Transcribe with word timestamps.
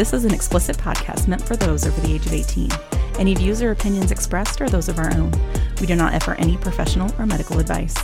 This 0.00 0.14
is 0.14 0.24
an 0.24 0.32
explicit 0.32 0.78
podcast 0.78 1.28
meant 1.28 1.42
for 1.42 1.56
those 1.56 1.86
over 1.86 2.00
the 2.00 2.14
age 2.14 2.24
of 2.24 2.32
18. 2.32 2.70
Any 3.18 3.34
views 3.34 3.60
or 3.60 3.70
opinions 3.70 4.10
expressed 4.10 4.62
are 4.62 4.68
those 4.70 4.88
of 4.88 4.98
our 4.98 5.12
own. 5.12 5.30
We 5.78 5.86
do 5.86 5.94
not 5.94 6.14
offer 6.14 6.32
any 6.36 6.56
professional 6.56 7.14
or 7.18 7.26
medical 7.26 7.58
advice. 7.58 7.94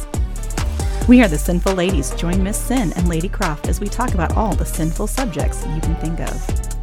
We 1.08 1.22
are 1.22 1.28
the 1.28 1.38
Synful 1.38 1.74
Ladies. 1.74 2.10
Join 2.16 2.42
Miss 2.42 2.58
Syn 2.58 2.92
and 2.96 3.08
Lady 3.08 3.30
Kroft 3.30 3.66
as 3.66 3.80
we 3.80 3.88
talk 3.88 4.12
about 4.12 4.36
all 4.36 4.54
the 4.54 4.66
sinful 4.66 5.06
subjects 5.06 5.64
you 5.74 5.80
can 5.80 5.96
think 5.96 6.20
of. 6.20 6.76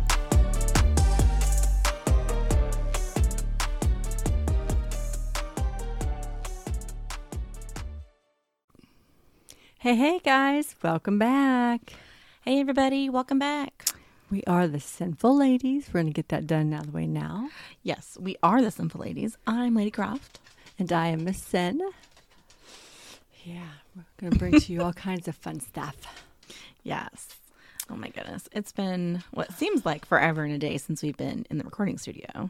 Hey, 9.77 9.95
hey, 9.95 10.19
guys, 10.23 10.75
welcome 10.81 11.19
back. 11.19 11.93
Hey, 12.41 12.59
everybody, 12.59 13.11
welcome 13.11 13.37
back. 13.37 13.92
We 14.33 14.41
are 14.47 14.67
the 14.67 14.79
Synful 14.79 15.37
Ladies. 15.37 15.89
We're 15.89 16.01
going 16.01 16.07
to 16.07 16.11
get 16.11 16.29
that 16.29 16.47
done 16.47 16.73
out 16.73 16.79
of 16.79 16.85
the 16.87 16.91
way 16.91 17.05
now. 17.05 17.51
Yes, 17.83 18.17
we 18.19 18.35
are 18.41 18.63
the 18.63 18.71
Synful 18.71 18.99
Ladies. 18.99 19.37
I'm 19.45 19.75
Lady 19.75 19.91
Kroft. 19.91 20.39
And 20.79 20.91
I 20.91 21.09
am 21.09 21.23
Miss 21.23 21.39
Syn. 21.39 21.79
Yeah, 23.43 23.61
we're 23.95 24.05
going 24.19 24.33
to 24.33 24.39
bring 24.39 24.59
to 24.59 24.73
you 24.73 24.81
all 24.81 24.91
kinds 25.09 25.27
of 25.27 25.35
fun 25.35 25.59
stuff. 25.59 25.97
Yes. 26.81 27.35
Oh 27.91 27.95
my 27.95 28.07
goodness. 28.09 28.49
It's 28.51 28.71
been 28.71 29.23
what 29.29 29.53
seems 29.53 29.85
like 29.85 30.03
forever 30.03 30.43
and 30.43 30.55
a 30.55 30.57
day 30.57 30.79
since 30.79 31.03
we've 31.03 31.15
been 31.15 31.45
in 31.51 31.59
the 31.59 31.63
recording 31.63 31.99
studio. 31.99 32.49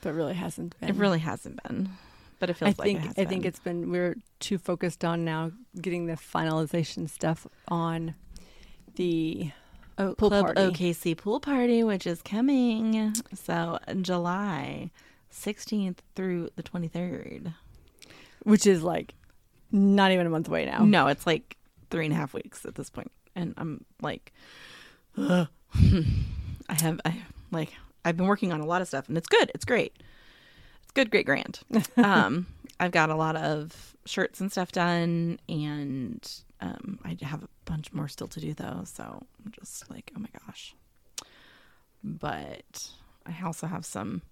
But 0.00 0.08
it 0.08 0.12
really 0.14 0.32
hasn't 0.32 0.80
been. 0.80 0.88
It 0.88 0.96
really 0.96 1.18
hasn't 1.18 1.62
been. 1.64 1.90
But 2.38 2.48
it 2.48 2.54
feels 2.54 2.70
I 2.70 2.82
think 2.82 3.00
like 3.00 3.04
it 3.04 3.08
has 3.08 3.18
I 3.18 3.20
been. 3.24 3.28
think 3.28 3.44
it's 3.44 3.60
been 3.60 3.90
we're 3.90 4.16
too 4.38 4.56
focused 4.56 5.04
on 5.04 5.26
now 5.26 5.52
getting 5.78 6.06
the 6.06 6.14
finalization 6.14 7.10
stuff 7.10 7.46
on 7.68 8.14
the 8.94 9.50
oh, 10.00 10.14
pool 10.14 10.30
Club 10.30 10.54
party. 10.54 10.60
OKC 10.60 11.16
pool 11.16 11.40
party, 11.40 11.82
which 11.82 12.06
is 12.06 12.22
coming. 12.22 13.14
So 13.34 13.78
July 14.00 14.90
16th 15.32 15.98
through 16.16 16.50
the 16.56 16.62
23rd. 16.62 17.54
which 18.42 18.66
is 18.66 18.82
like 18.82 19.14
not 19.70 20.10
even 20.10 20.26
a 20.26 20.30
month 20.30 20.48
away 20.48 20.64
now. 20.66 20.84
No, 20.84 21.06
it's 21.06 21.26
like 21.26 21.56
three 21.90 22.04
and 22.06 22.12
a 22.12 22.16
half 22.16 22.34
weeks 22.34 22.64
at 22.64 22.74
this 22.74 22.90
point, 22.90 23.12
and 23.34 23.54
I'm 23.56 23.84
like. 24.00 24.32
I 26.70 26.80
have, 26.80 27.00
I 27.04 27.22
like, 27.50 27.72
I've 28.04 28.16
been 28.16 28.26
working 28.26 28.52
on 28.52 28.60
a 28.60 28.66
lot 28.66 28.80
of 28.80 28.88
stuff, 28.88 29.08
and 29.08 29.18
it's 29.18 29.28
good. 29.28 29.50
It's 29.54 29.64
great. 29.64 30.02
It's 30.82 30.92
good, 30.92 31.10
great, 31.10 31.26
grand. 31.26 31.60
um, 31.96 32.46
I've 32.78 32.92
got 32.92 33.10
a 33.10 33.16
lot 33.16 33.36
of 33.36 33.96
shirts 34.06 34.40
and 34.40 34.50
stuff 34.50 34.72
done, 34.72 35.38
and 35.48 36.28
um, 36.60 36.98
I 37.04 37.16
have 37.22 37.42
a 37.42 37.48
bunch 37.64 37.92
more 37.92 38.08
still 38.08 38.28
to 38.28 38.40
do 38.40 38.54
though. 38.54 38.82
So 38.84 39.02
I'm 39.44 39.52
just 39.52 39.90
like, 39.90 40.12
oh 40.16 40.20
my 40.20 40.28
gosh. 40.46 40.74
But 42.02 42.90
I 43.26 43.34
also 43.44 43.66
have 43.66 43.84
some. 43.84 44.22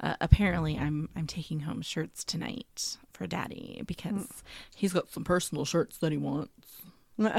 Uh, 0.00 0.14
apparently, 0.20 0.78
I'm 0.78 1.08
I'm 1.16 1.26
taking 1.26 1.60
home 1.60 1.82
shirts 1.82 2.22
tonight 2.24 2.96
for 3.12 3.26
Daddy 3.26 3.82
because 3.86 4.42
he's 4.76 4.92
got 4.92 5.10
some 5.10 5.24
personal 5.24 5.64
shirts 5.64 5.98
that 5.98 6.12
he 6.12 6.18
wants. 6.18 6.52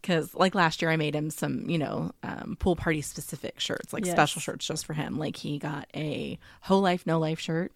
Because 0.00 0.34
like 0.34 0.54
last 0.54 0.80
year, 0.80 0.90
I 0.90 0.96
made 0.96 1.14
him 1.14 1.28
some, 1.28 1.68
you 1.68 1.76
know, 1.76 2.12
um, 2.22 2.56
pool 2.58 2.74
party 2.74 3.02
specific 3.02 3.60
shirts, 3.60 3.92
like 3.92 4.06
Yes. 4.06 4.14
special 4.14 4.40
shirts 4.40 4.66
just 4.66 4.86
for 4.86 4.94
him. 4.94 5.18
Like 5.18 5.36
he 5.36 5.58
got 5.58 5.88
a 5.94 6.38
whole 6.62 6.80
life, 6.80 7.06
no 7.06 7.18
life 7.18 7.38
shirt, 7.38 7.70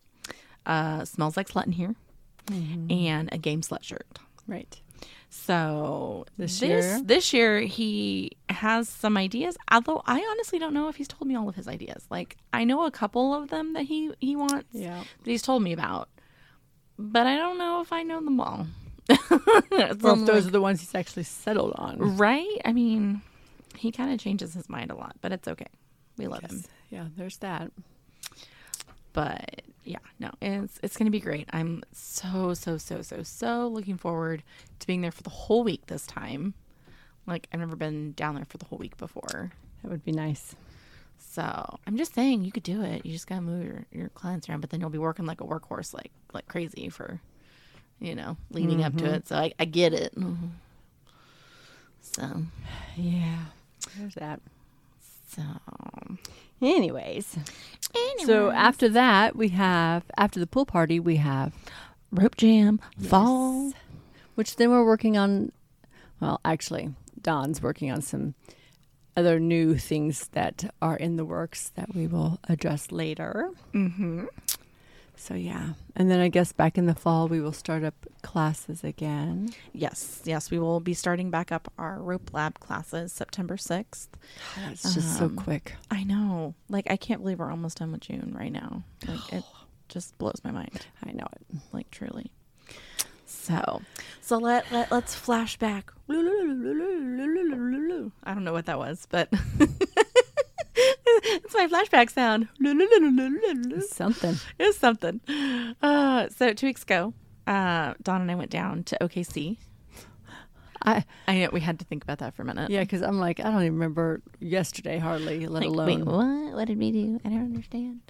uh, 0.64 1.04
smells 1.04 1.36
like 1.36 1.48
slut 1.50 1.66
in 1.66 1.72
here, 1.72 1.94
and 2.48 3.28
a 3.30 3.36
game 3.36 3.60
slut 3.60 3.82
shirt. 3.82 4.06
right. 4.46 4.80
So 5.30 6.26
This 6.38 6.60
this 6.60 6.68
year? 6.68 7.00
this 7.04 7.32
year 7.32 7.60
he 7.60 8.32
has 8.48 8.88
some 8.88 9.16
ideas. 9.16 9.56
Although 9.70 10.02
I 10.06 10.20
honestly 10.30 10.58
don't 10.58 10.74
know 10.74 10.88
if 10.88 10.96
he's 10.96 11.08
told 11.08 11.26
me 11.26 11.34
all 11.34 11.48
of 11.48 11.54
his 11.56 11.66
ideas. 11.68 12.06
Like 12.10 12.36
I 12.52 12.64
know 12.64 12.84
a 12.86 12.90
couple 12.90 13.34
of 13.34 13.50
them 13.50 13.72
that 13.74 13.82
he 13.82 14.12
he 14.20 14.36
wants 14.36 14.68
Yeah. 14.72 15.00
that 15.00 15.30
he's 15.30 15.42
told 15.42 15.62
me 15.62 15.72
about, 15.72 16.08
but 16.98 17.26
I 17.26 17.36
don't 17.36 17.58
know 17.58 17.80
if 17.80 17.92
I 17.92 18.02
know 18.04 18.20
them 18.24 18.40
all. 18.40 18.66
So 19.08 19.40
if 19.80 19.98
those 19.98 20.28
like, 20.28 20.46
are 20.46 20.50
the 20.50 20.60
ones 20.60 20.80
he's 20.80 20.94
actually 20.94 21.24
settled 21.24 21.72
on. 21.76 22.16
right? 22.16 22.58
I 22.64 22.72
mean, 22.72 23.20
he 23.76 23.90
kind 23.92 24.12
of 24.12 24.18
changes 24.20 24.54
his 24.54 24.68
mind 24.68 24.90
a 24.90 24.94
lot, 24.94 25.16
but 25.20 25.32
it's 25.32 25.48
okay. 25.48 25.66
We 26.16 26.26
love 26.28 26.42
him. 26.42 26.62
Yeah, 26.90 27.06
there's 27.16 27.36
that. 27.38 27.70
but 29.12 29.62
yeah 29.84 29.98
no 30.18 30.30
it's 30.40 30.78
it's 30.82 30.96
gonna 30.96 31.10
be 31.10 31.20
great. 31.20 31.48
I'm 31.52 31.82
so 31.92 32.54
so 32.54 32.78
so 32.78 33.02
so 33.02 33.22
so 33.22 33.68
looking 33.68 33.96
forward 33.96 34.42
to 34.80 34.86
being 34.86 35.00
there 35.00 35.10
for 35.12 35.22
the 35.22 35.30
whole 35.30 35.64
week 35.64 35.86
this 35.86 36.06
time. 36.06 36.54
Like 37.26 37.48
i've 37.52 37.60
never 37.60 37.76
been 37.76 38.12
down 38.12 38.34
there 38.34 38.44
for 38.44 38.58
the 38.58 38.66
whole 38.66 38.78
week 38.78 38.96
before. 38.96 39.52
That 39.82 39.90
would 39.90 40.04
be 40.04 40.12
nice. 40.12 40.56
so 41.18 41.78
i'm 41.86 41.96
just 41.96 42.14
saying 42.14 42.44
you 42.44 42.52
could 42.52 42.62
do 42.62 42.82
it. 42.82 43.04
You 43.04 43.12
just 43.12 43.26
gotta 43.26 43.42
move 43.42 43.64
your, 43.64 43.86
your 43.92 44.08
clients 44.10 44.48
around 44.48 44.60
but 44.60 44.70
then 44.70 44.80
you'll 44.80 44.90
be 44.90 44.98
working 44.98 45.26
like 45.26 45.40
a 45.40 45.44
workhorse 45.44 45.94
like 45.94 46.10
like 46.32 46.48
crazy 46.48 46.88
for 46.88 47.20
you 48.00 48.14
know 48.14 48.36
leading 48.50 48.82
up 48.82 48.96
to 48.96 49.04
mm-hmm. 49.04 49.14
it. 49.14 49.28
So 49.28 49.36
i, 49.36 49.52
I 49.58 49.64
get 49.64 49.92
it. 49.92 50.14
Mm-hmm. 50.14 50.46
So. 52.00 52.42
Yeah. 52.96 53.46
There's 53.98 54.14
that. 54.14 54.40
So 55.36 55.42
Anyways, 57.94 58.26
so 58.26 58.50
after 58.50 58.88
that, 58.88 59.36
we 59.36 59.48
have 59.48 60.04
after 60.16 60.40
the 60.40 60.46
pool 60.46 60.66
party, 60.66 60.98
we 60.98 61.16
have 61.16 61.52
rope 62.10 62.36
jam 62.36 62.80
fall 62.98 63.72
which 64.34 64.56
then 64.56 64.70
we're 64.70 64.84
working 64.84 65.16
on. 65.16 65.52
Well, 66.20 66.40
actually, 66.44 66.94
Don's 67.20 67.62
working 67.62 67.90
on 67.90 68.02
some 68.02 68.34
other 69.16 69.38
new 69.38 69.76
things 69.76 70.28
that 70.28 70.72
are 70.82 70.96
in 70.96 71.16
the 71.16 71.24
works 71.24 71.70
that 71.76 71.94
we 71.94 72.06
will 72.06 72.38
address 72.48 72.90
later. 72.90 73.50
mm-hmm. 73.72 74.24
So 75.16 75.34
yeah, 75.34 75.70
and 75.96 76.10
then 76.10 76.20
I 76.20 76.28
guess 76.28 76.52
back 76.52 76.76
in 76.76 76.86
the 76.86 76.94
fall 76.94 77.28
we 77.28 77.40
will 77.40 77.52
start 77.52 77.82
up 77.84 77.94
classes 78.22 78.82
again. 78.84 79.50
Yes, 79.72 80.20
yes, 80.24 80.50
we 80.50 80.58
will 80.58 80.80
be 80.80 80.92
starting 80.92 81.30
back 81.30 81.50
up 81.52 81.72
our 81.78 81.98
rope 82.02 82.34
lab 82.34 82.58
classes 82.60 83.12
September 83.12 83.56
6th. 83.56 84.08
It's 84.70 84.82
just 84.94 85.16
so 85.16 85.26
Um, 85.26 85.36
quick. 85.36 85.74
I 85.90 86.02
know. 86.04 86.54
Like 86.68 86.90
I 86.90 86.96
can't 86.96 87.22
believe 87.22 87.38
we're 87.38 87.50
almost 87.50 87.78
done 87.78 87.92
with 87.92 88.00
June 88.02 88.34
right 88.38 88.52
now. 88.52 88.82
Like 89.06 89.32
it 89.32 89.44
just 89.88 90.18
blows 90.18 90.40
my 90.44 90.50
mind. 90.50 90.86
I 91.06 91.12
know 91.12 91.26
it. 91.32 91.58
Like 91.72 91.90
truly. 91.90 92.30
So, 93.26 93.82
so 94.20 94.36
let, 94.38 94.70
let 94.72 94.90
let's 94.92 95.14
flash 95.14 95.56
back. 95.58 95.92
I 96.10 96.14
don't 98.34 98.44
know 98.44 98.52
what 98.52 98.66
that 98.66 98.78
was, 98.78 99.06
but 99.10 99.32
it's 101.56 101.72
my 101.72 101.82
flashback 101.84 102.10
sound. 102.10 102.48
Something. 103.90 104.36
It 104.58 104.64
was 104.66 104.76
something. 104.76 105.20
Uh, 105.82 106.28
so 106.30 106.52
two 106.52 106.66
weeks 106.66 106.82
ago, 106.82 107.14
uh, 107.46 107.94
Don 108.02 108.20
and 108.20 108.30
I 108.30 108.34
went 108.34 108.50
down 108.50 108.84
to 108.84 108.98
OKC. 109.00 109.56
I 110.86 111.04
I 111.26 111.38
know 111.38 111.48
we 111.50 111.60
had 111.60 111.78
to 111.78 111.84
think 111.86 112.02
about 112.04 112.18
that 112.18 112.34
for 112.34 112.42
a 112.42 112.44
minute. 112.44 112.70
yeah, 112.70 112.80
because 112.80 113.00
I'm 113.00 113.18
like 113.18 113.40
I 113.40 113.44
don't 113.44 113.60
even 113.62 113.72
remember 113.74 114.20
yesterday 114.38 114.98
hardly, 114.98 115.46
let 115.46 115.62
Like, 115.62 115.68
alone. 115.70 115.86
wait, 115.86 116.04
what? 116.04 116.54
What 116.56 116.64
did 116.66 116.78
we 116.78 116.92
do? 116.92 117.20
I 117.24 117.30
don't 117.30 117.44
understand. 117.44 118.00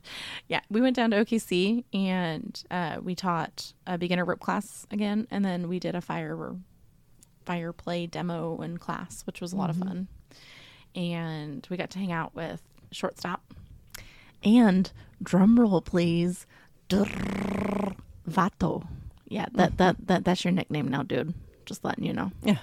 Yeah, 0.48 0.60
we 0.70 0.80
went 0.80 0.96
down 0.96 1.10
to 1.12 1.24
OKC 1.24 1.84
and 1.94 2.60
uh, 2.72 2.96
we 3.00 3.14
taught 3.14 3.72
a 3.86 3.96
beginner 3.96 4.24
rope 4.24 4.40
class 4.40 4.86
again, 4.90 5.28
and 5.30 5.44
then 5.44 5.68
we 5.68 5.78
did 5.78 5.94
a 5.94 6.00
fire 6.00 6.56
fire 7.44 7.72
play 7.72 8.06
demo 8.08 8.58
and 8.58 8.80
class, 8.80 9.22
which 9.24 9.40
was 9.40 9.52
a 9.52 9.56
lot 9.56 9.70
of 9.70 9.76
fun. 9.76 10.08
And 10.96 11.66
we 11.70 11.76
got 11.76 11.90
to 11.90 11.98
hang 11.98 12.12
out 12.12 12.34
with 12.34 12.62
shortstop 12.94 13.42
and 14.42 14.90
drum 15.22 15.58
roll, 15.58 15.80
please, 15.80 16.46
Drrrr, 16.88 17.94
Vato. 18.28 18.86
Yeah, 19.28 19.46
that, 19.54 19.72
mm. 19.72 19.76
that 19.78 20.06
that 20.06 20.24
that's 20.24 20.44
your 20.44 20.52
nickname 20.52 20.88
now, 20.88 21.02
dude. 21.02 21.34
Just 21.66 21.84
letting 21.84 22.04
you 22.04 22.12
know. 22.12 22.30
Yeah, 22.42 22.58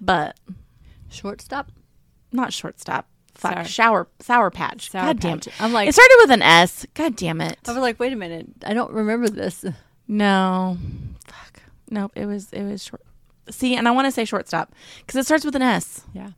But 0.00 0.36
shortstop. 1.10 1.70
not 2.32 2.52
shortstop. 2.52 3.06
Fuck, 3.34 3.52
Sour- 3.54 3.64
shower 3.64 4.08
sour 4.20 4.50
patch. 4.50 4.90
Sour 4.90 5.06
God 5.06 5.20
damn 5.20 5.38
it. 5.38 5.48
I'm 5.60 5.72
like 5.72 5.88
It 5.88 5.94
started 5.94 6.16
with 6.20 6.30
an 6.32 6.42
S. 6.42 6.86
God 6.94 7.16
damn 7.16 7.40
it. 7.40 7.58
I 7.66 7.72
was 7.72 7.80
like, 7.80 7.98
wait 7.98 8.12
a 8.12 8.16
minute, 8.16 8.46
I 8.64 8.74
don't 8.74 8.92
remember 8.92 9.28
this. 9.28 9.64
No. 10.08 10.76
Fuck. 11.26 11.62
Nope. 11.90 12.12
It 12.14 12.26
was 12.26 12.52
it 12.52 12.62
was 12.62 12.84
short. 12.84 13.02
See, 13.50 13.74
and 13.74 13.88
I 13.88 13.90
want 13.90 14.06
to 14.06 14.12
say 14.12 14.24
shortstop 14.24 14.72
because 15.00 15.16
it 15.20 15.24
starts 15.24 15.44
with 15.44 15.56
an 15.56 15.62
S. 15.62 16.02
Yeah, 16.14 16.30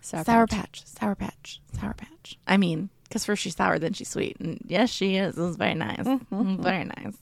Sour, 0.00 0.46
patch. 0.46 0.82
Sour 0.86 1.14
patch. 1.14 1.60
Sour 1.78 1.94
patch. 1.94 2.38
I 2.46 2.56
mean, 2.56 2.88
because 3.04 3.24
first 3.24 3.42
she's 3.42 3.56
sour, 3.56 3.78
then 3.78 3.92
she's 3.92 4.08
sweet, 4.08 4.36
and 4.40 4.58
yes, 4.66 4.88
she 4.90 5.16
is. 5.16 5.36
It 5.36 5.42
was 5.42 5.56
very 5.56 5.74
nice. 5.74 5.98
Mm-hmm. 5.98 6.62
Very 6.62 6.84
nice. 6.84 7.16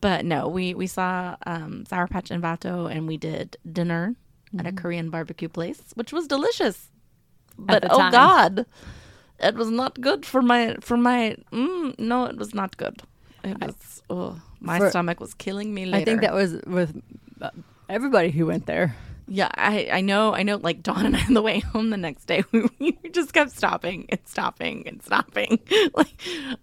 But 0.00 0.24
no, 0.24 0.48
we 0.48 0.74
we 0.74 0.86
saw 0.86 1.36
um, 1.46 1.84
Sour 1.86 2.08
Patch 2.08 2.30
and 2.30 2.42
Vato, 2.42 2.90
and 2.90 3.06
we 3.06 3.16
did 3.16 3.56
dinner 3.70 4.16
at 4.58 4.66
a 4.66 4.72
Korean 4.72 5.10
barbecue 5.10 5.48
place, 5.48 5.80
which 5.94 6.12
was 6.12 6.26
delicious. 6.26 6.90
But 7.56 7.84
oh 7.90 7.98
time. 7.98 8.12
god, 8.12 8.66
it 9.38 9.54
was 9.54 9.70
not 9.70 10.00
good 10.00 10.26
for 10.26 10.42
my 10.42 10.76
for 10.80 10.96
my. 10.96 11.36
Mm, 11.52 11.98
no, 11.98 12.24
it 12.24 12.36
was 12.36 12.52
not 12.52 12.76
good. 12.76 13.02
It 13.44 13.60
was. 13.60 14.02
Oh, 14.10 14.40
my 14.60 14.78
For- 14.78 14.90
stomach 14.90 15.20
was 15.20 15.34
killing 15.34 15.72
me. 15.72 15.86
Later. 15.86 16.02
I 16.02 16.04
think 16.04 16.20
that 16.22 16.34
was 16.34 16.60
with 16.66 17.00
uh, 17.40 17.50
everybody 17.88 18.30
who 18.30 18.46
went 18.46 18.66
there. 18.66 18.96
Yeah, 19.28 19.48
I 19.54 19.88
I 19.92 20.00
know 20.00 20.34
I 20.34 20.42
know. 20.42 20.56
Like 20.56 20.82
Don 20.82 21.06
and 21.06 21.16
I 21.16 21.24
on 21.24 21.34
the 21.34 21.42
way 21.42 21.60
home 21.60 21.90
the 21.90 21.96
next 21.96 22.24
day, 22.26 22.44
we, 22.52 22.68
we 22.78 23.10
just 23.10 23.32
kept 23.32 23.50
stopping 23.50 24.06
and 24.08 24.20
stopping 24.24 24.86
and 24.86 25.02
stopping. 25.02 25.58
Like 25.94 26.12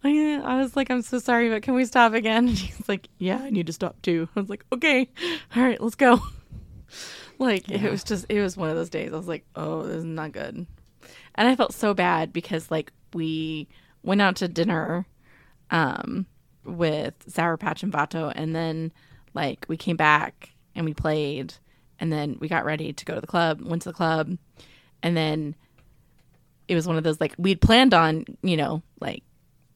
I, 0.03 0.41
I 0.43 0.61
was 0.61 0.75
like, 0.75 0.89
I'm 0.89 1.01
so 1.01 1.19
sorry, 1.19 1.49
but 1.49 1.61
can 1.61 1.73
we 1.73 1.85
stop 1.85 2.13
again? 2.13 2.47
And 2.49 2.57
he's 2.57 2.89
like, 2.89 3.07
Yeah, 3.17 3.39
I 3.41 3.49
need 3.49 3.67
to 3.67 3.73
stop 3.73 4.01
too. 4.01 4.27
I 4.35 4.39
was 4.39 4.49
like, 4.49 4.65
Okay, 4.73 5.09
all 5.55 5.63
right, 5.63 5.79
let's 5.81 5.95
go. 5.95 6.19
Like 7.37 7.69
it 7.69 7.89
was 7.89 8.03
just 8.03 8.25
it 8.29 8.41
was 8.41 8.57
one 8.57 8.69
of 8.69 8.75
those 8.75 8.89
days. 8.89 9.13
I 9.13 9.17
was 9.17 9.27
like, 9.27 9.45
Oh, 9.55 9.83
this 9.83 9.97
is 9.97 10.03
not 10.03 10.31
good. 10.33 10.67
And 11.35 11.47
I 11.47 11.55
felt 11.55 11.73
so 11.73 11.93
bad 11.93 12.33
because 12.33 12.69
like 12.69 12.91
we 13.13 13.67
went 14.03 14.21
out 14.21 14.35
to 14.37 14.47
dinner 14.47 15.07
um 15.71 16.25
with 16.65 17.13
Sour 17.27 17.57
Patch 17.57 17.83
and 17.83 17.93
Vato 17.93 18.31
and 18.35 18.55
then 18.55 18.91
like 19.33 19.65
we 19.69 19.77
came 19.77 19.95
back 19.95 20.49
and 20.75 20.85
we 20.85 20.93
played 20.93 21.53
and 21.99 22.11
then 22.11 22.37
we 22.39 22.47
got 22.47 22.65
ready 22.65 22.93
to 22.93 23.05
go 23.05 23.15
to 23.15 23.21
the 23.21 23.27
club, 23.27 23.61
went 23.61 23.83
to 23.83 23.89
the 23.89 23.93
club, 23.93 24.37
and 25.03 25.15
then 25.15 25.55
it 26.67 26.75
was 26.75 26.87
one 26.87 26.97
of 26.97 27.03
those 27.03 27.19
like 27.19 27.33
we'd 27.37 27.61
planned 27.61 27.93
on, 27.93 28.25
you 28.41 28.57
know, 28.57 28.81
like 28.99 29.23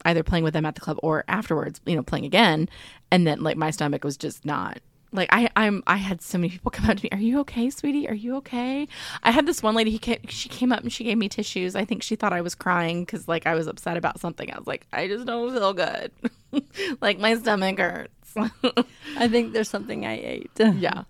either 0.05 0.23
playing 0.23 0.43
with 0.43 0.53
them 0.53 0.65
at 0.65 0.75
the 0.75 0.81
club 0.81 0.97
or 1.01 1.23
afterwards, 1.27 1.81
you 1.85 1.95
know, 1.95 2.03
playing 2.03 2.25
again. 2.25 2.69
And 3.11 3.25
then 3.25 3.41
like 3.41 3.57
my 3.57 3.71
stomach 3.71 4.03
was 4.03 4.17
just 4.17 4.45
not 4.45 4.79
like 5.13 5.29
I 5.31 5.49
I'm 5.55 5.83
I 5.87 5.97
had 5.97 6.21
so 6.21 6.37
many 6.37 6.49
people 6.49 6.71
come 6.71 6.89
up 6.89 6.97
to 6.97 7.03
me. 7.03 7.09
Are 7.11 7.21
you 7.21 7.39
okay, 7.41 7.69
sweetie? 7.69 8.09
Are 8.09 8.15
you 8.15 8.35
okay? 8.37 8.87
I 9.21 9.31
had 9.31 9.45
this 9.45 9.63
one 9.63 9.75
lady. 9.75 9.91
He 9.91 9.99
came, 9.99 10.19
she 10.27 10.49
came 10.49 10.71
up 10.71 10.81
and 10.81 10.91
she 10.91 11.03
gave 11.03 11.17
me 11.17 11.29
tissues. 11.29 11.75
I 11.75 11.85
think 11.85 12.03
she 12.03 12.15
thought 12.15 12.33
I 12.33 12.41
was 12.41 12.55
crying 12.55 13.05
because 13.05 13.27
like 13.27 13.47
I 13.47 13.55
was 13.55 13.67
upset 13.67 13.95
about 13.95 14.19
something. 14.19 14.51
I 14.51 14.57
was 14.57 14.67
like, 14.67 14.87
I 14.91 15.07
just 15.07 15.25
don't 15.25 15.53
feel 15.53 15.73
good. 15.73 16.11
like 17.01 17.19
my 17.19 17.35
stomach 17.35 17.79
hurts. 17.79 18.35
I 19.17 19.27
think 19.27 19.53
there's 19.53 19.69
something 19.69 20.05
I 20.05 20.17
ate. 20.17 20.51
yeah 20.57 21.03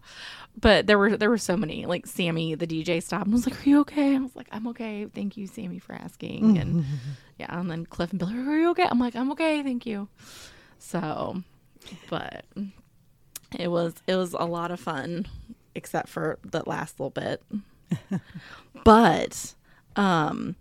but 0.59 0.88
there 0.88 0.97
were 0.97 1.17
there 1.17 1.29
were 1.29 1.38
so 1.38 1.57
many 1.57 1.85
like 1.85 2.05
sammy 2.05 2.55
the 2.55 2.67
dj 2.67 3.01
stopped 3.01 3.25
and 3.25 3.33
was 3.33 3.45
like 3.47 3.65
are 3.65 3.69
you 3.69 3.79
okay? 3.81 4.15
I 4.15 4.19
was 4.19 4.35
like 4.35 4.47
i'm 4.51 4.67
okay. 4.67 5.05
Thank 5.05 5.38
you 5.38 5.47
sammy 5.47 5.79
for 5.79 5.94
asking. 5.94 6.57
And 6.57 6.85
yeah 7.39 7.59
and 7.59 7.69
then 7.69 7.85
cliff 7.85 8.11
and 8.11 8.19
billy 8.19 8.35
are 8.35 8.57
you 8.57 8.69
okay? 8.71 8.88
I'm 8.89 9.00
like 9.00 9.15
i'm 9.15 9.31
okay. 9.31 9.63
Thank 9.63 9.85
you. 9.85 10.07
So 10.79 11.41
but 12.09 12.45
it 13.57 13.69
was 13.69 13.95
it 14.07 14.15
was 14.15 14.33
a 14.33 14.45
lot 14.45 14.71
of 14.71 14.79
fun 14.79 15.25
except 15.75 16.09
for 16.09 16.38
the 16.44 16.63
last 16.67 16.99
little 16.99 17.09
bit. 17.09 17.41
But 18.83 19.53
um 19.95 20.56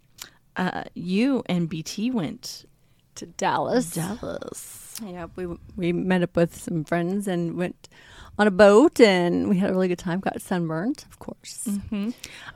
uh 0.57 0.85
you 0.95 1.43
and 1.47 1.69
bt 1.69 2.11
went 2.11 2.67
to 3.17 3.27
Dallas. 3.27 3.95
dallas. 3.95 5.01
Yeah, 5.05 5.27
we 5.37 5.47
we 5.77 5.93
met 5.93 6.23
up 6.23 6.37
with 6.37 6.57
some 6.61 6.85
friends 6.85 7.27
and 7.27 7.57
went 7.57 7.89
on 8.39 8.47
a 8.47 8.51
boat, 8.51 8.99
and 9.01 9.49
we 9.49 9.59
had 9.59 9.71
a 9.71 9.73
really 9.73 9.89
good 9.89 9.99
time. 9.99 10.21
Got 10.21 10.41
sunburned, 10.41 11.05
of 11.11 11.19
course. 11.19 11.69
hmm 11.91 12.11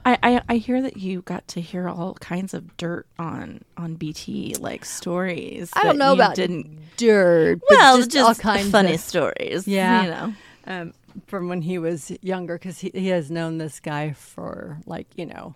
I, 0.04 0.18
I 0.22 0.40
I 0.48 0.56
hear 0.56 0.80
that 0.82 0.96
you 0.96 1.22
got 1.22 1.46
to 1.48 1.60
hear 1.60 1.88
all 1.88 2.14
kinds 2.14 2.54
of 2.54 2.76
dirt 2.76 3.06
on 3.18 3.60
on 3.76 3.94
BT, 3.94 4.56
like 4.58 4.84
stories. 4.84 5.70
I 5.74 5.84
don't 5.84 5.98
know 5.98 6.12
you 6.14 6.20
about 6.20 6.34
didn't. 6.34 6.78
Dirt, 6.96 7.60
but 7.68 7.76
Well, 7.76 7.96
just, 7.98 8.10
just, 8.10 8.28
all 8.28 8.34
kinds 8.34 8.70
funny 8.70 8.94
of 8.94 9.00
stories. 9.00 9.68
Yeah. 9.68 10.02
you 10.02 10.10
know. 10.10 10.34
um, 10.66 10.94
from 11.26 11.48
when 11.48 11.62
he 11.62 11.78
was 11.78 12.10
younger, 12.22 12.54
because 12.58 12.78
he 12.78 12.90
he 12.94 13.08
has 13.08 13.30
known 13.30 13.58
this 13.58 13.80
guy 13.80 14.12
for 14.12 14.78
like 14.86 15.06
you 15.16 15.26
know 15.26 15.54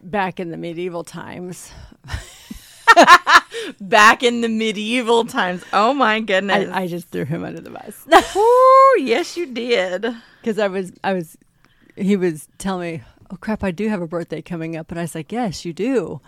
back 0.00 0.38
in 0.40 0.50
the 0.50 0.56
medieval 0.56 1.04
times. 1.04 1.70
Back 3.80 4.22
in 4.22 4.40
the 4.40 4.48
medieval 4.48 5.24
times. 5.24 5.62
Oh 5.72 5.94
my 5.94 6.20
goodness! 6.20 6.68
I, 6.70 6.82
I 6.82 6.86
just 6.86 7.08
threw 7.08 7.24
him 7.24 7.44
under 7.44 7.60
the 7.60 7.70
bus 7.70 8.06
Ooh, 8.36 9.00
yes, 9.00 9.36
you 9.36 9.46
did. 9.46 10.06
because 10.40 10.58
I 10.58 10.68
was 10.68 10.92
I 11.04 11.12
was 11.12 11.36
he 11.96 12.16
was 12.16 12.48
telling 12.58 12.94
me, 12.96 13.02
"Oh 13.30 13.36
crap, 13.36 13.62
I 13.62 13.70
do 13.70 13.88
have 13.88 14.02
a 14.02 14.06
birthday 14.06 14.42
coming 14.42 14.76
up," 14.76 14.90
and 14.90 14.98
I 14.98 15.02
was 15.02 15.14
like, 15.14 15.30
"Yes, 15.32 15.64
you 15.64 15.72
do." 15.72 16.20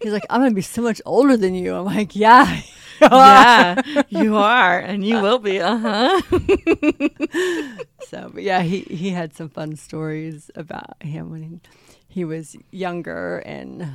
He's 0.00 0.12
like, 0.12 0.24
"I'm 0.30 0.40
gonna 0.40 0.54
be 0.54 0.62
so 0.62 0.82
much 0.82 1.02
older 1.04 1.36
than 1.36 1.54
you." 1.54 1.74
I'm 1.74 1.84
like, 1.84 2.14
"Yeah." 2.16 2.60
yeah, 3.02 3.80
you 4.08 4.36
are, 4.36 4.78
and 4.78 5.04
you 5.04 5.20
will 5.22 5.38
be. 5.38 5.58
Uh 5.60 5.78
huh. 5.78 6.20
So, 8.06 8.30
but 8.34 8.42
yeah, 8.42 8.62
he 8.62 8.80
he 8.80 9.10
had 9.10 9.34
some 9.34 9.48
fun 9.48 9.76
stories 9.76 10.50
about 10.54 11.00
him 11.02 11.30
when 11.30 11.42
he, 11.42 11.60
he 12.10 12.24
was 12.26 12.56
younger, 12.70 13.38
and 13.38 13.88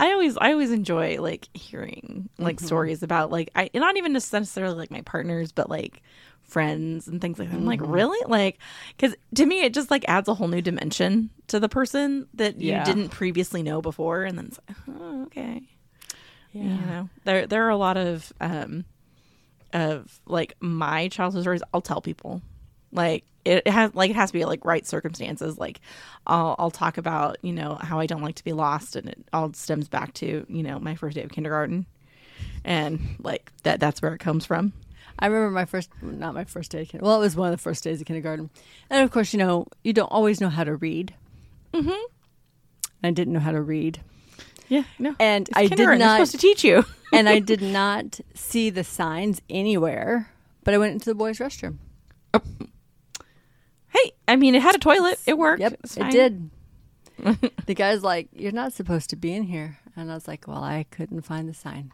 I 0.00 0.12
always 0.12 0.36
I 0.38 0.52
always 0.52 0.70
enjoy 0.70 1.20
like 1.20 1.48
hearing 1.54 2.30
like 2.38 2.56
Mm-hmm. 2.56 2.66
stories 2.66 3.02
about 3.02 3.30
like 3.30 3.50
I 3.54 3.68
not 3.74 3.96
even 3.98 4.12
necessarily 4.14 4.74
like 4.76 4.90
my 4.90 5.02
partners 5.02 5.52
but 5.52 5.68
like 5.68 6.02
friends 6.42 7.08
and 7.08 7.20
things 7.20 7.38
like 7.38 7.48
that. 7.50 7.56
I'm 7.56 7.64
like 7.64 7.80
Mm-hmm. 7.80 7.92
really 7.92 8.18
like 8.28 8.58
because 8.96 9.16
to 9.34 9.44
me 9.44 9.62
it 9.64 9.74
just 9.74 9.90
like 9.90 10.04
adds 10.08 10.28
a 10.28 10.34
whole 10.34 10.48
new 10.48 10.62
dimension 10.62 11.30
to 11.48 11.58
the 11.58 11.68
person 11.68 12.28
that 12.34 12.60
you 12.60 12.70
Yeah. 12.70 12.84
didn't 12.84 13.08
previously 13.10 13.62
know 13.62 13.82
before 13.82 14.22
and 14.24 14.38
then 14.38 14.46
it's 14.46 14.60
like 14.68 14.76
oh, 14.88 15.22
okay 15.24 15.62
you 16.52 16.68
know 16.68 17.08
there 17.24 17.46
there 17.46 17.64
are 17.66 17.70
a 17.70 17.76
lot 17.76 17.96
of 17.96 18.32
um 18.40 18.84
of 19.72 20.20
like 20.26 20.54
my 20.60 21.08
childhood 21.08 21.42
stories 21.42 21.62
I'll 21.74 21.80
tell 21.82 22.00
people 22.00 22.42
like 22.92 23.24
it, 23.46 23.68
has 23.68 23.94
like 23.94 24.10
it 24.10 24.16
has 24.16 24.30
to 24.30 24.38
be 24.38 24.44
like 24.44 24.64
right 24.64 24.86
circumstances 24.86 25.58
like 25.58 25.80
I'll 26.26 26.56
I'll 26.58 26.70
talk 26.70 26.98
about 26.98 27.36
you 27.42 27.52
know 27.52 27.76
how 27.80 27.98
I 28.00 28.06
don't 28.06 28.22
like 28.22 28.34
to 28.36 28.44
be 28.44 28.52
lost 28.52 28.96
and 28.96 29.08
it 29.08 29.18
all 29.32 29.52
stems 29.54 29.88
back 29.88 30.12
to 30.14 30.44
you 30.48 30.62
know 30.62 30.78
my 30.78 30.94
first 30.94 31.14
day 31.14 31.22
of 31.22 31.30
kindergarten 31.30 31.86
and 32.64 33.00
like 33.20 33.52
that 33.62 33.80
that's 33.80 34.02
where 34.02 34.14
it 34.14 34.18
comes 34.18 34.44
from 34.44 34.72
I 35.18 35.28
remember 35.28 35.50
my 35.50 35.64
first, 35.64 35.88
not 36.02 36.34
my 36.34 36.44
first 36.44 36.70
day. 36.70 36.82
of 36.82 36.88
kin- 36.88 37.00
Well, 37.00 37.16
it 37.16 37.20
was 37.20 37.34
one 37.34 37.48
of 37.48 37.52
the 37.52 37.62
first 37.62 37.82
days 37.82 38.02
of 38.02 38.06
kindergarten, 38.06 38.50
and 38.90 39.02
of 39.02 39.10
course, 39.10 39.32
you 39.32 39.38
know, 39.38 39.66
you 39.82 39.94
don't 39.94 40.08
always 40.12 40.42
know 40.42 40.50
how 40.50 40.62
to 40.62 40.76
read. 40.76 41.14
Mm-hmm. 41.72 42.04
I 43.02 43.10
didn't 43.12 43.32
know 43.32 43.40
how 43.40 43.52
to 43.52 43.62
read, 43.62 44.02
yeah 44.68 44.84
no 44.98 45.14
and 45.18 45.48
It's 45.48 45.56
I 45.56 45.62
did 45.62 45.70
kindergarten. 45.70 46.00
Not, 46.00 46.16
supposed 46.16 46.32
to 46.32 46.38
teach 46.38 46.64
you 46.64 46.84
and 47.12 47.28
I 47.28 47.38
did 47.52 47.62
not 47.62 48.20
see 48.34 48.70
the 48.70 48.84
signs 48.84 49.40
anywhere. 49.48 50.30
But 50.64 50.74
I 50.74 50.78
went 50.78 50.94
into 50.94 51.06
the 51.06 51.14
boys' 51.14 51.38
restroom. 51.38 51.76
I 54.28 54.36
mean 54.36 54.54
it 54.54 54.62
had 54.62 54.74
a 54.74 54.78
toilet. 54.78 55.18
It 55.26 55.38
worked. 55.38 55.60
Yep, 55.60 55.78
was 55.82 55.96
it 55.96 56.10
did. 56.10 56.50
the 57.66 57.74
guy's 57.74 58.02
like, 58.02 58.28
"You're 58.32 58.52
not 58.52 58.72
supposed 58.72 59.10
to 59.10 59.16
be 59.16 59.32
in 59.32 59.44
here," 59.44 59.78
and 59.96 60.10
I 60.10 60.14
was 60.14 60.28
like, 60.28 60.46
"Well, 60.46 60.62
I 60.62 60.84
couldn't 60.90 61.22
find 61.22 61.48
the 61.48 61.54
sign." 61.54 61.92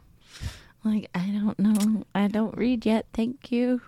like 0.84 1.08
I 1.14 1.26
don't 1.26 1.58
know. 1.58 2.04
I 2.14 2.28
don't 2.28 2.56
read 2.56 2.84
yet. 2.86 3.06
Thank 3.12 3.52
you. 3.52 3.80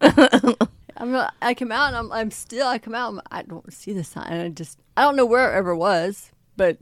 I'm 0.00 1.12
not, 1.12 1.34
I 1.40 1.54
come 1.54 1.72
out 1.72 1.88
and 1.88 1.96
I'm, 1.96 2.12
I'm 2.12 2.30
still 2.30 2.66
I 2.66 2.78
come 2.78 2.94
out 2.94 3.12
and 3.12 3.22
I 3.30 3.42
don't 3.42 3.72
see 3.72 3.92
the 3.92 4.04
sign. 4.04 4.32
I 4.32 4.48
just 4.48 4.78
I 4.96 5.02
don't 5.02 5.16
know 5.16 5.26
where 5.26 5.52
it 5.52 5.56
ever 5.56 5.74
was, 5.74 6.32
but 6.56 6.78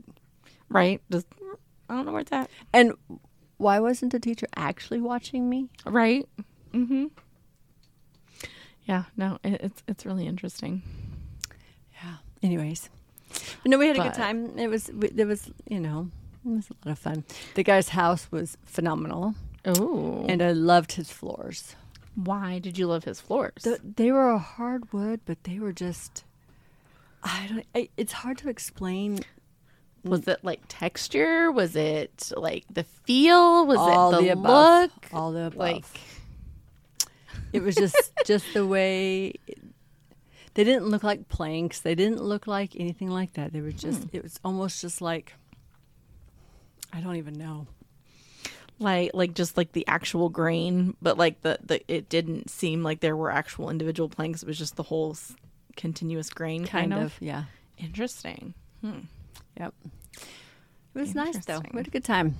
right. 0.69 1.01
Just 1.11 1.27
I 1.89 1.95
don't 1.95 2.05
know 2.05 2.11
where 2.11 2.21
it's 2.21 2.31
at. 2.31 2.49
And 2.73 2.93
why 3.57 3.79
wasn't 3.79 4.11
the 4.11 4.19
teacher 4.19 4.47
actually 4.55 5.01
watching 5.01 5.49
me? 5.49 5.69
right. 5.85 6.27
Mm-hmm 6.73 7.07
yeah 8.89 9.03
no 9.15 9.37
it, 9.43 9.61
it's 9.67 9.83
it's 9.87 10.03
really 10.05 10.25
interesting 10.27 10.81
Yeah. 12.03 12.15
Anyways, 12.41 12.89
but 13.61 13.67
no, 13.69 13.77
we 13.77 13.87
had 13.87 13.97
a 13.99 14.03
good 14.07 14.13
time. 14.25 14.57
It 14.57 14.69
was 14.69 14.87
it 14.89 15.27
was 15.27 15.41
you 15.67 15.79
know 15.85 16.07
it 16.45 16.49
was 16.49 16.69
a 16.71 16.75
lot 16.87 16.91
of 16.93 16.99
fun. 16.99 17.23
The 17.55 17.63
guy's 17.63 17.89
house 17.89 18.23
was 18.31 18.57
phenomenal, 18.63 19.35
oh 19.65 20.25
and 20.31 20.41
I 20.41 20.53
loved 20.53 20.91
his 20.93 21.09
floors. 21.11 21.75
why 22.15 22.59
did 22.59 22.77
you 22.79 22.87
love 22.87 23.03
his 23.03 23.19
floors 23.19 23.63
The, 23.63 23.79
they 23.83 24.11
were 24.11 24.29
a 24.31 24.39
hardwood, 24.39 25.19
but 25.25 25.37
they 25.43 25.59
were 25.59 25.73
just. 25.73 26.23
I 27.23 27.47
don't. 27.49 27.65
I, 27.75 27.89
it's 27.97 28.13
hard 28.23 28.37
to 28.39 28.47
explain. 28.49 29.19
Was 30.05 30.25
it 30.29 30.39
like 30.43 30.61
texture? 30.69 31.51
Was 31.51 31.75
it 31.75 32.31
like 32.37 32.63
the 32.71 32.85
feel? 33.05 33.65
Was 33.67 33.77
all 33.77 34.13
it 34.13 34.15
the, 34.15 34.21
the 34.23 34.29
above. 34.39 34.91
look? 34.95 35.13
All 35.13 35.31
the 35.33 35.47
above. 35.51 35.57
Like 35.57 35.85
It 37.53 37.61
was 37.63 37.75
just 37.75 37.95
just 38.25 38.45
the 38.53 38.65
way 38.65 39.33
they 40.53 40.63
didn't 40.63 40.85
look 40.87 41.03
like 41.03 41.29
planks. 41.29 41.79
They 41.81 41.95
didn't 41.95 42.21
look 42.21 42.47
like 42.47 42.75
anything 42.75 43.09
like 43.09 43.33
that. 43.33 43.53
They 43.53 43.61
were 43.61 43.71
just. 43.71 44.07
It 44.11 44.23
was 44.23 44.39
almost 44.43 44.81
just 44.81 45.01
like. 45.01 45.33
I 46.91 47.01
don't 47.01 47.17
even 47.17 47.33
know. 47.35 47.67
like 48.79 49.11
like 49.13 49.33
just 49.35 49.57
like 49.57 49.71
the 49.73 49.85
actual 49.87 50.29
grain, 50.29 50.95
but 51.01 51.17
like 51.17 51.41
the 51.41 51.59
the 51.63 51.81
it 51.91 52.09
didn't 52.09 52.49
seem 52.49 52.83
like 52.83 52.99
there 52.99 53.15
were 53.15 53.31
actual 53.31 53.69
individual 53.69 54.09
planks. 54.09 54.41
It 54.43 54.47
was 54.47 54.57
just 54.57 54.75
the 54.75 54.83
whole 54.83 55.11
s- 55.11 55.35
continuous 55.75 56.29
grain 56.31 56.65
kind, 56.65 56.91
Kind 56.91 56.93
of. 56.93 57.13
of. 57.13 57.21
Yeah. 57.21 57.43
Interesting. 57.77 58.53
Hmm. 58.81 58.99
Yep. 59.59 59.73
It 60.95 60.99
was 60.99 61.13
nice 61.15 61.45
though. 61.45 61.61
We 61.71 61.77
had 61.77 61.87
a 61.87 61.91
good 61.91 62.03
time. 62.03 62.35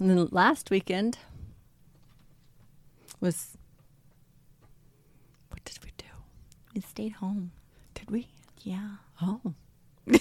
And 0.00 0.08
then 0.08 0.28
last 0.30 0.70
weekend 0.70 1.18
was. 3.20 3.56
What 5.50 5.64
did 5.64 5.78
we 5.84 5.90
do? 5.96 6.04
We 6.74 6.80
stayed 6.80 7.12
home. 7.12 7.52
Did 7.94 8.10
we? 8.10 8.28
Yeah. 8.62 8.88
Oh. 9.20 9.40
oh, 10.12 10.18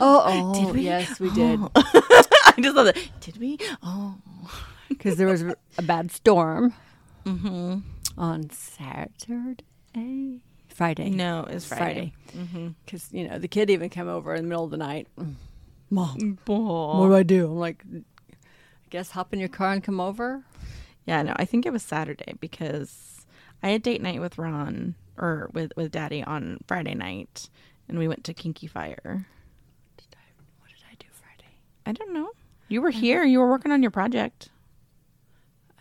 oh, 0.00 0.54
Did 0.66 0.74
we? 0.74 0.82
yes, 0.82 1.18
we 1.20 1.30
did. 1.30 1.60
Oh. 1.62 1.70
I 1.76 2.54
just 2.60 2.76
love 2.76 2.86
that. 2.86 2.98
Did 3.20 3.38
we? 3.38 3.58
Oh. 3.82 4.16
Because 4.88 5.16
there 5.16 5.26
was 5.26 5.42
a 5.42 5.82
bad 5.82 6.10
storm 6.12 6.74
Mm-hmm. 7.24 7.78
on 8.18 8.50
Saturday, 8.50 10.40
Friday. 10.68 11.08
No, 11.10 11.44
it's 11.48 11.64
Friday. 11.66 12.12
Friday. 12.30 12.46
Mm-hmm. 12.46 12.68
Because 12.84 13.08
you 13.10 13.26
know 13.26 13.38
the 13.38 13.48
kid 13.48 13.70
even 13.70 13.88
came 13.88 14.08
over 14.08 14.34
in 14.34 14.42
the 14.44 14.48
middle 14.48 14.64
of 14.64 14.70
the 14.70 14.76
night. 14.76 15.08
Mm. 15.18 15.34
Mom, 15.90 16.18
mm, 16.46 16.98
what 17.00 17.08
do 17.08 17.14
I 17.14 17.22
do? 17.22 17.46
I'm 17.46 17.58
like, 17.58 17.82
I 17.94 18.02
guess 18.90 19.10
hop 19.10 19.32
in 19.32 19.40
your 19.40 19.48
car 19.48 19.72
and 19.72 19.82
come 19.82 20.00
over. 20.00 20.44
Yeah, 21.06 21.22
no, 21.22 21.32
I 21.36 21.46
think 21.46 21.64
it 21.64 21.72
was 21.72 21.82
Saturday 21.82 22.34
because 22.38 23.24
I 23.62 23.70
had 23.70 23.82
date 23.82 24.02
night 24.02 24.20
with 24.20 24.36
Ron 24.38 24.94
or 25.18 25.50
with 25.52 25.72
with 25.76 25.90
Daddy 25.92 26.22
on 26.22 26.58
Friday 26.66 26.94
night, 26.94 27.48
and 27.88 27.98
we 27.98 28.08
went 28.08 28.24
to 28.24 28.34
Kinky 28.34 28.66
Fire. 28.66 29.26
Did 29.96 30.06
I, 30.16 30.24
what 30.60 30.68
did 30.70 30.84
I 30.90 30.94
do 30.98 31.06
Friday? 31.12 31.52
I 31.86 31.92
don't 31.92 32.12
know. 32.12 32.30
You 32.68 32.80
were 32.82 32.90
here. 32.90 33.24
You 33.24 33.38
were 33.40 33.48
working 33.50 33.72
on 33.72 33.82
your 33.82 33.90
project. 33.90 34.48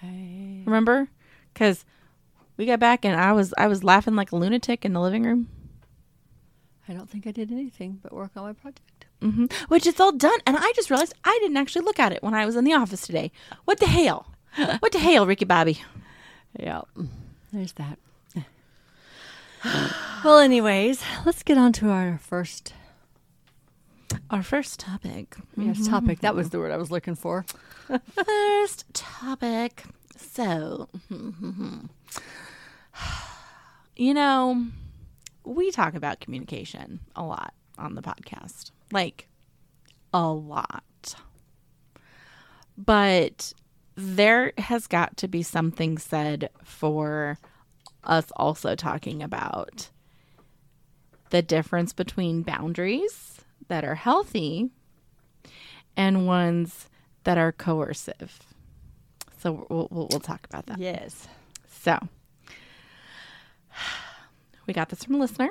I 0.02 0.62
Remember? 0.66 1.08
Because 1.54 1.86
we 2.58 2.66
got 2.66 2.80
back 2.80 3.06
and 3.06 3.16
I 3.20 3.32
was 3.32 3.54
I 3.58 3.68
was 3.68 3.84
laughing 3.84 4.16
like 4.16 4.32
a 4.32 4.36
lunatic 4.36 4.86
in 4.86 4.94
the 4.94 5.00
living 5.02 5.24
room. 5.24 5.50
I 6.88 6.94
don't 6.94 7.10
think 7.10 7.26
I 7.26 7.32
did 7.32 7.52
anything 7.52 8.00
but 8.04 8.12
work 8.12 8.32
on 8.36 8.44
my 8.44 8.54
project. 8.54 9.06
hmm 9.22 9.46
Which 9.70 9.88
it's 9.88 10.00
all 10.02 10.12
done, 10.12 10.38
and 10.46 10.58
I 10.58 10.72
just 10.76 10.90
realized 10.90 11.14
I 11.24 11.38
didn't 11.42 11.58
actually 11.58 11.86
look 11.86 12.00
at 12.00 12.12
it 12.12 12.22
when 12.22 12.34
I 12.34 12.46
was 12.46 12.56
in 12.58 12.66
the 12.66 12.74
office 12.74 13.02
today. 13.08 13.32
What 13.66 13.80
the 13.80 13.88
hell? 13.88 14.28
What 14.80 14.92
the 14.92 15.00
hell, 15.00 15.26
Ricky 15.26 15.46
Bobby? 15.46 15.82
Yeah, 16.60 16.82
there's 17.52 17.74
that. 17.74 17.98
Well, 20.24 20.40
anyways, 20.40 21.04
let's 21.26 21.44
get 21.44 21.58
on 21.58 21.74
to 21.74 21.90
our 21.90 22.18
first 22.18 22.74
Our 24.30 24.44
first 24.44 24.80
topic. 24.80 25.36
yes, 25.58 25.80
mm-hmm. 25.80 25.92
topic. 25.92 26.20
That 26.20 26.36
was 26.36 26.50
the 26.50 26.60
word 26.60 26.72
I 26.72 26.78
was 26.78 26.92
looking 26.92 27.16
for. 27.16 27.46
First 28.14 28.86
topic. 28.94 29.84
So, 30.18 30.90
you 33.96 34.14
know, 34.14 34.68
we 35.44 35.72
talk 35.72 35.96
about 35.96 36.20
communication 36.20 37.00
a 37.16 37.24
lot 37.24 37.54
on 37.78 37.96
the 37.96 38.02
podcast, 38.02 38.72
like 38.92 39.28
a 40.14 40.28
lot. 40.28 41.16
But 42.78 43.54
there 43.96 44.54
has 44.58 44.88
got 44.88 45.18
to 45.18 45.28
be 45.28 45.44
something 45.44 45.98
said 45.98 46.50
for 46.64 47.38
us 48.06 48.32
also 48.36 48.76
talking 48.76 49.22
about 49.24 49.90
the 51.30 51.42
difference 51.42 51.94
between 51.94 52.44
boundaries 52.44 53.42
that 53.68 53.84
are 53.84 53.96
healthy 53.96 54.70
and 55.96 56.28
ones 56.28 56.90
that 57.24 57.38
are 57.38 57.52
coercive. 57.52 58.40
So 59.40 59.66
we'll, 59.70 59.88
we'll, 59.92 60.08
we'll 60.12 60.20
talk 60.20 60.46
about 60.50 60.68
that. 60.68 60.80
Yes. 60.80 61.28
So 61.68 61.98
we 64.66 64.74
got 64.74 64.90
this 64.90 65.04
from 65.04 65.16
a 65.16 65.20
listener, 65.20 65.50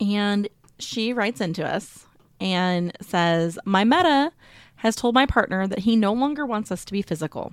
and 0.00 0.48
she 0.78 1.12
writes 1.12 1.40
into 1.40 1.66
us 1.66 2.06
and 2.40 2.92
says, 3.00 3.58
My 3.64 3.84
meta 3.84 4.32
has 4.76 4.96
told 4.96 5.14
my 5.14 5.26
partner 5.26 5.66
that 5.66 5.80
he 5.80 5.96
no 5.96 6.12
longer 6.12 6.44
wants 6.44 6.70
us 6.72 6.84
to 6.86 6.92
be 6.92 7.02
physical, 7.02 7.52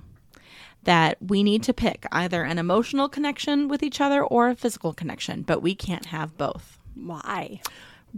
that 0.84 1.18
we 1.20 1.42
need 1.42 1.62
to 1.64 1.74
pick 1.74 2.06
either 2.12 2.42
an 2.42 2.58
emotional 2.58 3.08
connection 3.08 3.68
with 3.68 3.82
each 3.82 4.00
other 4.00 4.22
or 4.22 4.48
a 4.48 4.54
physical 4.54 4.92
connection, 4.92 5.42
but 5.42 5.62
we 5.62 5.74
can't 5.74 6.06
have 6.06 6.36
both. 6.38 6.78
Why? 6.94 7.60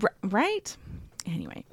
R- 0.03 0.15
right? 0.23 0.77
Anyway, 1.27 1.65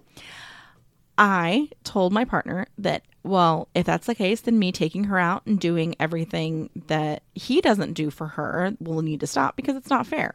I 1.17 1.69
told 1.83 2.13
my 2.13 2.25
partner 2.25 2.67
that, 2.77 3.03
well, 3.23 3.67
if 3.75 3.85
that's 3.85 4.07
the 4.07 4.15
case, 4.15 4.41
then 4.41 4.59
me 4.59 4.71
taking 4.71 5.05
her 5.05 5.19
out 5.19 5.45
and 5.45 5.59
doing 5.59 5.95
everything 5.99 6.69
that 6.87 7.23
he 7.35 7.61
doesn't 7.61 7.93
do 7.93 8.09
for 8.09 8.27
her 8.27 8.73
will 8.79 9.01
need 9.01 9.19
to 9.19 9.27
stop 9.27 9.55
because 9.55 9.75
it's 9.75 9.89
not 9.89 10.07
fair. 10.07 10.33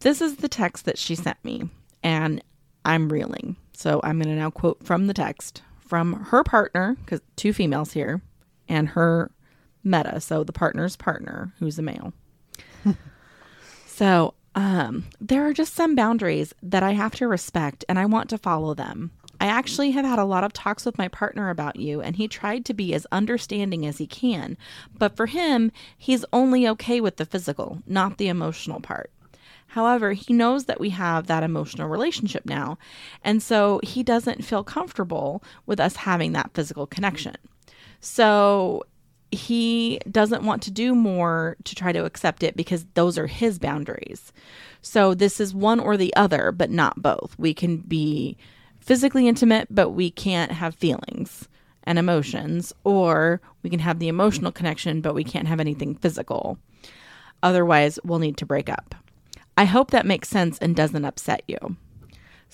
This 0.00 0.20
is 0.20 0.36
the 0.36 0.48
text 0.48 0.84
that 0.84 0.98
she 0.98 1.14
sent 1.14 1.42
me, 1.44 1.68
and 2.02 2.42
I'm 2.84 3.08
reeling. 3.08 3.56
So 3.72 4.00
I'm 4.02 4.18
going 4.18 4.34
to 4.34 4.40
now 4.40 4.50
quote 4.50 4.84
from 4.84 5.06
the 5.06 5.14
text 5.14 5.62
from 5.78 6.14
her 6.24 6.44
partner, 6.44 6.96
because 7.04 7.20
two 7.36 7.52
females 7.52 7.92
here, 7.92 8.22
and 8.68 8.88
her 8.90 9.30
meta. 9.82 10.20
So 10.20 10.44
the 10.44 10.52
partner's 10.52 10.96
partner, 10.96 11.52
who's 11.58 11.78
a 11.78 11.82
male. 11.82 12.12
So, 13.94 14.34
um, 14.56 15.04
there 15.20 15.46
are 15.46 15.52
just 15.52 15.72
some 15.72 15.94
boundaries 15.94 16.52
that 16.64 16.82
I 16.82 16.94
have 16.94 17.14
to 17.14 17.28
respect 17.28 17.84
and 17.88 17.96
I 17.96 18.06
want 18.06 18.28
to 18.30 18.38
follow 18.38 18.74
them. 18.74 19.12
I 19.40 19.46
actually 19.46 19.92
have 19.92 20.04
had 20.04 20.18
a 20.18 20.24
lot 20.24 20.42
of 20.42 20.52
talks 20.52 20.84
with 20.84 20.98
my 20.98 21.06
partner 21.06 21.48
about 21.48 21.76
you, 21.76 22.00
and 22.00 22.16
he 22.16 22.26
tried 22.26 22.64
to 22.64 22.74
be 22.74 22.92
as 22.92 23.06
understanding 23.12 23.86
as 23.86 23.98
he 23.98 24.08
can. 24.08 24.56
But 24.98 25.16
for 25.16 25.26
him, 25.26 25.70
he's 25.96 26.24
only 26.32 26.66
okay 26.66 27.00
with 27.00 27.18
the 27.18 27.24
physical, 27.24 27.82
not 27.86 28.18
the 28.18 28.26
emotional 28.26 28.80
part. 28.80 29.12
However, 29.68 30.12
he 30.12 30.32
knows 30.32 30.64
that 30.64 30.80
we 30.80 30.90
have 30.90 31.28
that 31.28 31.44
emotional 31.44 31.88
relationship 31.88 32.46
now, 32.46 32.78
and 33.22 33.40
so 33.40 33.80
he 33.84 34.02
doesn't 34.02 34.44
feel 34.44 34.64
comfortable 34.64 35.40
with 35.66 35.78
us 35.78 35.96
having 35.96 36.32
that 36.32 36.50
physical 36.52 36.88
connection. 36.88 37.36
So 38.04 38.84
he 39.30 39.98
doesn't 40.10 40.44
want 40.44 40.62
to 40.64 40.70
do 40.70 40.94
more 40.94 41.56
to 41.64 41.74
try 41.74 41.90
to 41.90 42.04
accept 42.04 42.42
it 42.42 42.54
because 42.54 42.84
those 42.92 43.16
are 43.16 43.26
his 43.26 43.58
boundaries. 43.58 44.30
So 44.82 45.14
this 45.14 45.40
is 45.40 45.54
one 45.54 45.80
or 45.80 45.96
the 45.96 46.14
other, 46.14 46.52
but 46.52 46.70
not 46.70 47.00
both. 47.00 47.34
We 47.38 47.54
can 47.54 47.78
be 47.78 48.36
physically 48.78 49.26
intimate, 49.26 49.68
but 49.70 49.90
we 49.90 50.10
can't 50.10 50.52
have 50.52 50.74
feelings 50.74 51.48
and 51.84 51.98
emotions, 51.98 52.74
or 52.84 53.40
we 53.62 53.70
can 53.70 53.80
have 53.80 53.98
the 54.00 54.08
emotional 54.08 54.52
connection, 54.52 55.00
but 55.00 55.14
we 55.14 55.24
can't 55.24 55.48
have 55.48 55.60
anything 55.60 55.94
physical. 55.94 56.58
Otherwise, 57.42 57.98
we'll 58.04 58.18
need 58.18 58.36
to 58.36 58.46
break 58.46 58.68
up. 58.68 58.94
I 59.56 59.64
hope 59.64 59.92
that 59.92 60.04
makes 60.04 60.28
sense 60.28 60.58
and 60.58 60.76
doesn't 60.76 61.06
upset 61.06 61.42
you. 61.46 61.76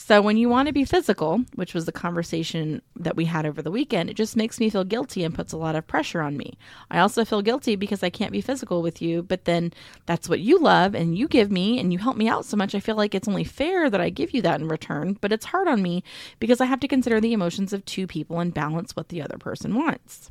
So, 0.02 0.22
when 0.22 0.38
you 0.38 0.48
want 0.48 0.66
to 0.66 0.72
be 0.72 0.86
physical, 0.86 1.44
which 1.56 1.74
was 1.74 1.84
the 1.84 1.92
conversation 1.92 2.80
that 2.96 3.16
we 3.16 3.26
had 3.26 3.44
over 3.44 3.60
the 3.60 3.70
weekend, 3.70 4.08
it 4.08 4.16
just 4.16 4.34
makes 4.34 4.58
me 4.58 4.70
feel 4.70 4.82
guilty 4.82 5.24
and 5.24 5.34
puts 5.34 5.52
a 5.52 5.58
lot 5.58 5.76
of 5.76 5.86
pressure 5.86 6.22
on 6.22 6.38
me. 6.38 6.56
I 6.90 7.00
also 7.00 7.22
feel 7.22 7.42
guilty 7.42 7.76
because 7.76 8.02
I 8.02 8.08
can't 8.08 8.32
be 8.32 8.40
physical 8.40 8.80
with 8.80 9.02
you, 9.02 9.22
but 9.22 9.44
then 9.44 9.74
that's 10.06 10.26
what 10.26 10.40
you 10.40 10.58
love 10.58 10.94
and 10.94 11.18
you 11.18 11.28
give 11.28 11.52
me 11.52 11.78
and 11.78 11.92
you 11.92 11.98
help 11.98 12.16
me 12.16 12.28
out 12.28 12.46
so 12.46 12.56
much. 12.56 12.74
I 12.74 12.80
feel 12.80 12.96
like 12.96 13.14
it's 13.14 13.28
only 13.28 13.44
fair 13.44 13.90
that 13.90 14.00
I 14.00 14.08
give 14.08 14.32
you 14.32 14.40
that 14.40 14.58
in 14.58 14.68
return, 14.68 15.18
but 15.20 15.32
it's 15.32 15.44
hard 15.44 15.68
on 15.68 15.82
me 15.82 16.02
because 16.38 16.62
I 16.62 16.64
have 16.64 16.80
to 16.80 16.88
consider 16.88 17.20
the 17.20 17.34
emotions 17.34 17.74
of 17.74 17.84
two 17.84 18.06
people 18.06 18.40
and 18.40 18.54
balance 18.54 18.96
what 18.96 19.10
the 19.10 19.20
other 19.20 19.36
person 19.36 19.74
wants. 19.74 20.30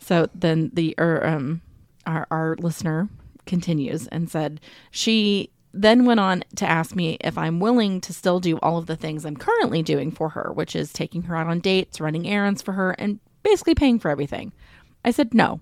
So 0.00 0.28
then 0.34 0.70
the 0.74 0.94
er, 1.00 1.26
um 1.26 1.62
our 2.04 2.26
our 2.30 2.56
listener 2.56 3.08
continues 3.46 4.06
and 4.08 4.28
said 4.28 4.60
she 4.90 5.50
then 5.76 6.04
went 6.04 6.20
on 6.20 6.42
to 6.56 6.68
ask 6.68 6.96
me 6.96 7.18
if 7.20 7.36
I'm 7.36 7.60
willing 7.60 8.00
to 8.02 8.12
still 8.12 8.40
do 8.40 8.58
all 8.58 8.78
of 8.78 8.86
the 8.86 8.96
things 8.96 9.24
I'm 9.24 9.36
currently 9.36 9.82
doing 9.82 10.10
for 10.10 10.30
her, 10.30 10.50
which 10.52 10.74
is 10.74 10.92
taking 10.92 11.22
her 11.22 11.36
out 11.36 11.48
on 11.48 11.60
dates, 11.60 12.00
running 12.00 12.26
errands 12.26 12.62
for 12.62 12.72
her, 12.72 12.92
and 12.92 13.20
basically 13.42 13.74
paying 13.74 13.98
for 13.98 14.10
everything. 14.10 14.52
I 15.04 15.10
said 15.10 15.34
no. 15.34 15.60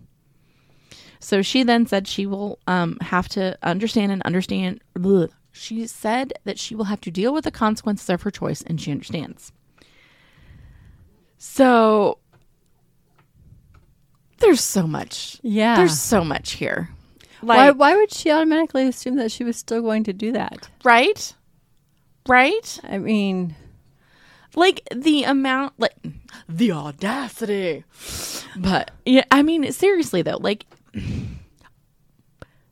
So 1.21 1.42
she 1.42 1.62
then 1.62 1.87
said 1.87 2.06
she 2.06 2.26
will 2.26 2.59
um, 2.66 2.99
have 3.00 3.28
to 3.30 3.59
understand 3.62 4.12
and 4.12 4.23
understand. 4.23 4.83
Bleh. 4.94 5.30
She 5.52 5.87
said 5.87 6.33
that 6.44 6.59
she 6.59 6.75
will 6.75 6.85
have 6.85 7.00
to 7.02 7.11
deal 7.11 7.33
with 7.33 7.44
the 7.44 7.50
consequences 7.50 8.09
of 8.11 8.23
her 8.23 8.30
choice, 8.30 8.62
and 8.62 8.80
she 8.80 8.90
understands. 8.90 9.52
So 11.38 12.18
there's 14.38 14.61
so 14.61 14.87
much. 14.87 15.38
Yeah. 15.42 15.76
There's 15.76 15.99
so 15.99 16.25
much 16.25 16.52
here. 16.52 16.90
Why, 17.46 17.70
why 17.70 17.96
would 17.96 18.12
she 18.12 18.30
automatically 18.30 18.86
assume 18.86 19.16
that 19.16 19.32
she 19.32 19.44
was 19.44 19.56
still 19.56 19.82
going 19.82 20.04
to 20.04 20.12
do 20.12 20.32
that? 20.32 20.68
right? 20.84 21.34
Right? 22.26 22.78
I 22.84 22.98
mean, 22.98 23.54
like 24.56 24.86
the 24.94 25.24
amount 25.24 25.74
like 25.78 25.94
the 26.48 26.72
audacity 26.72 27.84
but 28.56 28.90
yeah 29.04 29.24
i 29.30 29.42
mean 29.42 29.70
seriously 29.72 30.22
though 30.22 30.38
like 30.38 30.66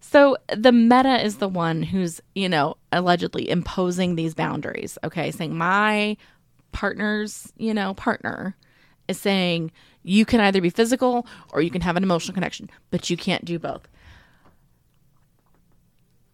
so 0.01 0.37
the 0.55 0.73
meta 0.73 1.23
is 1.25 1.39
the 1.39 1.49
one 1.49 1.83
who's 1.83 2.21
you 2.35 2.49
know 2.49 2.77
allegedly 2.93 3.49
imposing 3.49 4.15
these 4.15 4.35
boundaries 4.35 4.99
okay 5.05 5.31
saying 5.31 5.57
my 5.57 6.17
partner's 6.73 7.53
you 7.57 7.75
know 7.75 7.95
partner 7.95 8.57
is 9.09 9.19
saying 9.19 9.71
you 10.03 10.25
can 10.25 10.41
either 10.41 10.61
be 10.61 10.71
physical 10.71 11.27
or 11.53 11.61
you 11.61 11.71
can 11.71 11.81
have 11.81 11.97
an 11.97 12.03
emotional 12.03 12.35
connection 12.35 12.71
but 12.91 13.11
you 13.11 13.17
can't 13.17 13.45
do 13.45 13.59
both 13.59 13.89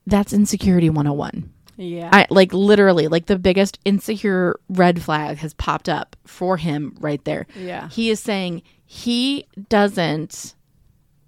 that's 0.08 0.32
insecurity 0.32 0.90
101 0.90 1.52
yeah. 1.78 2.10
I 2.12 2.26
like 2.28 2.52
literally 2.52 3.06
like 3.06 3.26
the 3.26 3.38
biggest 3.38 3.78
insecure 3.84 4.58
red 4.68 5.00
flag 5.00 5.38
has 5.38 5.54
popped 5.54 5.88
up 5.88 6.16
for 6.24 6.56
him 6.56 6.96
right 6.98 7.24
there. 7.24 7.46
Yeah. 7.56 7.88
He 7.88 8.10
is 8.10 8.18
saying 8.18 8.62
he 8.84 9.46
doesn't 9.68 10.56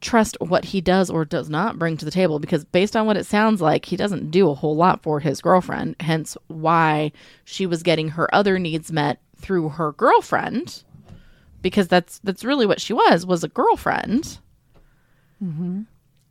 trust 0.00 0.36
what 0.40 0.64
he 0.64 0.80
does 0.80 1.08
or 1.08 1.24
does 1.24 1.48
not 1.48 1.78
bring 1.78 1.96
to 1.98 2.04
the 2.04 2.10
table 2.10 2.40
because 2.40 2.64
based 2.64 2.96
on 2.96 3.06
what 3.06 3.16
it 3.16 3.26
sounds 3.26 3.60
like, 3.60 3.84
he 3.84 3.96
doesn't 3.96 4.32
do 4.32 4.50
a 4.50 4.54
whole 4.54 4.74
lot 4.74 5.02
for 5.02 5.20
his 5.20 5.40
girlfriend, 5.40 5.94
hence 6.00 6.36
why 6.48 7.12
she 7.44 7.64
was 7.64 7.84
getting 7.84 8.08
her 8.08 8.32
other 8.34 8.58
needs 8.58 8.90
met 8.90 9.20
through 9.36 9.68
her 9.68 9.92
girlfriend 9.92 10.82
because 11.62 11.86
that's 11.86 12.18
that's 12.24 12.44
really 12.44 12.66
what 12.66 12.80
she 12.80 12.92
was 12.92 13.24
was 13.24 13.44
a 13.44 13.48
girlfriend. 13.48 14.38
Mm-hmm. 15.42 15.82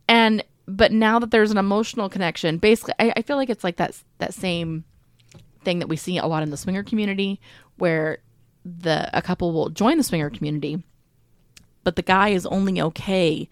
And 0.08 0.44
but 0.76 0.92
now 0.92 1.18
that 1.18 1.30
there's 1.30 1.50
an 1.50 1.58
emotional 1.58 2.08
connection, 2.08 2.58
basically, 2.58 2.94
I, 2.98 3.12
I 3.16 3.22
feel 3.22 3.36
like 3.36 3.50
it's 3.50 3.64
like 3.64 3.76
that 3.76 4.00
that 4.18 4.34
same 4.34 4.84
thing 5.62 5.78
that 5.80 5.88
we 5.88 5.96
see 5.96 6.16
a 6.18 6.26
lot 6.26 6.42
in 6.42 6.50
the 6.50 6.56
swinger 6.56 6.82
community 6.82 7.40
where 7.76 8.18
the 8.64 9.10
a 9.16 9.22
couple 9.22 9.52
will 9.52 9.68
join 9.70 9.96
the 9.96 10.02
swinger 10.02 10.30
community 10.30 10.82
but 11.82 11.96
the 11.96 12.02
guy 12.02 12.28
is 12.28 12.44
only 12.46 12.80
okay 12.80 13.48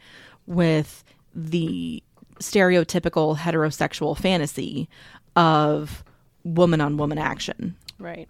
with 0.47 1.03
the 1.35 2.03
stereotypical 2.41 3.37
heterosexual 3.37 4.17
fantasy 4.17 4.89
of 5.37 6.05
woman 6.45 6.81
on 6.81 6.97
woman 6.97 7.19
action 7.19 7.77
Right. 7.99 8.29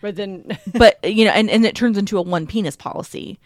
But 0.00 0.16
then, 0.16 0.58
but 0.74 0.98
you 1.04 1.24
know 1.24 1.32
and, 1.32 1.50
and 1.50 1.64
it 1.64 1.74
turns 1.74 1.98
into 1.98 2.18
a 2.18 2.22
one 2.22 2.46
penis 2.46 2.76
policy 2.76 3.38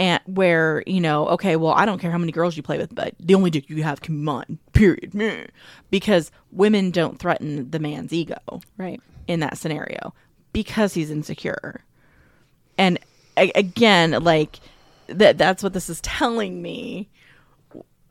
and 0.00 0.22
where 0.24 0.82
you 0.86 1.00
know 1.00 1.28
okay 1.28 1.56
well 1.56 1.74
i 1.74 1.84
don't 1.84 1.98
care 1.98 2.10
how 2.10 2.18
many 2.18 2.32
girls 2.32 2.56
you 2.56 2.62
play 2.62 2.78
with 2.78 2.92
but 2.94 3.14
the 3.20 3.34
only 3.34 3.50
dick 3.50 3.68
you 3.68 3.82
have 3.82 4.00
can 4.00 4.16
be 4.16 4.22
mine 4.22 4.58
period 4.72 5.52
because 5.90 6.32
women 6.50 6.90
don't 6.90 7.18
threaten 7.18 7.70
the 7.70 7.78
man's 7.78 8.12
ego 8.12 8.38
right. 8.78 9.00
in 9.28 9.40
that 9.40 9.58
scenario 9.58 10.12
because 10.52 10.94
he's 10.94 11.10
insecure 11.10 11.84
and 12.78 12.98
a- 13.36 13.52
again 13.54 14.12
like 14.24 14.58
that 15.08 15.36
that's 15.36 15.62
what 15.62 15.74
this 15.74 15.90
is 15.90 16.00
telling 16.00 16.62
me 16.62 17.06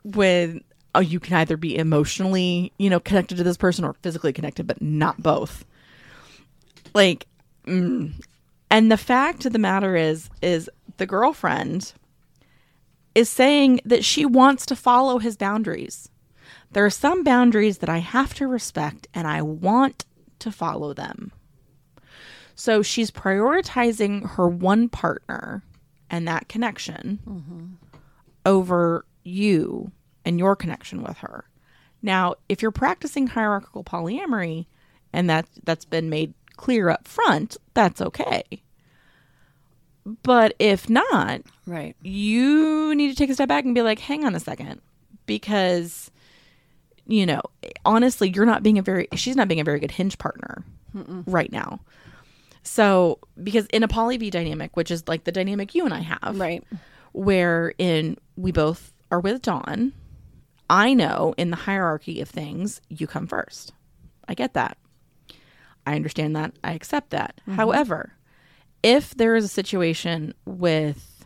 with 0.04 0.62
oh 0.94 1.00
you 1.00 1.18
can 1.18 1.34
either 1.34 1.56
be 1.56 1.76
emotionally 1.76 2.72
you 2.78 2.88
know 2.88 3.00
connected 3.00 3.36
to 3.36 3.42
this 3.42 3.56
person 3.56 3.84
or 3.84 3.94
physically 3.94 4.32
connected 4.32 4.64
but 4.64 4.80
not 4.80 5.20
both 5.20 5.64
like 6.94 7.26
mm. 7.66 8.12
and 8.70 8.92
the 8.92 8.96
fact 8.96 9.44
of 9.44 9.52
the 9.52 9.58
matter 9.58 9.96
is 9.96 10.30
is 10.40 10.70
the 11.00 11.06
girlfriend 11.06 11.92
is 13.14 13.28
saying 13.28 13.80
that 13.84 14.04
she 14.04 14.24
wants 14.24 14.64
to 14.66 14.76
follow 14.76 15.18
his 15.18 15.36
boundaries 15.36 16.08
there 16.72 16.84
are 16.84 16.90
some 16.90 17.24
boundaries 17.24 17.78
that 17.78 17.88
i 17.88 17.98
have 17.98 18.32
to 18.34 18.46
respect 18.46 19.08
and 19.12 19.26
i 19.26 19.42
want 19.42 20.04
to 20.38 20.52
follow 20.52 20.94
them 20.94 21.32
so 22.54 22.82
she's 22.82 23.10
prioritizing 23.10 24.32
her 24.32 24.46
one 24.46 24.90
partner 24.90 25.62
and 26.10 26.28
that 26.28 26.46
connection 26.48 27.18
mm-hmm. 27.26 27.66
over 28.44 29.06
you 29.22 29.92
and 30.24 30.38
your 30.38 30.56
connection 30.56 31.02
with 31.02 31.16
her. 31.18 31.44
Now, 32.02 32.34
if 32.48 32.60
you're 32.60 32.70
practicing 32.70 33.28
hierarchical 33.28 33.84
polyamory 33.84 34.66
and 35.12 35.30
that 35.30 35.46
that's 35.64 35.84
been 35.84 36.10
made 36.10 36.34
clear 36.56 36.90
up 36.90 37.08
front, 37.08 37.56
that's 37.72 38.02
okay. 38.02 38.42
But 40.22 40.54
if 40.58 40.88
not, 40.88 41.42
Right. 41.66 41.94
you 42.02 42.94
need 42.94 43.10
to 43.10 43.14
take 43.16 43.30
a 43.30 43.34
step 43.34 43.48
back 43.48 43.64
and 43.64 43.74
be 43.74 43.82
like, 43.82 43.98
hang 43.98 44.24
on 44.24 44.34
a 44.34 44.40
second, 44.40 44.80
because 45.26 46.10
you 47.06 47.26
know, 47.26 47.40
honestly, 47.84 48.30
you're 48.30 48.46
not 48.46 48.62
being 48.62 48.78
a 48.78 48.82
very 48.82 49.08
she's 49.14 49.34
not 49.36 49.48
being 49.48 49.60
a 49.60 49.64
very 49.64 49.80
good 49.80 49.90
hinge 49.90 50.16
partner 50.18 50.64
right 51.26 51.50
now. 51.50 51.80
So, 52.62 53.18
because 53.42 53.66
in 53.66 53.82
a 53.82 53.88
poly 53.88 54.16
V 54.16 54.30
dynamic, 54.30 54.76
which 54.76 54.90
is 54.90 55.08
like 55.08 55.24
the 55.24 55.32
dynamic 55.32 55.74
you 55.74 55.84
and 55.84 55.92
I 55.94 56.00
have, 56.00 56.38
Right. 56.38 56.62
wherein 57.12 58.16
we 58.36 58.52
both 58.52 58.92
are 59.10 59.18
with 59.20 59.42
Don, 59.42 59.92
I 60.68 60.94
know 60.94 61.34
in 61.36 61.50
the 61.50 61.56
hierarchy 61.56 62.20
of 62.20 62.28
things, 62.28 62.80
you 62.88 63.06
come 63.06 63.26
first. 63.26 63.72
I 64.28 64.34
get 64.34 64.54
that. 64.54 64.76
I 65.86 65.96
understand 65.96 66.36
that. 66.36 66.52
I 66.62 66.72
accept 66.74 67.10
that. 67.10 67.40
Mm-hmm. 67.42 67.54
However, 67.54 68.12
if 68.82 69.14
there 69.14 69.36
is 69.36 69.44
a 69.44 69.48
situation 69.48 70.34
with, 70.44 71.24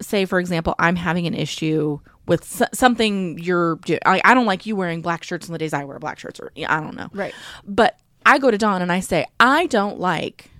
say, 0.00 0.24
for 0.24 0.38
example, 0.38 0.74
I'm 0.78 0.96
having 0.96 1.26
an 1.26 1.34
issue 1.34 2.00
with 2.26 2.44
something 2.72 3.38
you're, 3.38 3.78
I, 4.06 4.20
I 4.24 4.34
don't 4.34 4.46
like 4.46 4.66
you 4.66 4.76
wearing 4.76 5.02
black 5.02 5.22
shirts 5.22 5.48
on 5.48 5.52
the 5.52 5.58
days 5.58 5.72
I 5.72 5.84
wear 5.84 5.98
black 5.98 6.18
shirts, 6.18 6.40
or 6.40 6.50
I 6.56 6.80
don't 6.80 6.96
know. 6.96 7.08
Right. 7.12 7.34
But 7.66 7.98
I 8.26 8.38
go 8.38 8.50
to 8.50 8.58
Don 8.58 8.82
and 8.82 8.90
I 8.90 9.00
say, 9.00 9.26
I 9.38 9.66
don't 9.66 10.00
like 10.00 10.50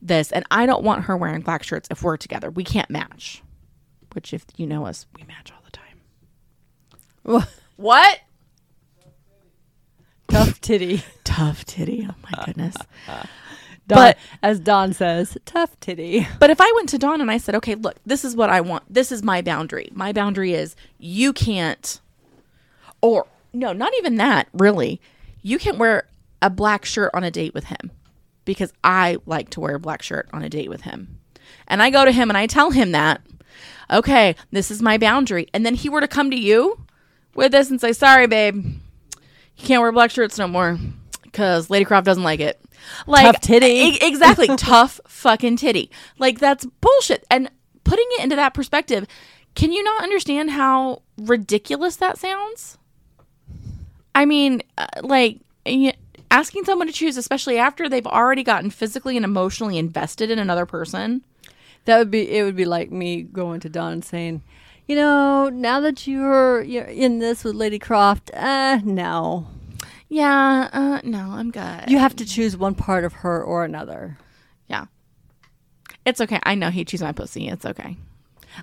this, 0.00 0.32
and 0.32 0.44
I 0.50 0.66
don't 0.66 0.82
want 0.82 1.04
her 1.04 1.16
wearing 1.16 1.42
black 1.42 1.62
shirts 1.62 1.88
if 1.90 2.02
we're 2.02 2.16
together. 2.16 2.50
We 2.50 2.64
can't 2.64 2.88
match. 2.90 3.42
Which, 4.12 4.32
if 4.32 4.44
you 4.56 4.66
know 4.66 4.86
us, 4.86 5.06
we 5.16 5.24
match 5.24 5.52
all 5.52 5.62
the 5.64 5.70
time. 5.70 7.46
What? 7.76 8.20
Tough 10.30 10.60
titty. 10.60 11.02
Tough 11.24 11.64
titty. 11.64 12.06
Oh 12.08 12.14
my 12.22 12.44
goodness. 12.44 12.76
Don, 13.06 13.26
But- 13.88 14.18
as 14.42 14.60
Don 14.60 14.92
says, 14.92 15.36
tough 15.44 15.78
titty. 15.80 16.24
But 16.38 16.50
if 16.50 16.60
I 16.60 16.72
went 16.76 16.88
to 16.90 16.98
Don 16.98 17.20
and 17.20 17.28
I 17.28 17.38
said, 17.38 17.56
okay, 17.56 17.74
look, 17.74 17.96
this 18.06 18.24
is 18.24 18.36
what 18.36 18.48
I 18.48 18.60
want. 18.60 18.84
This 18.88 19.10
is 19.10 19.24
my 19.24 19.42
boundary. 19.42 19.88
My 19.92 20.12
boundary 20.12 20.54
is 20.54 20.76
you 20.98 21.32
can't, 21.32 22.00
or 23.00 23.26
no, 23.52 23.72
not 23.72 23.92
even 23.98 24.14
that, 24.16 24.46
really. 24.52 25.00
You 25.42 25.58
can't 25.58 25.76
wear 25.78 26.06
a 26.40 26.50
black 26.50 26.84
shirt 26.84 27.10
on 27.14 27.24
a 27.24 27.32
date 27.32 27.52
with 27.52 27.64
him 27.64 27.90
because 28.44 28.72
I 28.84 29.16
like 29.26 29.50
to 29.50 29.60
wear 29.60 29.74
a 29.74 29.80
black 29.80 30.02
shirt 30.02 30.28
on 30.32 30.44
a 30.44 30.48
date 30.48 30.68
with 30.68 30.82
him. 30.82 31.18
And 31.66 31.82
I 31.82 31.90
go 31.90 32.04
to 32.04 32.12
him 32.12 32.30
and 32.30 32.38
I 32.38 32.46
tell 32.46 32.70
him 32.70 32.92
that, 32.92 33.20
okay, 33.90 34.36
this 34.52 34.70
is 34.70 34.80
my 34.80 34.98
boundary. 34.98 35.48
And 35.52 35.66
then 35.66 35.74
he 35.74 35.88
were 35.88 36.00
to 36.00 36.06
come 36.08 36.30
to 36.30 36.36
you 36.38 36.84
with 37.34 37.50
this 37.50 37.70
and 37.70 37.80
say, 37.80 37.92
sorry, 37.92 38.28
babe, 38.28 38.64
you 39.60 39.66
can't 39.66 39.80
wear 39.82 39.92
black 39.92 40.10
shirts 40.10 40.38
no 40.38 40.48
more 40.48 40.78
because 41.22 41.70
Lady 41.70 41.84
Kroft 41.84 42.04
doesn't 42.04 42.22
like 42.24 42.40
it. 42.40 42.60
Like 43.06 43.24
Tough 43.26 43.40
titty. 43.40 43.98
exactly, 44.00 44.48
tough 44.56 45.00
fucking 45.06 45.56
titty. 45.56 45.90
Like 46.18 46.38
that's 46.38 46.64
bullshit. 46.80 47.24
And 47.30 47.50
putting 47.84 48.06
it 48.18 48.24
into 48.24 48.36
that 48.36 48.54
perspective, 48.54 49.06
can 49.54 49.72
you 49.72 49.82
not 49.82 50.02
understand 50.02 50.50
how 50.50 51.02
ridiculous 51.18 51.96
that 51.96 52.18
sounds? 52.18 52.78
I 54.14 54.24
mean, 54.24 54.62
uh, 54.78 54.86
like 55.02 55.40
asking 56.30 56.64
someone 56.64 56.86
to 56.86 56.92
choose, 56.92 57.16
especially 57.16 57.58
after 57.58 57.88
they've 57.88 58.06
already 58.06 58.42
gotten 58.42 58.70
physically 58.70 59.16
and 59.16 59.24
emotionally 59.24 59.78
invested 59.78 60.30
in 60.30 60.38
another 60.38 60.66
person. 60.66 61.24
That 61.84 61.98
would 61.98 62.10
be. 62.10 62.30
It 62.30 62.44
would 62.44 62.56
be 62.56 62.64
like 62.66 62.90
me 62.90 63.22
going 63.22 63.60
to 63.60 63.68
Don 63.68 63.92
and 63.92 64.04
saying, 64.04 64.42
you 64.90 64.96
know, 64.96 65.48
now 65.48 65.78
that 65.78 66.08
you're 66.08 66.62
you're 66.62 66.82
in 66.84 67.20
this 67.20 67.44
with 67.44 67.54
Lady 67.54 67.78
Kroft, 67.78 68.30
uh, 68.34 68.80
no, 68.84 69.46
Yeah, 70.08 70.68
uh, 70.72 71.00
no, 71.04 71.30
I'm 71.30 71.52
good. 71.52 71.84
you 71.88 71.98
have 71.98 72.16
to 72.16 72.24
choose 72.26 72.56
one 72.56 72.74
part 72.74 73.04
of 73.04 73.12
her 73.22 73.40
or 73.40 73.64
another. 73.64 74.18
yeah, 74.66 74.86
it's 76.04 76.20
okay. 76.20 76.40
I 76.42 76.56
know 76.56 76.70
he 76.70 76.84
chews 76.84 77.02
my 77.02 77.12
pussy. 77.12 77.46
It's 77.46 77.64
okay. 77.64 77.96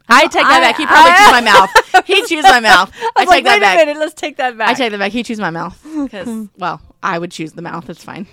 I 0.10 0.24
take 0.28 0.44
that 0.44 0.58
I- 0.58 0.60
back. 0.60 0.76
He 0.76 0.86
probably 0.86 1.12
I- 1.14 1.18
chews 1.18 1.32
my 1.32 1.42
mouth. 1.54 2.06
He 2.06 2.26
chews 2.26 2.44
my 2.44 2.60
mouth. 2.60 2.92
I, 2.94 3.12
I 3.16 3.20
take 3.22 3.28
like, 3.30 3.44
that 3.46 3.54
wait 3.54 3.62
back. 3.62 3.76
a 3.76 3.86
minute, 3.86 4.00
let's 4.02 4.14
take 4.14 4.36
that 4.36 4.58
back. 4.58 4.68
I 4.68 4.74
take 4.74 4.92
that 4.92 4.98
back. 5.00 5.14
He 5.14 5.24
chews 5.24 5.40
my 5.40 5.50
mouth 5.50 5.82
because, 6.04 6.50
well, 6.58 6.82
I 7.02 7.18
would 7.18 7.32
choose 7.32 7.54
the 7.54 7.62
mouth. 7.62 7.90
It's 7.90 8.04
fine. 8.04 8.28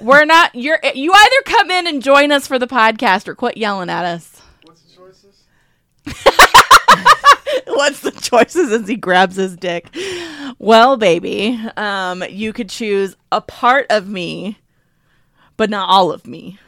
We're 0.00 0.24
not. 0.24 0.54
You're. 0.54 0.78
You 0.94 1.12
either 1.12 1.42
come 1.46 1.70
in 1.72 1.86
and 1.88 2.02
join 2.02 2.30
us 2.32 2.46
for 2.46 2.58
the 2.58 2.66
podcast 2.68 3.26
or 3.28 3.34
quit 3.34 3.56
yelling 3.56 3.90
at 3.90 4.04
us. 4.04 4.39
What's 6.12 6.22
the 6.24 6.50
choices? 6.50 7.66
What's 7.66 8.00
the 8.00 8.10
choices 8.12 8.72
as 8.72 8.88
he 8.88 8.96
grabs 8.96 9.36
his 9.36 9.56
dick? 9.56 9.88
Well, 10.58 10.96
baby, 10.96 11.58
um, 11.76 12.22
you 12.28 12.52
could 12.52 12.68
choose 12.68 13.16
a 13.32 13.40
part 13.40 13.86
of 13.90 14.08
me, 14.08 14.58
but 15.56 15.70
not 15.70 15.88
all 15.88 16.12
of 16.12 16.26
me. 16.26 16.58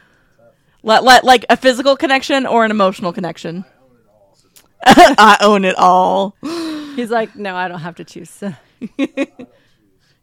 Let, 0.81 1.03
let 1.03 1.23
like 1.23 1.45
a 1.49 1.57
physical 1.57 1.95
connection 1.95 2.45
or 2.45 2.65
an 2.65 2.71
emotional 2.71 3.13
connection. 3.13 3.63
I 4.85 5.37
own 5.41 5.63
it 5.65 5.75
all. 5.77 6.35
He's 6.41 7.09
like, 7.11 7.35
no, 7.35 7.55
I 7.55 7.67
don't 7.67 7.79
have 7.81 7.95
to 7.95 8.03
choose. 8.03 8.43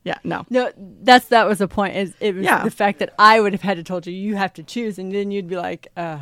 Yeah, 0.02 0.16
no. 0.24 0.46
No, 0.48 0.72
that's 0.78 1.26
that 1.26 1.46
was 1.46 1.58
the 1.58 1.68
point. 1.68 1.94
Is 1.94 2.14
it 2.20 2.34
was 2.34 2.44
Yeah. 2.44 2.64
the 2.64 2.70
fact 2.70 3.00
that 3.00 3.12
I 3.18 3.38
would 3.38 3.52
have 3.52 3.60
had 3.60 3.76
to 3.76 3.82
told 3.82 4.06
you 4.06 4.14
you 4.14 4.34
have 4.34 4.54
to 4.54 4.62
choose, 4.62 4.98
and 4.98 5.12
then 5.14 5.30
you'd 5.30 5.46
be 5.46 5.58
like, 5.58 5.88
uh, 5.94 6.20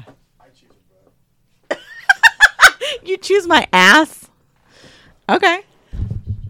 You 3.09 3.17
choose 3.17 3.47
my 3.47 3.67
ass. 3.73 4.29
Okay. 5.31 5.61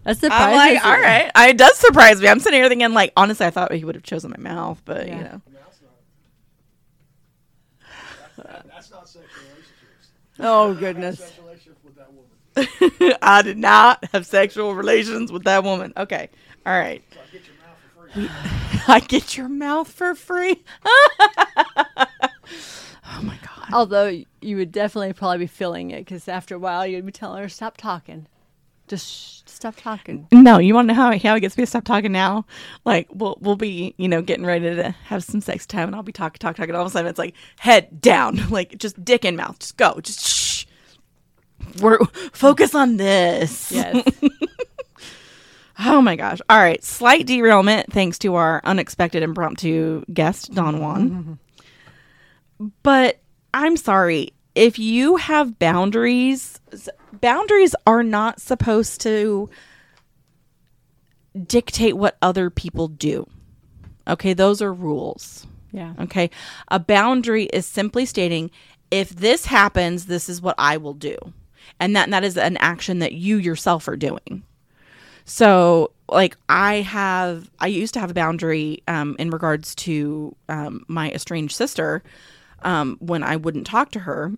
that's 0.02 0.18
the 0.18 0.28
I'm 0.32 0.52
like, 0.52 0.84
all 0.84 0.90
right. 0.90 1.30
I, 1.32 1.50
it 1.50 1.56
does 1.56 1.76
surprise 1.76 2.20
me. 2.20 2.26
I'm 2.26 2.40
sitting 2.40 2.58
here 2.58 2.68
thinking, 2.68 2.92
like, 2.92 3.12
honestly, 3.16 3.46
I 3.46 3.50
thought 3.50 3.72
he 3.72 3.84
would 3.84 3.94
have 3.94 4.02
chosen 4.02 4.32
my 4.32 4.38
mouth, 4.42 4.82
but 4.84 5.06
you 5.06 5.14
know. 5.14 5.40
That's 8.36 8.90
not 8.90 9.08
sexual 9.08 9.42
relationships. 9.44 10.08
Oh 10.40 10.74
goodness. 10.74 11.20
Sexual 11.20 11.44
relationship 11.44 11.78
with 11.84 11.94
that 11.94 12.12
woman. 12.12 13.18
I 13.22 13.42
did 13.42 13.58
not 13.58 14.04
have 14.12 14.26
sexual 14.26 14.74
relations 14.74 15.30
with 15.30 15.44
that 15.44 15.62
woman. 15.62 15.92
Okay. 15.96 16.28
All 16.66 16.76
right. 16.76 17.04
So 17.12 17.20
I 17.20 17.26
get 17.30 17.46
your 17.46 17.56
mouth 17.60 17.78
for 17.94 18.14
free. 18.14 18.28
I 18.88 19.00
get 19.00 19.36
your 19.36 19.48
mouth 19.48 19.92
for 19.92 20.14
free. 20.16 20.64
oh 23.18 23.22
my 23.22 23.38
god. 23.42 23.72
Although 23.72 24.22
you 24.40 24.56
would 24.56 24.72
definitely 24.72 25.12
probably 25.12 25.38
be 25.38 25.46
feeling 25.46 25.90
it 25.90 26.00
because 26.00 26.28
after 26.28 26.54
a 26.54 26.58
while 26.58 26.86
you'd 26.86 27.04
be 27.04 27.12
telling 27.12 27.42
her 27.42 27.48
stop 27.48 27.76
talking, 27.76 28.26
just 28.86 29.06
shh, 29.06 29.42
stop 29.50 29.76
talking. 29.76 30.26
No, 30.32 30.58
you 30.58 30.74
want 30.74 30.88
to 30.88 30.94
know 30.94 31.00
how 31.00 31.18
how 31.18 31.34
it 31.34 31.40
gets 31.40 31.56
me 31.56 31.62
to 31.62 31.66
stop 31.66 31.84
talking 31.84 32.12
now? 32.12 32.46
Like 32.84 33.08
we'll 33.12 33.36
we'll 33.40 33.56
be 33.56 33.94
you 33.98 34.08
know 34.08 34.22
getting 34.22 34.46
ready 34.46 34.74
to 34.74 34.90
have 35.06 35.24
some 35.24 35.40
sex 35.40 35.66
time, 35.66 35.88
and 35.88 35.96
I'll 35.96 36.02
be 36.02 36.12
talking 36.12 36.38
talking 36.38 36.62
talking. 36.62 36.74
All 36.74 36.82
of 36.82 36.88
a 36.88 36.90
sudden, 36.90 37.08
it's 37.08 37.18
like 37.18 37.34
head 37.58 38.00
down, 38.00 38.48
like 38.50 38.78
just 38.78 39.02
dick 39.04 39.24
in 39.24 39.36
mouth, 39.36 39.58
just 39.58 39.76
go, 39.76 40.00
just 40.00 40.26
shh. 40.26 40.64
We're 41.82 41.98
focus 42.32 42.74
on 42.74 42.96
this. 42.96 43.72
Yes. 43.72 44.04
Oh 45.80 46.02
my 46.02 46.16
gosh. 46.16 46.40
All 46.48 46.58
right. 46.58 46.82
Slight 46.82 47.26
derailment 47.26 47.92
thanks 47.92 48.18
to 48.20 48.34
our 48.34 48.60
unexpected 48.64 49.22
impromptu 49.22 50.04
guest, 50.12 50.52
Don 50.52 50.80
Juan. 50.80 51.38
But 52.82 53.20
I'm 53.54 53.76
sorry. 53.76 54.32
If 54.54 54.78
you 54.78 55.16
have 55.16 55.58
boundaries, 55.58 56.60
boundaries 57.20 57.74
are 57.86 58.02
not 58.02 58.40
supposed 58.40 59.00
to 59.02 59.48
dictate 61.46 61.96
what 61.96 62.16
other 62.22 62.50
people 62.50 62.88
do. 62.88 63.28
Okay. 64.08 64.32
Those 64.34 64.60
are 64.62 64.72
rules. 64.72 65.46
Yeah. 65.72 65.94
Okay. 66.00 66.30
A 66.68 66.78
boundary 66.80 67.44
is 67.44 67.66
simply 67.66 68.06
stating 68.06 68.50
if 68.90 69.10
this 69.10 69.44
happens, 69.46 70.06
this 70.06 70.28
is 70.28 70.40
what 70.40 70.54
I 70.58 70.78
will 70.78 70.94
do. 70.94 71.16
And 71.78 71.94
that 71.94 72.10
that 72.10 72.24
is 72.24 72.36
an 72.36 72.56
action 72.56 73.00
that 73.00 73.12
you 73.12 73.36
yourself 73.36 73.86
are 73.88 73.96
doing. 73.96 74.42
So, 75.24 75.92
like 76.08 76.36
I 76.48 76.76
have 76.76 77.50
I 77.60 77.66
used 77.66 77.92
to 77.94 78.00
have 78.00 78.10
a 78.10 78.14
boundary 78.14 78.82
um 78.88 79.14
in 79.18 79.30
regards 79.30 79.74
to 79.76 80.34
um 80.48 80.84
my 80.88 81.10
estranged 81.12 81.54
sister 81.54 82.02
um 82.62 82.96
when 83.00 83.22
I 83.22 83.36
wouldn't 83.36 83.66
talk 83.66 83.90
to 83.92 84.00
her 84.00 84.32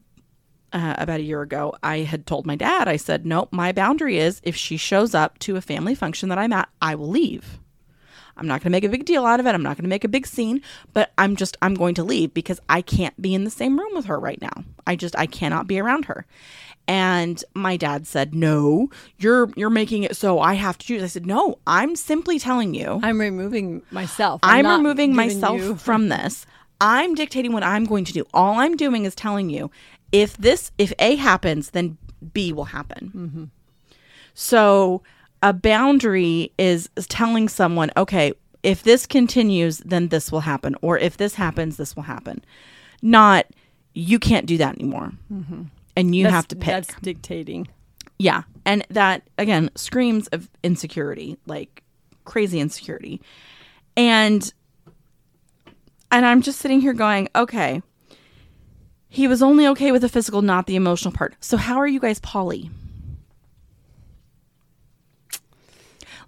uh, 0.72 0.94
about 0.98 1.20
a 1.20 1.24
year 1.24 1.42
ago, 1.42 1.74
I 1.82 1.98
had 1.98 2.26
told 2.26 2.46
my 2.46 2.56
dad, 2.56 2.86
I 2.88 2.96
said, 2.96 3.26
Nope, 3.26 3.48
my 3.50 3.72
boundary 3.72 4.18
is 4.18 4.40
if 4.44 4.54
she 4.54 4.76
shows 4.76 5.14
up 5.14 5.38
to 5.40 5.56
a 5.56 5.60
family 5.60 5.94
function 5.94 6.28
that 6.28 6.38
I'm 6.38 6.52
at, 6.52 6.68
I 6.80 6.94
will 6.94 7.08
leave. 7.08 7.58
I'm 8.36 8.46
not 8.46 8.60
going 8.60 8.70
to 8.70 8.76
make 8.76 8.84
a 8.84 8.88
big 8.88 9.04
deal 9.04 9.26
out 9.26 9.40
of 9.40 9.46
it. 9.46 9.54
I'm 9.54 9.62
not 9.62 9.76
going 9.76 9.84
to 9.84 9.90
make 9.90 10.04
a 10.04 10.08
big 10.08 10.26
scene, 10.26 10.62
but 10.94 11.12
I'm 11.18 11.36
just 11.36 11.56
I'm 11.60 11.74
going 11.74 11.94
to 11.96 12.04
leave 12.04 12.32
because 12.32 12.60
I 12.68 12.80
can't 12.80 13.20
be 13.20 13.34
in 13.34 13.44
the 13.44 13.50
same 13.50 13.78
room 13.78 13.94
with 13.94 14.06
her 14.06 14.18
right 14.18 14.40
now. 14.40 14.64
I 14.86 14.96
just 14.96 15.18
I 15.18 15.26
cannot 15.26 15.66
be 15.66 15.78
around 15.78 16.06
her. 16.06 16.24
And 16.88 17.44
my 17.54 17.76
dad 17.76 18.06
said, 18.06 18.34
"No, 18.34 18.88
you're 19.18 19.50
you're 19.56 19.70
making 19.70 20.04
it 20.04 20.16
so 20.16 20.40
I 20.40 20.54
have 20.54 20.78
to 20.78 20.86
choose." 20.86 21.02
I 21.02 21.06
said, 21.06 21.26
"No, 21.26 21.58
I'm 21.66 21.94
simply 21.94 22.38
telling 22.38 22.74
you. 22.74 22.98
I'm 23.02 23.20
removing 23.20 23.82
myself. 23.90 24.40
I'm 24.42 24.64
not 24.64 24.78
removing 24.78 25.14
myself 25.14 25.60
you- 25.60 25.76
from 25.76 26.08
this. 26.08 26.46
I'm 26.80 27.14
dictating 27.14 27.52
what 27.52 27.62
I'm 27.62 27.84
going 27.84 28.04
to 28.04 28.12
do. 28.12 28.24
All 28.32 28.58
I'm 28.58 28.76
doing 28.76 29.04
is 29.04 29.14
telling 29.14 29.50
you 29.50 29.70
if 30.12 30.36
this 30.36 30.72
if 30.78 30.92
A 30.98 31.16
happens, 31.16 31.70
then 31.70 31.98
B 32.32 32.52
will 32.52 32.64
happen. 32.64 33.12
Mm-hmm. 33.14 33.44
So 34.34 35.02
a 35.42 35.52
boundary 35.52 36.52
is 36.58 36.88
is 36.96 37.06
telling 37.06 37.48
someone, 37.48 37.90
okay, 37.96 38.32
if 38.62 38.82
this 38.82 39.06
continues, 39.06 39.78
then 39.78 40.08
this 40.08 40.30
will 40.30 40.40
happen, 40.40 40.76
or 40.82 40.98
if 40.98 41.16
this 41.16 41.34
happens, 41.34 41.76
this 41.76 41.96
will 41.96 42.02
happen. 42.02 42.44
Not 43.02 43.46
you 43.94 44.18
can't 44.18 44.46
do 44.46 44.56
that 44.58 44.74
anymore, 44.76 45.12
and 45.96 46.14
you 46.14 46.24
That's- 46.24 46.34
have 46.36 46.48
to 46.48 46.56
pick. 46.56 46.66
That's 46.66 46.94
dictating. 47.00 47.68
Yeah. 48.18 48.42
And 48.66 48.86
that, 48.90 49.22
again, 49.38 49.70
screams 49.74 50.28
of 50.28 50.50
insecurity, 50.62 51.38
like 51.46 51.82
crazy 52.26 52.60
insecurity. 52.60 53.22
And 53.96 54.52
and 56.10 56.26
I'm 56.26 56.42
just 56.42 56.58
sitting 56.58 56.80
here 56.80 56.92
going, 56.92 57.28
okay, 57.34 57.82
he 59.08 59.26
was 59.26 59.42
only 59.42 59.66
okay 59.68 59.92
with 59.92 60.02
the 60.02 60.08
physical, 60.08 60.42
not 60.42 60.66
the 60.66 60.76
emotional 60.76 61.12
part. 61.12 61.34
So 61.40 61.56
how 61.56 61.76
are 61.76 61.86
you 61.86 62.00
guys 62.00 62.20
poly? 62.20 62.70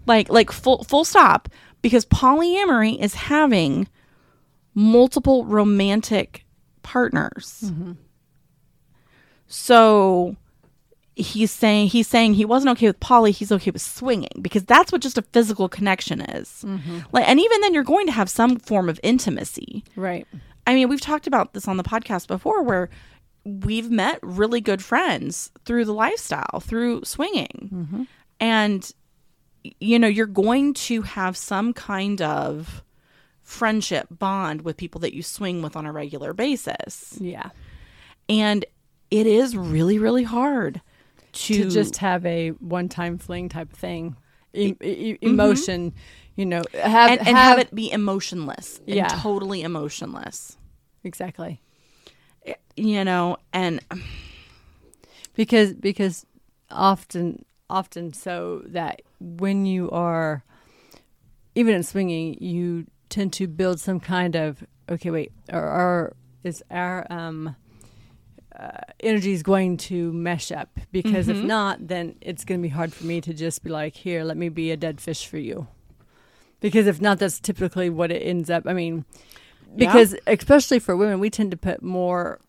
Like 0.05 0.29
like 0.29 0.51
full 0.51 0.83
full 0.83 1.05
stop. 1.05 1.49
Because 1.81 2.05
polyamory 2.05 2.97
is 2.97 3.13
having 3.13 3.89
multiple 4.73 5.43
romantic 5.45 6.45
partners. 6.81 7.63
Mm-hmm. 7.65 7.93
So 9.47 10.37
he's 11.15 11.51
saying 11.51 11.87
he's 11.87 12.07
saying 12.07 12.33
he 12.33 12.45
wasn't 12.45 12.71
okay 12.71 12.87
with 12.87 12.99
poly. 12.99 13.31
he's 13.31 13.51
okay 13.51 13.69
with 13.71 13.81
swinging 13.81 14.29
because 14.41 14.63
that's 14.63 14.91
what 14.91 15.01
just 15.01 15.17
a 15.17 15.21
physical 15.21 15.69
connection 15.69 16.21
is 16.21 16.63
mm-hmm. 16.65 16.99
like 17.11 17.27
and 17.27 17.39
even 17.39 17.61
then 17.61 17.73
you're 17.73 17.83
going 17.83 18.07
to 18.07 18.11
have 18.11 18.29
some 18.29 18.57
form 18.57 18.89
of 18.89 18.99
intimacy 19.03 19.83
Right. 19.95 20.25
i 20.65 20.73
mean 20.73 20.89
we've 20.89 21.01
talked 21.01 21.27
about 21.27 21.53
this 21.53 21.67
on 21.67 21.77
the 21.77 21.83
podcast 21.83 22.27
before 22.27 22.63
where 22.63 22.89
we've 23.45 23.91
met 23.91 24.17
really 24.23 24.59
good 24.61 24.83
friends 24.83 25.51
through 25.65 25.85
the 25.85 25.93
lifestyle 25.93 26.59
through 26.61 27.03
swinging 27.03 27.69
mm-hmm. 27.71 28.03
and 28.39 28.91
you 29.79 29.99
know 29.99 30.07
you're 30.07 30.25
going 30.25 30.73
to 30.73 31.03
have 31.03 31.37
some 31.37 31.73
kind 31.73 32.21
of 32.23 32.83
friendship 33.43 34.07
bond 34.09 34.61
with 34.61 34.77
people 34.77 34.99
that 35.01 35.13
you 35.13 35.21
swing 35.21 35.61
with 35.61 35.75
on 35.75 35.85
a 35.85 35.91
regular 35.91 36.33
basis 36.33 37.17
Yeah. 37.21 37.49
and 38.29 38.65
it 39.11 39.27
is 39.27 39.55
really 39.55 39.99
really 39.99 40.23
hard 40.23 40.81
to, 41.33 41.65
To 41.65 41.69
just 41.69 41.97
have 41.97 42.25
a 42.25 42.49
one-time 42.49 43.17
fling 43.17 43.49
type 43.49 43.71
of 43.73 43.77
thing, 43.79 44.15
e- 44.53 44.75
e- 44.81 45.17
emotion. 45.21 45.93
You 46.35 46.45
know, 46.47 46.63
have 46.73 47.11
and, 47.11 47.27
and 47.27 47.37
have, 47.37 47.59
it 47.59 47.75
be 47.75 47.91
emotionless 47.91 48.79
and 48.87 48.95
Yeah. 48.95 49.07
totally 49.07 49.61
emotionless 49.61 50.57
exactly 51.03 51.61
you 52.75 53.03
know 53.03 53.37
and 53.51 53.79
because 55.35 55.73
because 55.73 56.25
often 56.71 57.45
often 57.69 58.13
so 58.13 58.63
that 58.67 59.01
when 59.19 59.65
you 59.65 59.91
are 59.91 60.43
even 61.55 61.75
in 61.75 61.83
swinging 61.83 62.35
you 62.41 62.85
tend 63.09 63.31
to 63.33 63.47
build 63.47 63.79
some 63.79 63.99
kind 63.99 64.35
of 64.35 64.63
okay 64.89 65.11
wait 65.11 65.31
or, 65.51 65.61
or 65.61 66.15
is 66.43 66.63
our 66.71 67.05
um 67.11 67.55
uh, 68.59 68.77
energy 68.99 69.31
is 69.33 69.41
going 69.43 69.77
to 69.77 70.11
mesh 70.13 70.51
up 70.51 70.69
because 70.91 71.27
if 71.27 71.37
not 71.43 71.87
then 71.87 72.15
it's 72.21 72.45
going 72.45 72.59
to 72.59 72.63
be 72.63 72.69
hard 72.69 72.93
for 72.93 73.05
me 73.05 73.19
to 73.21 73.33
just 73.33 73.63
be 73.63 73.69
like 73.69 73.95
here 73.95 74.23
let 74.23 74.37
me 74.37 74.47
be 74.49 74.69
a 74.71 74.77
dead 74.77 75.01
fish 75.01 75.25
for 75.25 75.37
you 75.37 75.67
because 76.59 76.85
if 76.87 77.01
not 77.01 77.17
that's 77.19 77.39
typically 77.39 77.89
what 77.89 78.11
it 78.11 78.19
ends 78.21 78.49
up 78.49 78.63
i 78.67 78.73
mean 78.73 79.05
Yeah. 79.75 79.87
because 79.87 80.15
especially 80.27 80.79
for 80.79 80.95
women 80.95 81.19
we 81.19 81.29
tend 81.29 81.51
to 81.51 81.57
put 81.57 81.81
more 81.81 82.39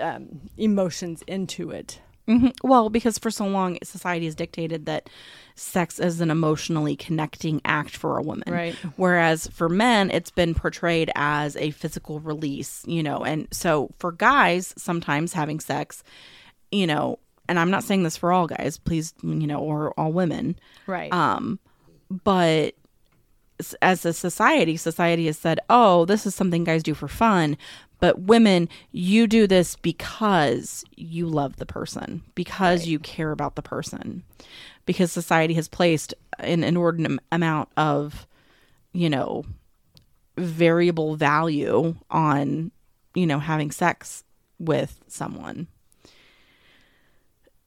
um, 0.00 0.40
emotions 0.56 1.22
into 1.26 1.70
it 1.70 2.00
Mhm. 2.28 2.52
well 2.62 2.90
because 2.90 3.18
for 3.18 3.30
so 3.30 3.44
long 3.46 3.76
society 3.82 4.26
has 4.26 4.34
dictated 4.36 4.86
that 4.86 5.10
sex 5.60 5.98
is 6.00 6.20
an 6.22 6.30
emotionally 6.30 6.96
connecting 6.96 7.60
act 7.64 7.94
for 7.96 8.16
a 8.16 8.22
woman 8.22 8.50
Right. 8.50 8.74
whereas 8.96 9.46
for 9.48 9.68
men 9.68 10.10
it's 10.10 10.30
been 10.30 10.54
portrayed 10.54 11.10
as 11.14 11.54
a 11.56 11.70
physical 11.72 12.18
release 12.20 12.82
you 12.86 13.02
know 13.02 13.18
and 13.24 13.46
so 13.52 13.90
for 13.98 14.10
guys 14.12 14.72
sometimes 14.78 15.34
having 15.34 15.60
sex 15.60 16.02
you 16.72 16.86
know 16.86 17.18
and 17.46 17.58
i'm 17.58 17.70
not 17.70 17.84
saying 17.84 18.04
this 18.04 18.16
for 18.16 18.32
all 18.32 18.46
guys 18.46 18.78
please 18.78 19.12
you 19.22 19.46
know 19.46 19.58
or 19.58 19.92
all 20.00 20.12
women 20.12 20.58
right 20.86 21.12
Um, 21.12 21.58
but 22.24 22.74
as 23.82 24.06
a 24.06 24.14
society, 24.14 24.78
society 24.78 25.26
has 25.26 25.36
said, 25.36 25.60
oh, 25.68 26.06
this 26.06 26.24
is 26.24 26.34
something 26.34 26.64
guys 26.64 26.82
do 26.82 26.94
for 26.94 27.08
fun. 27.08 27.58
But 28.00 28.22
women, 28.22 28.68
you 28.92 29.26
do 29.26 29.46
this 29.46 29.76
because 29.76 30.84
you 30.96 31.26
love 31.26 31.56
the 31.56 31.66
person, 31.66 32.22
because 32.34 32.86
you 32.86 32.98
care 32.98 33.30
about 33.30 33.56
the 33.56 33.62
person, 33.62 34.24
because 34.86 35.12
society 35.12 35.54
has 35.54 35.68
placed 35.68 36.14
an 36.38 36.64
inordinate 36.64 37.20
amount 37.30 37.68
of, 37.76 38.26
you 38.92 39.10
know, 39.10 39.44
variable 40.36 41.14
value 41.16 41.94
on, 42.10 42.70
you 43.14 43.26
know, 43.26 43.38
having 43.38 43.70
sex 43.70 44.24
with 44.58 45.00
someone. 45.06 45.66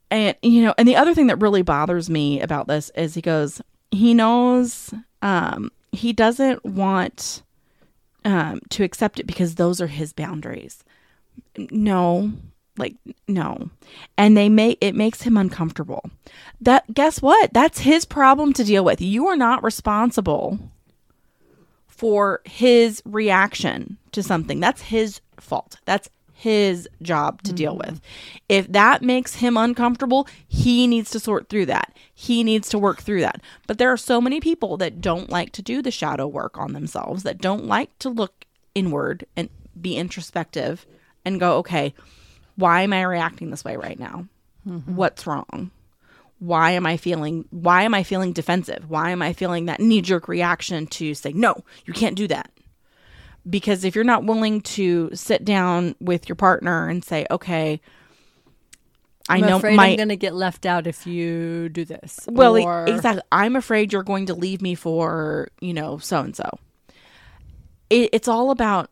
And 0.10 0.36
you 0.42 0.64
know, 0.64 0.74
and 0.78 0.88
the 0.88 0.96
other 0.96 1.14
thing 1.16 1.28
that 1.28 1.42
really 1.42 1.64
bothers 1.64 2.10
me 2.10 2.42
about 2.42 2.68
this 2.68 2.92
is 2.96 3.16
he 3.16 3.22
goes, 3.22 3.62
he 3.92 4.14
knows 4.14 4.94
um 5.22 5.72
he 5.92 6.14
doesn't 6.14 6.66
want 6.66 7.44
um 8.26 8.60
to 8.70 8.84
accept 8.84 9.20
it 9.20 9.28
because 9.28 9.56
those 9.56 9.82
are 9.82 9.88
his 9.88 10.14
boundaries. 10.14 10.84
No, 11.58 12.32
like 12.78 12.96
no. 13.28 13.70
And 14.18 14.36
they 14.36 14.50
make 14.50 14.78
it 14.82 14.96
makes 14.96 15.22
him 15.22 15.38
uncomfortable. 15.38 16.10
That 16.62 16.94
guess 16.94 17.22
what? 17.22 17.54
That's 17.54 17.80
his 17.80 18.06
problem 18.06 18.54
to 18.54 18.64
deal 18.64 18.84
with. 18.84 19.02
You 19.02 19.28
are 19.28 19.38
not 19.38 19.64
responsible 19.64 20.60
for 21.88 22.42
his 22.46 23.02
reaction 23.06 23.98
to 24.12 24.24
something. 24.24 24.60
That's 24.60 24.82
his 24.82 25.22
fault. 25.40 25.78
That's 25.86 26.10
his 26.44 26.90
job 27.02 27.42
to 27.44 27.54
deal 27.54 27.78
mm-hmm. 27.78 27.94
with. 27.94 28.02
If 28.50 28.70
that 28.74 29.02
makes 29.02 29.36
him 29.36 29.56
uncomfortable, 29.56 30.28
he 30.46 30.88
needs 30.88 31.10
to 31.12 31.20
sort 31.20 31.48
through 31.48 31.68
that. 31.68 31.96
He 32.14 32.44
needs 32.44 32.68
to 32.70 32.78
work 32.78 33.02
through 33.02 33.22
that. 33.22 33.40
But 33.66 33.78
there 33.78 33.90
are 33.90 33.98
so 33.98 34.20
many 34.20 34.42
people 34.42 34.76
that 34.78 35.00
don't 35.00 35.30
like 35.30 35.54
to 35.54 35.62
do 35.62 35.82
the 35.82 35.90
shadow 35.90 36.28
work 36.28 36.58
on 36.58 36.74
themselves, 36.74 37.24
that 37.24 37.38
don't 37.38 37.66
like 37.66 37.98
to 38.00 38.10
look 38.10 38.44
inward 38.76 39.26
and 39.38 39.48
be 39.80 39.96
introspective 39.96 40.86
and 41.24 41.40
go, 41.40 41.60
okay, 41.60 41.94
why 42.58 42.82
am 42.82 42.92
I 42.92 43.04
reacting 43.04 43.50
this 43.50 43.64
way 43.64 43.78
right 43.78 43.98
now? 43.98 44.28
Mm-hmm. 44.68 44.98
What's 44.98 45.26
wrong? 45.26 45.72
why 46.40 46.72
am 46.72 46.86
i 46.86 46.98
feeling 46.98 47.46
why 47.52 47.84
am 47.84 47.94
i 47.94 48.04
feeling 48.04 48.34
defensive 48.34 48.90
why 48.90 49.12
am 49.12 49.22
i 49.22 49.32
feeling 49.32 49.66
that 49.66 49.80
knee 49.80 50.02
jerk 50.02 50.28
reaction 50.28 50.86
to 50.86 51.14
say 51.14 51.32
no 51.32 51.64
you 51.86 51.94
can't 51.94 52.18
do 52.18 52.28
that 52.28 52.52
because 53.50 53.84
if 53.84 53.96
you're 53.96 54.04
not 54.04 54.24
willing 54.24 54.62
to 54.62 55.10
sit 55.14 55.44
down 55.44 55.96
with 56.00 56.30
your 56.30 56.36
partner 56.36 56.88
and 56.88 57.04
say 57.04 57.26
okay 57.30 57.82
I 59.30 59.38
I'm 59.38 59.42
know 59.42 59.58
afraid 59.58 59.76
my 59.76 59.88
I'm 59.88 59.96
going 59.96 60.10
to 60.10 60.18
get 60.18 60.34
left 60.34 60.66
out 60.66 60.86
if 60.86 61.08
you 61.08 61.70
do 61.70 61.86
this. 61.86 62.20
well 62.30 62.58
or, 62.58 62.86
exactly. 62.86 63.22
I'm 63.32 63.56
afraid 63.56 63.94
you're 63.94 64.04
going 64.04 64.26
to 64.28 64.34
leave 64.34 64.62
me 64.62 64.76
for 64.76 65.50
you 65.62 65.74
know 65.74 65.98
so 65.98 66.20
and 66.20 66.36
so. 66.36 66.60
It's 67.90 68.28
all 68.28 68.50
about 68.50 68.90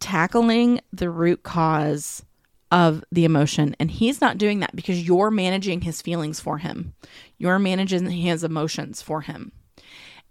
tackling 0.00 0.80
the 0.92 1.08
root 1.08 1.44
cause 1.44 2.24
of 2.72 3.04
the 3.12 3.24
emotion, 3.24 3.76
and 3.78 3.88
he's 3.88 4.20
not 4.20 4.36
doing 4.36 4.58
that 4.60 4.74
because 4.74 5.06
you're 5.06 5.30
managing 5.30 5.82
his 5.82 6.02
feelings 6.02 6.40
for 6.40 6.58
him. 6.58 6.94
You're 7.38 7.60
managing 7.60 8.10
his 8.10 8.42
emotions 8.42 9.00
for 9.00 9.20
him, 9.20 9.52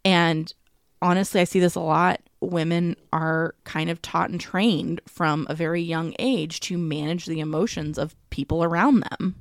and 0.03 0.53
honestly, 1.01 1.41
I 1.41 1.45
see 1.45 1.59
this 1.59 1.75
a 1.75 1.79
lot. 1.79 2.19
Women 2.45 2.95
are 3.11 3.55
kind 3.63 3.89
of 3.89 4.01
taught 4.01 4.29
and 4.29 4.39
trained 4.39 5.01
from 5.07 5.47
a 5.49 5.55
very 5.55 5.81
young 5.81 6.15
age 6.19 6.59
to 6.61 6.77
manage 6.77 7.25
the 7.25 7.39
emotions 7.39 7.97
of 7.97 8.15
people 8.29 8.63
around 8.63 9.03
them. 9.09 9.35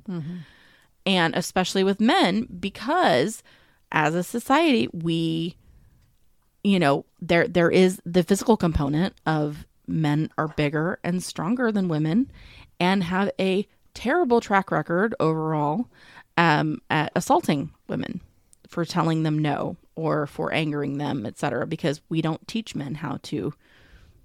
And 1.05 1.35
especially 1.35 1.83
with 1.83 1.99
men, 2.01 2.47
because 2.59 3.43
as 3.91 4.15
a 4.15 4.23
society, 4.23 4.89
we, 4.91 5.55
you 6.63 6.79
know, 6.79 7.05
there 7.21 7.47
there 7.47 7.69
is 7.69 8.01
the 8.05 8.23
physical 8.23 8.57
component 8.57 9.13
of 9.25 9.65
men 9.87 10.29
are 10.37 10.47
bigger 10.47 10.99
and 11.03 11.23
stronger 11.23 11.71
than 11.71 11.87
women 11.87 12.31
and 12.79 13.03
have 13.03 13.29
a 13.39 13.67
terrible 13.93 14.41
track 14.41 14.71
record 14.71 15.15
overall 15.19 15.87
um, 16.37 16.81
at 16.89 17.11
assaulting 17.15 17.71
women 17.87 18.19
for 18.67 18.83
telling 18.83 19.23
them 19.23 19.39
no 19.39 19.77
or 19.95 20.27
for 20.27 20.53
angering 20.53 20.97
them, 20.97 21.25
etc. 21.25 21.65
Because 21.67 22.01
we 22.09 22.21
don't 22.21 22.47
teach 22.47 22.75
men 22.75 22.95
how 22.95 23.19
to 23.23 23.53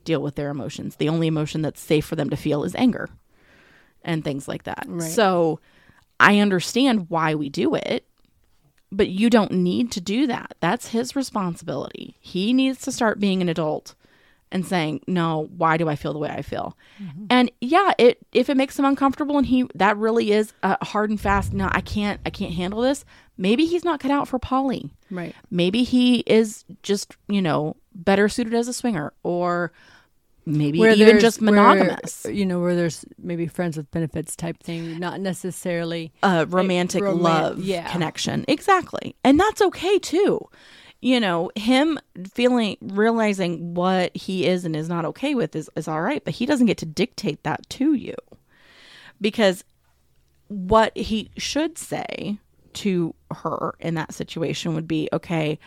deal 0.05 0.23
with 0.23 0.35
their 0.35 0.51
emotions. 0.51 0.97
The 0.97 1.09
only 1.09 1.27
emotion 1.27 1.63
that's 1.63 1.81
safe 1.81 2.05
for 2.05 2.17
them 2.17 2.31
to 2.31 2.37
feel 2.37 2.65
is 2.65 2.75
anger 2.75 3.09
and 4.03 4.25
things 4.25 4.49
like 4.49 4.65
that. 4.65 4.85
Right. 4.89 5.11
So 5.11 5.61
I 6.19 6.39
understand 6.39 7.11
why 7.11 7.35
we 7.35 7.49
do 7.49 7.75
it, 7.75 8.07
but 8.91 9.09
you 9.09 9.31
don't 9.31 9.53
need 9.53 9.93
to 9.93 10.01
do 10.01 10.27
that. 10.27 10.57
That's 10.61 10.89
his 10.89 11.15
responsibility. 11.15 12.17
He 12.21 12.53
needs 12.53 12.81
to 12.83 12.93
start 12.93 13.21
being 13.21 13.43
an 13.43 13.49
adult 13.49 13.95
and 14.53 14.67
saying, 14.67 15.03
"No, 15.07 15.49
why 15.57 15.77
do 15.77 15.89
I 15.89 15.97
feel 15.97 16.13
the 16.13 16.19
way 16.19 16.31
I 16.31 16.43
feel?" 16.43 16.77
Mm-hmm. 17.03 17.27
And 17.31 17.51
yeah, 17.61 17.93
it 17.99 18.19
if 18.33 18.51
it 18.51 18.57
makes 18.57 18.79
him 18.79 18.85
uncomfortable 18.85 19.39
and 19.39 19.47
he 19.47 19.67
that 19.75 19.97
really 19.97 20.33
is 20.33 20.53
a 20.63 20.85
hard 20.85 21.11
and 21.11 21.21
fast, 21.21 21.53
no, 21.53 21.69
I 21.71 21.81
can't 21.81 22.21
I 22.27 22.31
can't 22.31 22.55
handle 22.55 22.81
this. 22.81 23.05
Maybe 23.37 23.65
he's 23.67 23.85
not 23.85 24.01
cut 24.01 24.11
out 24.11 24.29
for 24.29 24.39
poly 24.39 24.91
right. 25.11 25.35
maybe 25.51 25.83
he 25.83 26.19
is 26.21 26.65
just 26.83 27.17
you 27.29 27.43
know 27.43 27.77
better 27.95 28.29
suited 28.29 28.55
as 28.55 28.69
a 28.69 28.73
swinger 28.73 29.13
or 29.23 29.73
maybe 30.47 30.79
Where 30.79 30.93
even 30.93 31.21
just 31.21 31.41
where, 31.41 31.51
monogamous 31.53 32.27
you 32.31 32.47
know, 32.47 32.61
where 32.61 32.75
there's 32.75 33.05
maybe 33.19 33.47
friends 33.47 33.77
with 33.77 33.91
benefits 33.91 34.37
type 34.37 34.63
thing, 34.63 34.99
not 34.99 35.21
necessarily. 35.21 36.13
a 36.23 36.47
romantic 36.47 37.03
roman- 37.03 37.23
love 37.23 37.61
yeah. 37.61 37.91
connection 37.91 38.45
exactly 38.49 39.15
and 39.25 39.39
that's 39.39 39.63
okay 39.63 39.99
too 39.99 40.41
you 41.01 41.19
know 41.19 41.51
him 41.57 41.99
feeling 42.33 42.77
realizing 42.81 43.75
what 43.75 44.15
he 44.17 44.47
is 44.47 44.65
and 44.65 44.77
is 44.77 44.89
not 44.89 45.05
okay 45.05 45.35
with 45.35 45.57
is, 45.57 45.71
is 45.77 45.89
all 45.89 46.03
right 46.03 46.25
but 46.25 46.35
he 46.35 46.47
doesn't 46.47 46.67
get 46.67 46.79
to 46.79 46.87
dictate 46.87 47.43
that 47.43 47.69
to 47.71 47.95
you. 47.95 48.15
Because 49.21 49.65
what 50.49 50.97
he 50.97 51.31
should 51.37 51.79
say 51.79 52.39
to 52.73 53.15
her 53.31 53.75
in 53.81 53.95
that 53.95 54.15
situation 54.15 54.75
would 54.75 54.89
be 54.89 55.09
okay 55.13 55.59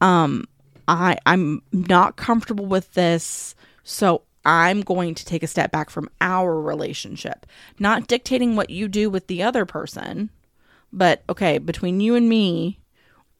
um 0.00 0.44
i 0.88 1.16
i'm 1.26 1.62
not 1.72 2.16
comfortable 2.16 2.66
with 2.66 2.92
this 2.94 3.54
so 3.84 4.22
i'm 4.44 4.80
going 4.80 5.14
to 5.14 5.24
take 5.24 5.42
a 5.42 5.46
step 5.46 5.70
back 5.70 5.90
from 5.90 6.08
our 6.20 6.60
relationship. 6.60 7.46
Not 7.78 8.06
dictating 8.06 8.56
what 8.56 8.70
you 8.70 8.88
do 8.88 9.08
with 9.10 9.26
the 9.26 9.42
other 9.42 9.64
person 9.64 10.30
but 10.92 11.22
okay 11.28 11.58
between 11.58 12.00
you 12.00 12.14
and 12.14 12.28
me 12.28 12.78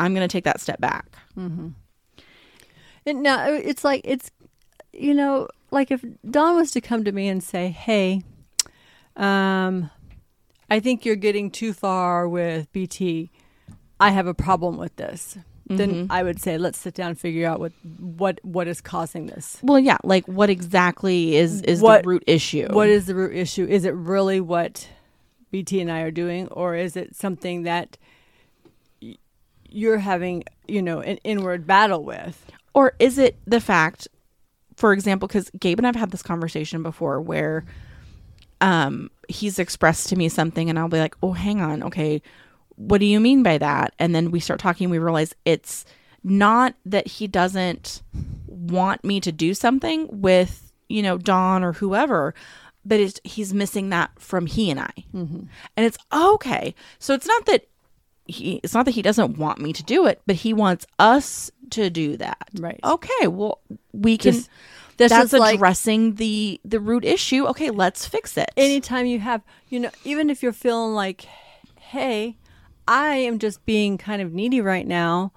i'm 0.03 0.15
going 0.15 0.27
to 0.27 0.33
take 0.33 0.45
that 0.45 0.61
step 0.61 0.81
back 0.81 1.07
mm-hmm. 1.39 1.69
And 3.05 3.23
now 3.23 3.47
uh, 3.49 3.61
it's 3.63 3.85
like 3.85 4.03
it's, 4.05 4.31
you 4.93 5.15
know, 5.15 5.49
like 5.71 5.91
if 5.91 6.05
Don 6.29 6.57
was 6.57 6.71
to 6.73 6.81
come 6.81 7.05
to 7.05 7.13
me 7.13 7.29
and 7.29 7.43
say, 7.43 7.69
"Hey, 7.69 8.23
um, 9.17 9.91
I 10.71 10.81
think 10.81 11.05
you're 11.05 11.17
getting 11.17 11.51
too 11.51 11.73
far 11.73 12.29
with 12.29 12.71
BT. 12.73 13.31
I 13.99 14.11
have 14.11 14.27
a 14.27 14.35
problem 14.35 14.77
with 14.77 14.95
this." 14.97 15.37
Then 15.67 15.91
mm-hmm. 15.93 16.13
I 16.13 16.23
would 16.23 16.41
say, 16.41 16.59
"Let's 16.59 16.79
sit 16.79 16.95
down 16.95 17.09
and 17.11 17.19
figure 17.19 17.47
out 17.47 17.59
what 17.59 17.73
what 17.99 18.39
what 18.45 18.69
is 18.69 18.81
causing 18.81 19.27
this. 19.27 19.59
well 19.63 19.79
yeah 19.79 19.99
like 20.05 20.27
what 20.27 20.51
exactly 20.51 21.37
is 21.37 21.63
is 21.63 21.81
What- 21.81 22.03
the 22.03 22.09
root 22.09 22.25
issue 22.27 22.69
What 22.71 22.89
is 22.89 23.07
the 23.07 23.15
root 23.15 23.35
issue? 23.35 23.67
Is 23.67 23.85
it 23.85 23.95
really 23.95 24.41
what 24.41 24.89
BT 25.51 25.81
and 25.81 25.91
I 25.91 26.03
are 26.03 26.11
doing, 26.11 26.47
or 26.49 26.77
is 26.77 26.97
it 26.97 27.17
something 27.17 27.65
that 27.65 27.99
you're 29.75 29.99
having, 29.99 30.45
you 30.69 30.83
know, 30.83 31.01
an 31.01 31.19
inward 31.19 31.67
battle 31.67 32.05
with?" 32.05 32.51
Or 32.75 32.95
is 32.99 33.19
it 33.19 33.39
the 33.47 33.61
fact, 33.61 34.09
for 34.77 34.93
example, 34.93 35.29
because 35.29 35.51
Gabe 35.59 35.79
and 35.79 35.87
I've 35.87 35.97
had 35.97 36.11
this 36.11 36.23
conversation 36.23 36.83
before 36.83 37.21
where 37.21 37.65
um, 38.63 39.11
he's 39.29 39.59
expressed 39.59 40.09
to 40.09 40.17
me 40.17 40.29
something 40.29 40.71
and 40.71 40.79
I'll 40.79 40.89
be 40.89 40.99
like, 40.99 41.17
oh, 41.23 41.33
hang 41.33 41.61
on. 41.61 41.83
Okay. 41.83 42.23
What 42.77 42.99
do 42.99 43.07
you 43.07 43.21
mean 43.21 43.43
by 43.43 43.59
that? 43.59 43.93
And 43.99 44.15
then 44.15 44.31
we 44.31 44.41
start 44.41 44.61
talking, 44.61 44.89
we 44.89 44.99
realize 44.99 45.35
it's 45.45 45.85
not 46.23 46.75
that 46.87 47.07
he 47.07 47.27
doesn't 47.27 48.03
want 48.47 49.05
me 49.05 49.21
to 49.21 49.33
do 49.33 49.53
something 49.53 50.09
with, 50.11 50.73
you 50.89 51.03
know, 51.03 51.19
Don 51.19 51.65
or 51.65 51.73
whoever, 51.73 52.35
but 52.85 53.01
it's, 53.01 53.21
he's 53.25 53.53
missing 53.53 53.91
that 53.91 54.11
from 54.19 54.47
he 54.47 54.71
and 54.71 54.81
I. 54.81 54.93
And 55.77 55.85
it's 55.85 55.99
okay. 56.13 56.75
So 57.01 57.15
it's 57.15 57.27
not 57.27 57.45
that 57.47 57.69
he, 58.27 58.61
it's 58.63 58.75
not 58.75 58.85
that 58.85 58.93
he 58.93 59.03
doesn't 59.03 59.37
want 59.39 59.59
me 59.61 59.73
to 59.73 59.83
do 59.83 60.07
it, 60.07 60.21
but 60.27 60.37
he 60.37 60.53
wants 60.53 60.87
us 60.99 61.51
to 61.71 61.91
do 61.91 62.17
that. 62.19 62.49
Right. 62.59 62.81
Okay. 62.85 63.27
Well, 63.27 63.61
we 63.93 64.17
can. 64.19 64.33
Just- 64.35 64.51
that's 64.99 65.11
that's 65.11 65.31
just 65.31 65.41
like- 65.41 65.55
addressing 65.57 66.17
the 66.17 66.61
the 66.65 66.79
root 66.79 67.05
issue. 67.05 67.47
Okay, 67.47 67.71
let's 67.71 68.07
fix 68.07 68.37
it. 68.37 68.51
anytime 68.57 69.07
you 69.07 69.19
have 69.21 69.43
you 69.69 69.81
know 69.81 69.91
even 70.05 70.29
if 70.31 70.43
you're 70.43 70.53
feeling 70.53 70.95
like 70.95 71.23
hey 71.81 72.37
i 72.87 73.15
am 73.15 73.39
just 73.39 73.65
being 73.65 73.97
kind 73.99 74.21
of 74.23 74.33
needy 74.33 74.61
right 74.61 74.87
now 74.87 75.33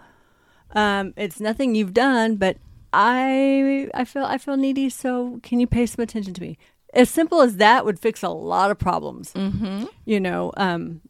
um 0.74 1.13
it's 1.15 1.39
nothing 1.39 1.74
you've 1.76 1.93
done 1.93 2.36
but 2.36 2.58
i 2.93 3.89
i 3.93 4.04
feel 4.04 4.24
i 4.26 4.38
feel 4.38 4.58
needy 4.58 4.89
so 4.89 5.39
can 5.43 5.60
you 5.60 5.67
pay 5.67 5.86
some 5.86 6.02
attention 6.04 6.34
to 6.34 6.41
me 6.41 6.58
as 6.93 7.10
simple 7.10 7.41
as 7.41 7.58
that 7.58 7.86
would 7.86 8.00
fix 8.00 8.24
a 8.24 8.30
lot 8.30 8.71
of 8.71 8.78
problems 8.78 9.32
mm-hmm. 9.34 9.86
you 10.06 10.19
know 10.19 10.52
um 10.58 11.02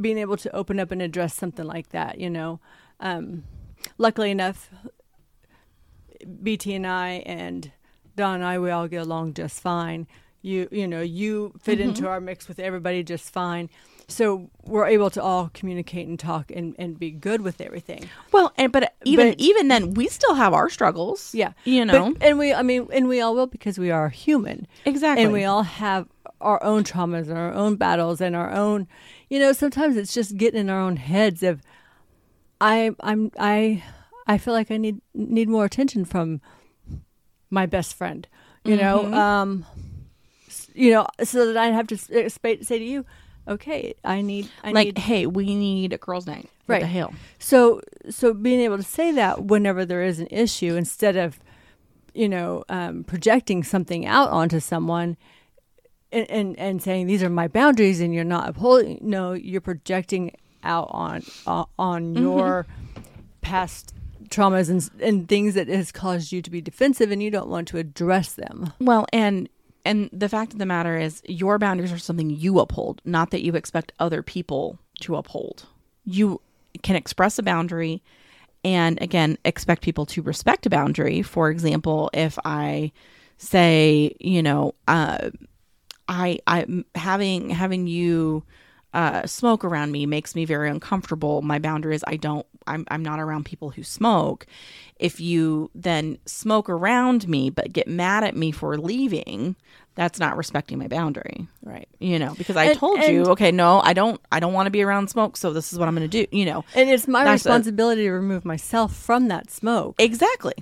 being 0.00 0.18
able 0.18 0.36
to 0.36 0.54
open 0.54 0.78
up 0.80 0.90
and 0.90 1.00
address 1.02 1.34
something 1.34 1.66
like 1.66 1.88
that 1.90 2.18
you 2.18 2.30
know 2.30 2.60
um 3.00 3.44
luckily 3.98 4.30
enough 4.30 4.70
bt 6.42 6.74
and 6.74 6.86
i 6.86 7.22
and 7.26 7.70
don 8.16 8.36
and 8.36 8.44
i 8.44 8.58
we 8.58 8.70
all 8.70 8.88
get 8.88 9.02
along 9.02 9.32
just 9.34 9.60
fine 9.60 10.06
you 10.42 10.68
you 10.72 10.86
know 10.86 11.00
you 11.00 11.52
fit 11.60 11.78
Mm-hmm. 11.78 11.88
into 11.90 12.08
our 12.08 12.20
mix 12.20 12.48
with 12.48 12.58
everybody 12.58 13.02
just 13.02 13.30
fine 13.32 13.70
so 14.10 14.50
we're 14.64 14.86
able 14.86 15.10
to 15.10 15.22
all 15.22 15.50
communicate 15.52 16.08
and 16.08 16.18
talk 16.18 16.50
and, 16.50 16.74
and 16.78 16.98
be 16.98 17.10
good 17.10 17.42
with 17.42 17.60
everything 17.60 18.08
well, 18.32 18.52
and 18.56 18.72
but 18.72 18.94
even 19.04 19.28
But- 19.32 19.40
even 19.40 19.68
then, 19.68 19.92
we 19.94 20.08
still 20.08 20.34
have 20.34 20.54
our 20.54 20.70
struggles. 20.70 21.34
yeah 21.34 21.52
you 21.64 21.84
know 21.84 22.12
but, 22.14 22.22
and 22.22 22.38
we 22.38 22.52
i 22.54 22.62
mean 22.62 22.88
and 22.92 23.06
we 23.08 23.20
all 23.20 23.34
will 23.34 23.46
because 23.46 23.78
we 23.78 23.90
are 23.90 24.08
human 24.08 24.66
exactly. 24.86 25.24
and 25.24 25.32
we 25.32 25.44
all 25.44 25.62
have 25.62 26.08
our 26.40 26.62
own 26.64 26.84
traumas 26.84 27.28
and 27.28 27.36
our 27.38 27.52
own 27.52 27.76
battles 27.76 28.20
and 28.20 28.34
our 28.34 28.50
own 28.50 28.86
you 29.28 29.38
know 29.38 29.52
sometimes 29.52 29.96
it's 29.96 30.14
just 30.14 30.36
getting 30.36 30.60
in 30.60 30.70
our 30.70 30.80
own 30.80 30.96
heads 30.96 31.42
of 31.42 31.62
i 32.60 32.90
i'm 33.00 33.30
i 33.38 33.82
i 34.26 34.38
feel 34.38 34.54
like 34.54 34.70
i 34.70 34.76
need 34.76 35.00
need 35.14 35.48
more 35.48 35.64
attention 35.64 36.04
from 36.04 36.40
my 37.50 37.66
best 37.66 37.94
friend 37.94 38.26
you 38.64 38.76
know 38.76 39.12
um 39.14 39.64
you 40.74 40.90
know 40.90 41.06
so 41.22 41.46
that 41.46 41.56
i'd 41.56 41.72
have 41.74 41.86
to 41.86 41.94
uh, 41.94 42.28
say 42.62 42.78
to 42.78 42.84
you 42.84 43.04
okay 43.46 43.94
i 44.04 44.20
need 44.20 44.48
i 44.62 44.70
like, 44.70 44.86
need 44.86 44.98
hey, 44.98 45.26
we 45.26 45.54
need 45.54 45.92
a 45.92 45.98
girls' 45.98 46.26
night. 46.26 46.48
Right. 46.66 46.82
the 46.82 46.86
hell? 46.86 47.14
so 47.38 47.80
so 48.10 48.34
being 48.34 48.60
able 48.60 48.76
to 48.76 48.82
say 48.82 49.10
that 49.12 49.44
whenever 49.44 49.86
there 49.86 50.02
is 50.02 50.20
an 50.20 50.28
issue 50.30 50.76
instead 50.76 51.16
of 51.16 51.38
you 52.12 52.28
know 52.28 52.64
um, 52.68 53.04
projecting 53.04 53.64
something 53.64 54.04
out 54.04 54.30
onto 54.30 54.60
someone 54.60 55.16
and, 56.12 56.30
and 56.30 56.58
and 56.58 56.82
saying 56.82 57.06
these 57.06 57.22
are 57.22 57.30
my 57.30 57.48
boundaries 57.48 58.00
and 58.00 58.14
you're 58.14 58.24
not 58.24 58.48
upholding 58.48 58.98
no 59.02 59.32
you're 59.32 59.60
projecting 59.60 60.34
out 60.64 60.88
on 60.90 61.22
uh, 61.46 61.64
on 61.78 62.14
your 62.14 62.66
past 63.40 63.94
traumas 64.28 64.68
and 64.68 64.90
and 65.02 65.28
things 65.28 65.54
that 65.54 65.68
has 65.68 65.92
caused 65.92 66.32
you 66.32 66.42
to 66.42 66.50
be 66.50 66.60
defensive 66.60 67.10
and 67.10 67.22
you 67.22 67.30
don't 67.30 67.48
want 67.48 67.68
to 67.68 67.78
address 67.78 68.32
them 68.34 68.72
Well, 68.80 69.06
and 69.12 69.48
and 69.84 70.10
the 70.12 70.28
fact 70.28 70.52
of 70.52 70.58
the 70.58 70.66
matter 70.66 70.98
is, 70.98 71.22
your 71.26 71.58
boundaries 71.58 71.92
are 71.92 71.98
something 71.98 72.28
you 72.28 72.58
uphold, 72.58 73.00
not 73.06 73.30
that 73.30 73.42
you 73.42 73.54
expect 73.54 73.92
other 73.98 74.22
people 74.22 74.78
to 75.00 75.16
uphold. 75.16 75.66
You 76.04 76.42
can 76.82 76.94
express 76.94 77.38
a 77.38 77.42
boundary, 77.42 78.02
and 78.62 79.00
again, 79.00 79.38
expect 79.46 79.80
people 79.82 80.04
to 80.06 80.20
respect 80.20 80.66
a 80.66 80.70
boundary. 80.70 81.22
For 81.22 81.48
example, 81.48 82.10
if 82.12 82.38
I 82.44 82.92
say, 83.38 84.14
you 84.20 84.42
know, 84.42 84.74
uh, 84.88 85.30
I 86.08 86.38
I 86.46 86.66
having 86.94 87.50
having 87.50 87.86
you 87.86 88.44
uh, 88.94 89.26
smoke 89.26 89.64
around 89.64 89.92
me 89.92 90.06
makes 90.06 90.34
me 90.34 90.44
very 90.46 90.70
uncomfortable. 90.70 91.42
My 91.42 91.58
boundary 91.58 91.94
is 91.94 92.02
I 92.06 92.16
don't, 92.16 92.46
I'm, 92.66 92.86
I'm 92.90 93.02
not 93.02 93.20
around 93.20 93.44
people 93.44 93.68
who 93.68 93.82
smoke. 93.82 94.46
If 94.98 95.20
you 95.20 95.70
then 95.74 96.16
smoke 96.24 96.70
around 96.70 97.28
me 97.28 97.50
but 97.50 97.70
get 97.74 97.86
mad 97.86 98.24
at 98.24 98.34
me 98.34 98.50
for 98.50 98.78
leaving, 98.78 99.56
that's 99.94 100.18
not 100.18 100.38
respecting 100.38 100.78
my 100.78 100.88
boundary. 100.88 101.46
Right. 101.62 101.86
You 102.00 102.18
know, 102.18 102.34
because 102.38 102.56
I 102.56 102.64
And- 102.64 102.78
told 102.78 103.02
you, 103.04 103.24
okay, 103.26 103.52
no, 103.52 103.80
I 103.80 103.92
don't, 103.92 104.18
I 104.32 104.40
don't 104.40 104.54
want 104.54 104.66
to 104.68 104.70
be 104.70 104.80
around 104.82 105.08
smoke. 105.10 105.36
So 105.36 105.52
this 105.52 105.70
is 105.70 105.78
what 105.78 105.86
I'm 105.86 105.94
going 105.94 106.08
to 106.08 106.24
do. 106.24 106.26
You 106.34 106.46
know, 106.46 106.64
And 106.74 106.88
it's 106.88 107.06
my 107.06 107.24
That's 107.24 107.44
a- 107.44 107.48
responsibility 107.50 108.04
to 108.04 108.10
remove 108.10 108.46
myself 108.46 108.96
from 108.96 109.28
that 109.28 109.50
smoke. 109.50 109.96
exactly. 109.98 110.54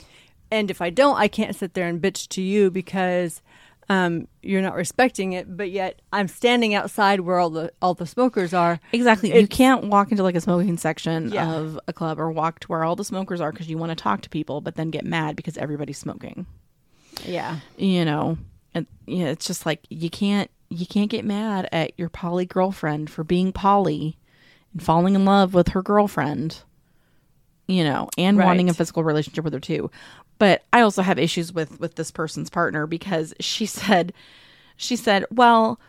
And 0.51 0.69
if 0.71 0.81
I 0.83 0.91
don't, 0.91 1.17
I 1.17 1.29
can't 1.29 1.55
sit 1.55 1.75
there 1.75 1.87
and 1.89 2.03
bitch 2.03 2.27
to 2.31 2.43
you 2.43 2.71
because 2.73 3.41
um, 3.89 4.27
you're 4.43 4.63
not 4.63 4.75
respecting 4.75 5.33
it. 5.33 5.57
But 5.57 5.71
yet, 5.71 6.01
I'm 6.13 6.29
standing 6.29 6.75
outside 6.75 7.21
where 7.21 7.39
all 7.39 7.51
the 7.51 7.73
all 7.81 7.95
the 7.95 8.07
smokers 8.07 8.53
are. 8.53 8.81
Exactly. 8.93 9.39
you 9.39 9.47
can't 9.47 9.85
walk 9.85 10.11
into 10.11 10.23
like 10.23 10.35
a 10.35 10.41
smoking 10.41 10.77
section 10.77 11.31
Yeah. 11.31 11.55
of 11.55 11.79
a 11.87 11.93
club 11.93 12.19
or 12.19 12.31
walk 12.31 12.61
to 12.61 12.69
where 12.69 12.85
all 12.85 12.97
the 12.97 13.05
smokers 13.05 13.41
are 13.41 13.53
because 13.53 13.69
you 13.69 13.79
want 13.79 13.91
to 13.91 13.97
talk 13.97 14.23
to 14.23 14.29
people, 14.31 14.61
but 14.61 14.75
then 14.75 14.91
get 14.91 15.05
mad 15.05 15.37
because 15.37 15.57
everybody's 15.57 15.99
smoking. 15.99 16.47
Yeah. 17.25 17.61
You 17.77 18.05
know, 18.05 18.39
and 18.75 18.87
yeah, 19.07 19.27
it's 19.27 19.47
just 19.47 19.65
like 19.67 19.81
you 19.89 20.11
can't 20.11 20.51
you 20.69 20.85
can't 20.87 21.11
get 21.11 21.25
mad 21.25 21.69
at 21.71 21.93
your 21.97 22.09
poly 22.09 22.45
girlfriend 22.45 23.09
for 23.09 23.23
being 23.23 23.53
poly 23.53 24.19
and 24.73 24.83
falling 24.83 25.15
in 25.15 25.25
love 25.25 25.55
with 25.55 25.69
her 25.69 25.83
girlfriend. 25.83 26.63
You 27.69 27.83
know, 27.83 28.09
and 28.17 28.39
wanting 28.39 28.69
a 28.71 28.75
physical 28.75 29.03
relationship 29.03 29.43
with 29.43 29.53
her 29.53 29.59
too. 29.59 29.91
But 30.39 30.65
I 30.73 30.81
also 30.81 31.03
have 31.03 31.19
issues 31.19 31.53
with 31.53 31.81
with 31.81 31.95
this 31.95 32.11
person's 32.11 32.51
partner 32.51 32.87
because 32.87 33.35
she 33.41 33.67
said 33.67 34.13
she 34.77 34.97
said, 34.97 35.25
"Well, 35.31 35.81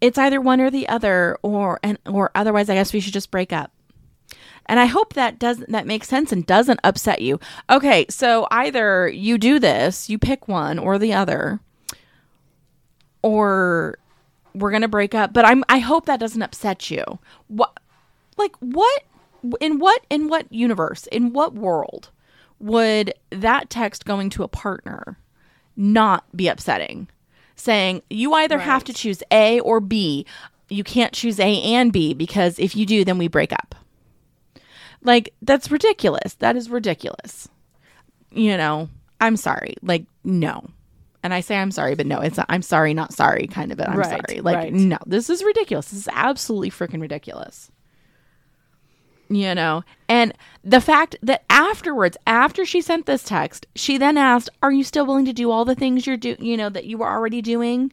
it's 0.00 0.18
either 0.18 0.40
one 0.40 0.60
or 0.60 0.70
the 0.70 0.88
other 0.88 1.38
or 1.42 1.80
and 1.82 1.98
or 2.06 2.30
otherwise 2.34 2.68
I 2.68 2.74
guess 2.74 2.92
we 2.92 3.00
should 3.00 3.12
just 3.12 3.30
break 3.30 3.52
up." 3.52 3.70
And 4.66 4.80
I 4.80 4.86
hope 4.86 5.12
that 5.14 5.38
doesn't 5.38 5.70
that 5.70 5.86
makes 5.86 6.08
sense 6.08 6.32
and 6.32 6.46
doesn't 6.46 6.80
upset 6.84 7.20
you. 7.20 7.38
Okay, 7.68 8.06
so 8.08 8.46
either 8.50 9.08
you 9.08 9.38
do 9.38 9.58
this, 9.58 10.08
you 10.08 10.18
pick 10.18 10.48
one 10.48 10.78
or 10.78 10.98
the 10.98 11.12
other, 11.12 11.60
or 13.22 13.98
we're 14.54 14.70
gonna 14.70 14.88
break 14.88 15.14
up. 15.14 15.32
But 15.32 15.44
I'm 15.44 15.64
I 15.68 15.78
hope 15.78 16.06
that 16.06 16.20
doesn't 16.20 16.42
upset 16.42 16.90
you. 16.90 17.04
What 17.48 17.78
like 18.36 18.56
what 18.60 19.02
in 19.60 19.78
what 19.78 20.04
in 20.08 20.28
what 20.28 20.50
universe, 20.52 21.06
in 21.08 21.32
what 21.32 21.54
world 21.54 22.10
would 22.58 23.12
that 23.30 23.70
text 23.70 24.04
going 24.04 24.30
to 24.30 24.42
a 24.42 24.48
partner 24.48 25.18
not 25.76 26.24
be 26.36 26.48
upsetting? 26.48 27.08
Saying 27.56 28.02
you 28.10 28.32
either 28.34 28.58
have 28.58 28.82
to 28.84 28.92
choose 28.92 29.22
A 29.30 29.60
or 29.60 29.80
B. 29.80 30.26
You 30.68 30.82
can't 30.82 31.12
choose 31.12 31.38
A 31.38 31.62
and 31.62 31.92
B 31.92 32.12
because 32.14 32.58
if 32.58 32.74
you 32.74 32.84
do, 32.86 33.04
then 33.04 33.18
we 33.18 33.28
break 33.28 33.52
up. 33.52 33.74
Like, 35.02 35.34
that's 35.42 35.70
ridiculous. 35.70 36.34
That 36.34 36.56
is 36.56 36.70
ridiculous. 36.70 37.48
You 38.32 38.56
know, 38.56 38.88
I'm 39.20 39.36
sorry. 39.36 39.74
Like, 39.82 40.04
no. 40.24 40.68
And 41.22 41.32
I 41.32 41.40
say 41.40 41.56
I'm 41.56 41.70
sorry, 41.70 41.94
but 41.94 42.06
no, 42.06 42.20
it's 42.20 42.38
I'm 42.48 42.62
sorry, 42.62 42.92
not 42.92 43.12
sorry 43.12 43.46
kind 43.46 43.70
of 43.72 43.78
it. 43.80 43.88
I'm 43.88 43.96
Right, 43.98 44.20
sorry. 44.28 44.40
Like, 44.40 44.56
right. 44.56 44.72
no, 44.72 44.98
this 45.06 45.30
is 45.30 45.44
ridiculous. 45.44 45.90
This 45.90 46.00
is 46.00 46.08
absolutely 46.12 46.70
freaking 46.70 47.00
ridiculous. 47.00 47.70
You 49.34 49.54
know, 49.54 49.82
and 50.08 50.32
the 50.62 50.80
fact 50.80 51.16
that 51.22 51.44
afterwards, 51.50 52.16
after 52.26 52.64
she 52.64 52.80
sent 52.80 53.06
this 53.06 53.22
text, 53.22 53.66
she 53.74 53.98
then 53.98 54.16
asked, 54.16 54.50
Are 54.62 54.72
you 54.72 54.84
still 54.84 55.06
willing 55.06 55.24
to 55.24 55.32
do 55.32 55.50
all 55.50 55.64
the 55.64 55.74
things 55.74 56.06
you're 56.06 56.16
do 56.16 56.36
you 56.38 56.56
know, 56.56 56.68
that 56.68 56.84
you 56.84 56.98
were 56.98 57.08
already 57.08 57.42
doing? 57.42 57.92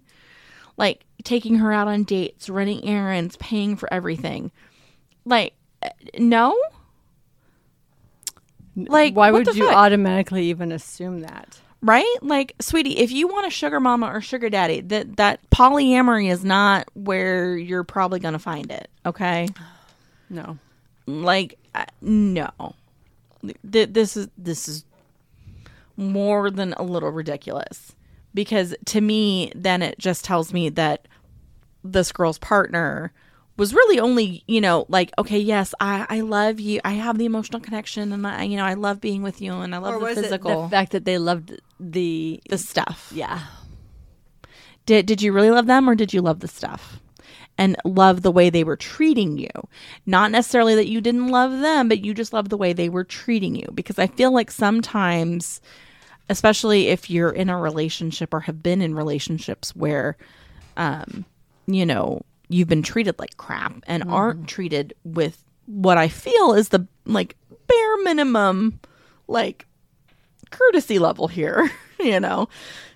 Like 0.77 1.03
taking 1.23 1.55
her 1.55 1.71
out 1.71 1.87
on 1.87 2.03
dates, 2.03 2.49
running 2.49 2.85
errands, 2.85 3.37
paying 3.37 3.75
for 3.75 3.91
everything. 3.93 4.51
Like, 5.25 5.53
uh, 5.81 5.89
no? 6.17 6.59
Like, 8.75 9.15
why 9.15 9.31
would 9.31 9.47
you 9.47 9.67
fuck? 9.67 9.75
automatically 9.75 10.45
even 10.45 10.71
assume 10.71 11.21
that? 11.21 11.59
right? 11.81 12.15
Like, 12.21 12.55
sweetie, 12.61 12.97
if 12.99 13.11
you 13.11 13.27
want 13.27 13.47
a 13.47 13.49
sugar 13.49 13.79
mama 13.79 14.07
or 14.07 14.21
sugar 14.21 14.49
daddy, 14.49 14.81
that 14.81 15.17
that 15.17 15.49
polyamory 15.49 16.31
is 16.31 16.45
not 16.45 16.87
where 16.93 17.57
you're 17.57 17.83
probably 17.83 18.19
going 18.19 18.33
to 18.33 18.39
find 18.39 18.71
it. 18.71 18.89
Okay, 19.05 19.47
No. 20.29 20.57
Like, 21.05 21.57
uh, 21.75 21.85
no, 22.01 22.75
Th- 23.71 23.89
this 23.91 24.15
is 24.15 24.27
this 24.37 24.67
is 24.67 24.85
more 25.97 26.51
than 26.51 26.73
a 26.73 26.83
little 26.83 27.09
ridiculous. 27.11 27.93
Because 28.33 28.75
to 28.85 29.01
me, 29.01 29.51
then 29.55 29.81
it 29.81 29.99
just 29.99 30.23
tells 30.23 30.53
me 30.53 30.69
that 30.69 31.07
this 31.83 32.11
girl's 32.11 32.37
partner 32.37 33.11
was 33.57 33.73
really 33.73 33.99
only 33.99 34.43
you 34.47 34.61
know 34.61 34.85
like 34.87 35.11
okay 35.19 35.37
yes 35.37 35.73
i 35.79 36.05
i 36.09 36.21
love 36.21 36.59
you. 36.59 36.79
I 36.85 36.91
have 36.93 37.17
the 37.17 37.25
emotional 37.25 37.59
connection 37.59 38.11
and 38.13 38.25
i 38.25 38.43
you 38.43 38.55
know 38.55 38.63
i 38.65 38.75
love 38.75 39.01
being 39.01 39.21
with 39.23 39.41
you 39.41 39.53
and 39.53 39.75
i 39.75 39.77
love 39.77 40.01
or 40.01 40.13
the 40.13 40.21
physical 40.21 40.63
the 40.63 40.69
fact 40.69 40.93
that 40.93 41.05
they 41.05 41.17
loved 41.17 41.59
the 41.79 42.41
the 42.49 42.57
stuff. 42.57 43.11
Yeah. 43.13 43.41
Did 44.85 45.05
did 45.05 45.21
you 45.21 45.33
really 45.33 45.51
love 45.51 45.67
them 45.67 45.89
or 45.89 45.95
did 45.95 46.13
you 46.13 46.21
love 46.21 46.39
the 46.39 46.47
stuff? 46.47 47.00
And 47.57 47.75
love 47.85 48.23
the 48.23 48.31
way 48.31 48.49
they 48.49 48.63
were 48.63 48.75
treating 48.75 49.37
you. 49.37 49.49
Not 50.07 50.31
necessarily 50.31 50.73
that 50.75 50.87
you 50.87 50.99
didn't 50.99 51.27
love 51.27 51.59
them, 51.59 51.89
but 51.89 52.03
you 52.03 52.13
just 52.13 52.33
love 52.33 52.49
the 52.49 52.57
way 52.57 52.73
they 52.73 52.89
were 52.89 53.03
treating 53.03 53.55
you. 53.55 53.67
Because 53.73 53.99
I 53.99 54.07
feel 54.07 54.33
like 54.33 54.49
sometimes 54.49 55.61
especially 56.29 56.87
if 56.87 57.09
you're 57.09 57.31
in 57.31 57.49
a 57.49 57.57
relationship 57.57 58.33
or 58.33 58.39
have 58.39 58.63
been 58.63 58.81
in 58.81 58.95
relationships 58.95 59.75
where 59.75 60.15
um 60.77 61.25
you 61.67 61.85
know, 61.85 62.21
you've 62.49 62.67
been 62.67 62.83
treated 62.83 63.17
like 63.19 63.37
crap 63.37 63.73
and 63.87 64.03
aren't 64.09 64.47
treated 64.47 64.93
with 65.03 65.43
what 65.67 65.97
I 65.97 66.07
feel 66.07 66.53
is 66.53 66.69
the 66.69 66.85
like 67.05 67.35
bare 67.67 67.97
minimum 68.03 68.79
like 69.27 69.65
courtesy 70.49 70.99
level 70.99 71.27
here, 71.27 71.71
you 71.99 72.19
know, 72.19 72.49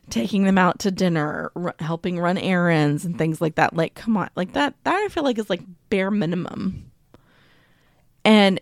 taking 0.10 0.44
them 0.44 0.58
out 0.58 0.80
to 0.80 0.92
dinner, 0.92 1.52
r- 1.56 1.76
helping 1.80 2.20
run 2.20 2.38
errands 2.38 3.06
and 3.06 3.18
things 3.18 3.42
like 3.42 3.56
that. 3.56 3.76
Like, 3.76 3.96
come 3.96 4.18
on, 4.18 4.30
like 4.36 4.54
that, 4.54 4.76
that 4.84 4.94
I 4.94 5.08
feel 5.10 5.24
like 5.24 5.38
is 5.38 5.50
like 5.50 5.62
bare 5.90 6.12
minimum. 6.12 6.92
And, 8.24 8.60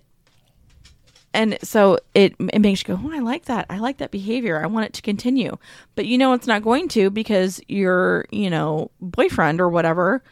and 1.33 1.57
so 1.63 1.97
it, 2.13 2.35
it 2.39 2.59
makes 2.59 2.81
you 2.81 2.95
go, 2.95 3.01
oh, 3.03 3.11
I 3.11 3.19
like 3.19 3.45
that. 3.45 3.65
I 3.69 3.79
like 3.79 3.97
that 3.97 4.11
behavior. 4.11 4.61
I 4.61 4.67
want 4.67 4.85
it 4.85 4.93
to 4.93 5.01
continue. 5.01 5.57
But 5.95 6.05
you 6.05 6.17
know, 6.17 6.33
it's 6.33 6.47
not 6.47 6.63
going 6.63 6.87
to 6.89 7.09
because 7.09 7.61
your, 7.67 8.25
you 8.31 8.49
know, 8.49 8.91
boyfriend 9.01 9.59
or 9.59 9.69
whatever 9.69 10.23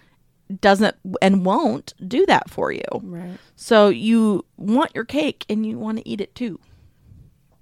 doesn't 0.59 0.95
and 1.21 1.45
won't 1.45 1.93
do 2.07 2.25
that 2.25 2.49
for 2.49 2.71
you. 2.71 2.83
right 3.01 3.37
So 3.55 3.87
you 3.89 4.45
want 4.57 4.91
your 4.93 5.05
cake 5.05 5.45
and 5.49 5.65
you 5.65 5.79
want 5.79 5.99
to 5.99 6.07
eat 6.07 6.21
it 6.21 6.35
too. 6.35 6.59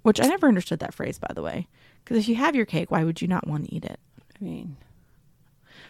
Which 0.02 0.20
I 0.20 0.24
never 0.26 0.48
understood 0.48 0.80
that 0.80 0.94
phrase, 0.94 1.18
by 1.18 1.30
the 1.34 1.42
way. 1.42 1.68
Because 2.10 2.24
if 2.24 2.28
you 2.28 2.34
have 2.34 2.56
your 2.56 2.66
cake, 2.66 2.90
why 2.90 3.04
would 3.04 3.22
you 3.22 3.28
not 3.28 3.46
want 3.46 3.66
to 3.66 3.72
eat 3.72 3.84
it? 3.84 4.00
i 4.40 4.44
mean 4.44 4.76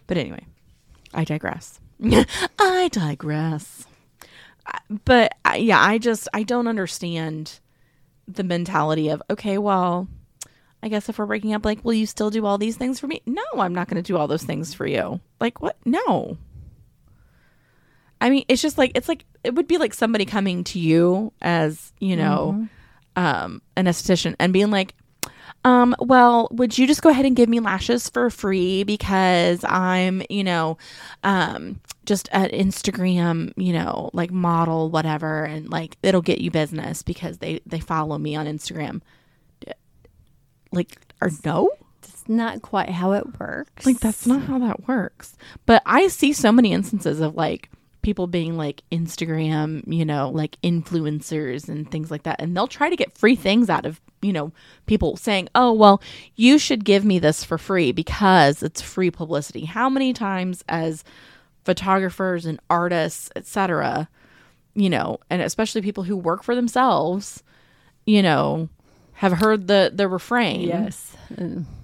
But 0.06 0.18
anyway, 0.18 0.44
I 1.14 1.24
digress. 1.24 1.80
I 2.58 2.90
digress. 2.92 3.86
But 5.06 5.34
yeah, 5.56 5.80
I 5.80 5.96
just 5.96 6.28
I 6.34 6.42
don't 6.42 6.66
understand 6.66 7.58
the 8.28 8.44
mentality 8.44 9.08
of 9.08 9.22
okay, 9.30 9.56
well, 9.56 10.08
I 10.82 10.90
guess 10.90 11.08
if 11.08 11.18
we're 11.18 11.24
breaking 11.24 11.54
up, 11.54 11.64
like, 11.64 11.82
will 11.86 11.94
you 11.94 12.04
still 12.06 12.28
do 12.28 12.44
all 12.44 12.58
these 12.58 12.76
things 12.76 13.00
for 13.00 13.06
me? 13.06 13.22
No, 13.24 13.42
I'm 13.56 13.74
not 13.74 13.88
going 13.88 13.96
to 13.96 14.06
do 14.06 14.18
all 14.18 14.28
those 14.28 14.44
things 14.44 14.74
for 14.74 14.86
you. 14.86 15.22
Like, 15.40 15.62
what? 15.62 15.78
No. 15.86 16.36
I 18.20 18.28
mean, 18.28 18.44
it's 18.46 18.60
just 18.60 18.76
like 18.76 18.92
it's 18.94 19.08
like 19.08 19.24
it 19.42 19.54
would 19.54 19.66
be 19.66 19.78
like 19.78 19.94
somebody 19.94 20.26
coming 20.26 20.64
to 20.64 20.78
you 20.78 21.32
as 21.40 21.94
you 21.98 22.14
know, 22.14 22.68
um, 23.16 23.62
an 23.74 23.86
esthetician 23.86 24.36
and 24.38 24.52
being 24.52 24.70
like, 24.70 24.94
um, 25.64 25.94
well, 25.98 26.48
would 26.52 26.78
you 26.78 26.86
just 26.86 27.02
go 27.02 27.10
ahead 27.10 27.26
and 27.26 27.36
give 27.36 27.48
me 27.48 27.60
lashes 27.60 28.08
for 28.08 28.30
free 28.30 28.82
because 28.82 29.64
I'm, 29.64 30.22
you 30.30 30.42
know, 30.42 30.78
um, 31.22 31.80
just 32.06 32.28
an 32.32 32.48
Instagram, 32.50 33.52
you 33.56 33.72
know, 33.72 34.10
like 34.12 34.30
model, 34.30 34.90
whatever, 34.90 35.44
and 35.44 35.68
like 35.68 35.96
it'll 36.02 36.22
get 36.22 36.40
you 36.40 36.50
business 36.50 37.02
because 37.02 37.38
they 37.38 37.60
they 37.66 37.80
follow 37.80 38.18
me 38.18 38.34
on 38.36 38.46
Instagram. 38.46 39.02
Like, 40.72 40.98
or 41.20 41.30
no, 41.44 41.70
it's 42.02 42.28
not 42.28 42.62
quite 42.62 42.90
how 42.90 43.12
it 43.12 43.40
works 43.40 43.84
like 43.84 43.98
that's 43.98 44.26
not 44.26 44.42
how 44.42 44.58
that 44.60 44.86
works. 44.86 45.36
But 45.66 45.82
I 45.84 46.08
see 46.08 46.32
so 46.32 46.52
many 46.52 46.72
instances 46.72 47.20
of 47.20 47.34
like 47.34 47.70
people 48.02 48.26
being 48.26 48.56
like 48.56 48.82
Instagram, 48.90 49.82
you 49.86 50.04
know, 50.04 50.30
like 50.30 50.56
influencers 50.62 51.68
and 51.68 51.90
things 51.90 52.10
like 52.10 52.22
that. 52.22 52.40
And 52.40 52.56
they'll 52.56 52.66
try 52.66 52.88
to 52.88 52.96
get 52.96 53.16
free 53.16 53.36
things 53.36 53.68
out 53.68 53.84
of, 53.84 54.00
you 54.22 54.32
know, 54.32 54.52
people 54.86 55.16
saying, 55.16 55.48
"Oh, 55.54 55.72
well, 55.72 56.02
you 56.36 56.58
should 56.58 56.84
give 56.84 57.04
me 57.04 57.18
this 57.18 57.44
for 57.44 57.58
free 57.58 57.92
because 57.92 58.62
it's 58.62 58.80
free 58.80 59.10
publicity." 59.10 59.64
How 59.64 59.88
many 59.88 60.12
times 60.12 60.64
as 60.68 61.04
photographers 61.64 62.46
and 62.46 62.60
artists, 62.68 63.30
etc., 63.36 64.08
you 64.74 64.90
know, 64.90 65.18
and 65.28 65.42
especially 65.42 65.82
people 65.82 66.04
who 66.04 66.16
work 66.16 66.42
for 66.42 66.54
themselves, 66.54 67.42
you 68.06 68.22
know, 68.22 68.68
have 69.14 69.32
heard 69.32 69.66
the 69.66 69.90
the 69.94 70.08
refrain 70.08 70.62
yes 70.62 71.16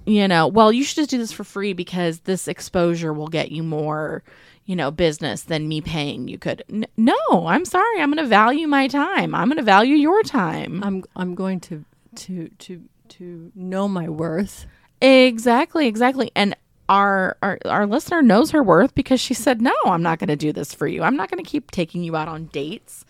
you 0.06 0.28
know, 0.28 0.46
well, 0.46 0.72
you 0.72 0.84
should 0.84 0.96
just 0.96 1.10
do 1.10 1.18
this 1.18 1.32
for 1.32 1.44
free 1.44 1.72
because 1.72 2.20
this 2.20 2.48
exposure 2.48 3.12
will 3.12 3.28
get 3.28 3.50
you 3.50 3.62
more, 3.62 4.22
you 4.64 4.76
know, 4.76 4.90
business 4.90 5.42
than 5.42 5.68
me 5.68 5.80
paying 5.80 6.28
you 6.28 6.38
could. 6.38 6.62
N- 6.70 6.86
no, 6.96 7.16
I'm 7.32 7.64
sorry. 7.64 8.00
I'm 8.00 8.12
going 8.12 8.24
to 8.24 8.28
value 8.28 8.66
my 8.68 8.88
time. 8.88 9.34
I'm 9.34 9.48
going 9.48 9.56
to 9.56 9.62
value 9.62 9.96
your 9.96 10.22
time. 10.22 10.82
I'm 10.84 11.04
I'm 11.16 11.34
going 11.34 11.60
to 11.60 11.84
to 12.16 12.48
to 12.58 12.82
to 13.08 13.52
know 13.54 13.88
my 13.88 14.08
worth. 14.08 14.66
Exactly, 15.00 15.86
exactly. 15.86 16.30
And 16.34 16.56
our, 16.88 17.36
our 17.42 17.58
our 17.64 17.86
listener 17.86 18.22
knows 18.22 18.50
her 18.52 18.62
worth 18.62 18.94
because 18.94 19.20
she 19.20 19.34
said, 19.34 19.60
"No, 19.60 19.74
I'm 19.84 20.02
not 20.02 20.18
going 20.18 20.28
to 20.28 20.36
do 20.36 20.52
this 20.52 20.72
for 20.72 20.86
you. 20.86 21.02
I'm 21.02 21.16
not 21.16 21.30
going 21.30 21.42
to 21.42 21.48
keep 21.48 21.70
taking 21.70 22.02
you 22.02 22.14
out 22.16 22.28
on 22.28 22.46
dates 22.46 23.04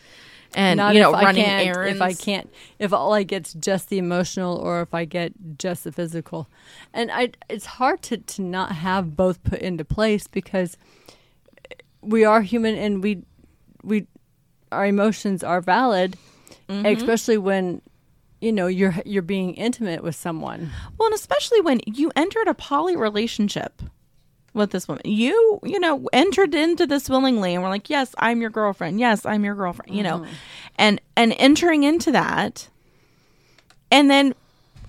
and 0.54 0.78
Not 0.78 0.94
you 0.94 1.00
know 1.00 1.12
running 1.12 1.44
errands." 1.44 1.96
If 1.96 2.02
I 2.02 2.12
can't, 2.14 2.50
if 2.78 2.92
all 2.92 3.12
I 3.12 3.22
get's 3.22 3.52
just 3.54 3.88
the 3.88 3.98
emotional, 3.98 4.56
or 4.56 4.80
if 4.80 4.94
I 4.94 5.04
get 5.04 5.32
just 5.58 5.84
the 5.84 5.92
physical, 5.92 6.48
and 6.94 7.10
I, 7.12 7.32
it's 7.48 7.66
hard 7.66 8.02
to 8.02 8.16
to 8.16 8.42
not 8.42 8.72
have 8.72 9.14
both 9.16 9.42
put 9.44 9.60
into 9.60 9.84
place 9.84 10.26
because 10.26 10.76
we 12.00 12.24
are 12.24 12.40
human 12.40 12.76
and 12.76 13.02
we 13.02 13.22
we 13.82 14.06
our 14.72 14.86
emotions 14.86 15.44
are 15.44 15.60
valid, 15.60 16.16
Mm-hmm. 16.68 16.86
especially 16.86 17.38
when 17.38 17.80
you 18.40 18.52
know 18.52 18.66
you're 18.66 18.94
you're 19.04 19.22
being 19.22 19.54
intimate 19.54 20.02
with 20.02 20.14
someone. 20.14 20.70
Well, 20.98 21.06
and 21.06 21.14
especially 21.14 21.60
when 21.60 21.80
you 21.86 22.12
entered 22.16 22.48
a 22.48 22.54
poly 22.54 22.96
relationship 22.96 23.82
with 24.52 24.70
this 24.70 24.88
woman, 24.88 25.02
you 25.04 25.60
you 25.62 25.80
know 25.80 26.08
entered 26.12 26.54
into 26.54 26.86
this 26.86 27.08
willingly, 27.08 27.54
and 27.54 27.62
we're 27.62 27.70
like, 27.70 27.90
yes, 27.90 28.14
I'm 28.18 28.40
your 28.40 28.50
girlfriend. 28.50 29.00
Yes, 29.00 29.24
I'm 29.24 29.44
your 29.44 29.54
girlfriend. 29.54 29.94
You 29.94 30.02
know, 30.02 30.26
and 30.76 31.00
and 31.16 31.34
entering 31.38 31.84
into 31.84 32.12
that, 32.12 32.68
and 33.90 34.10
then 34.10 34.34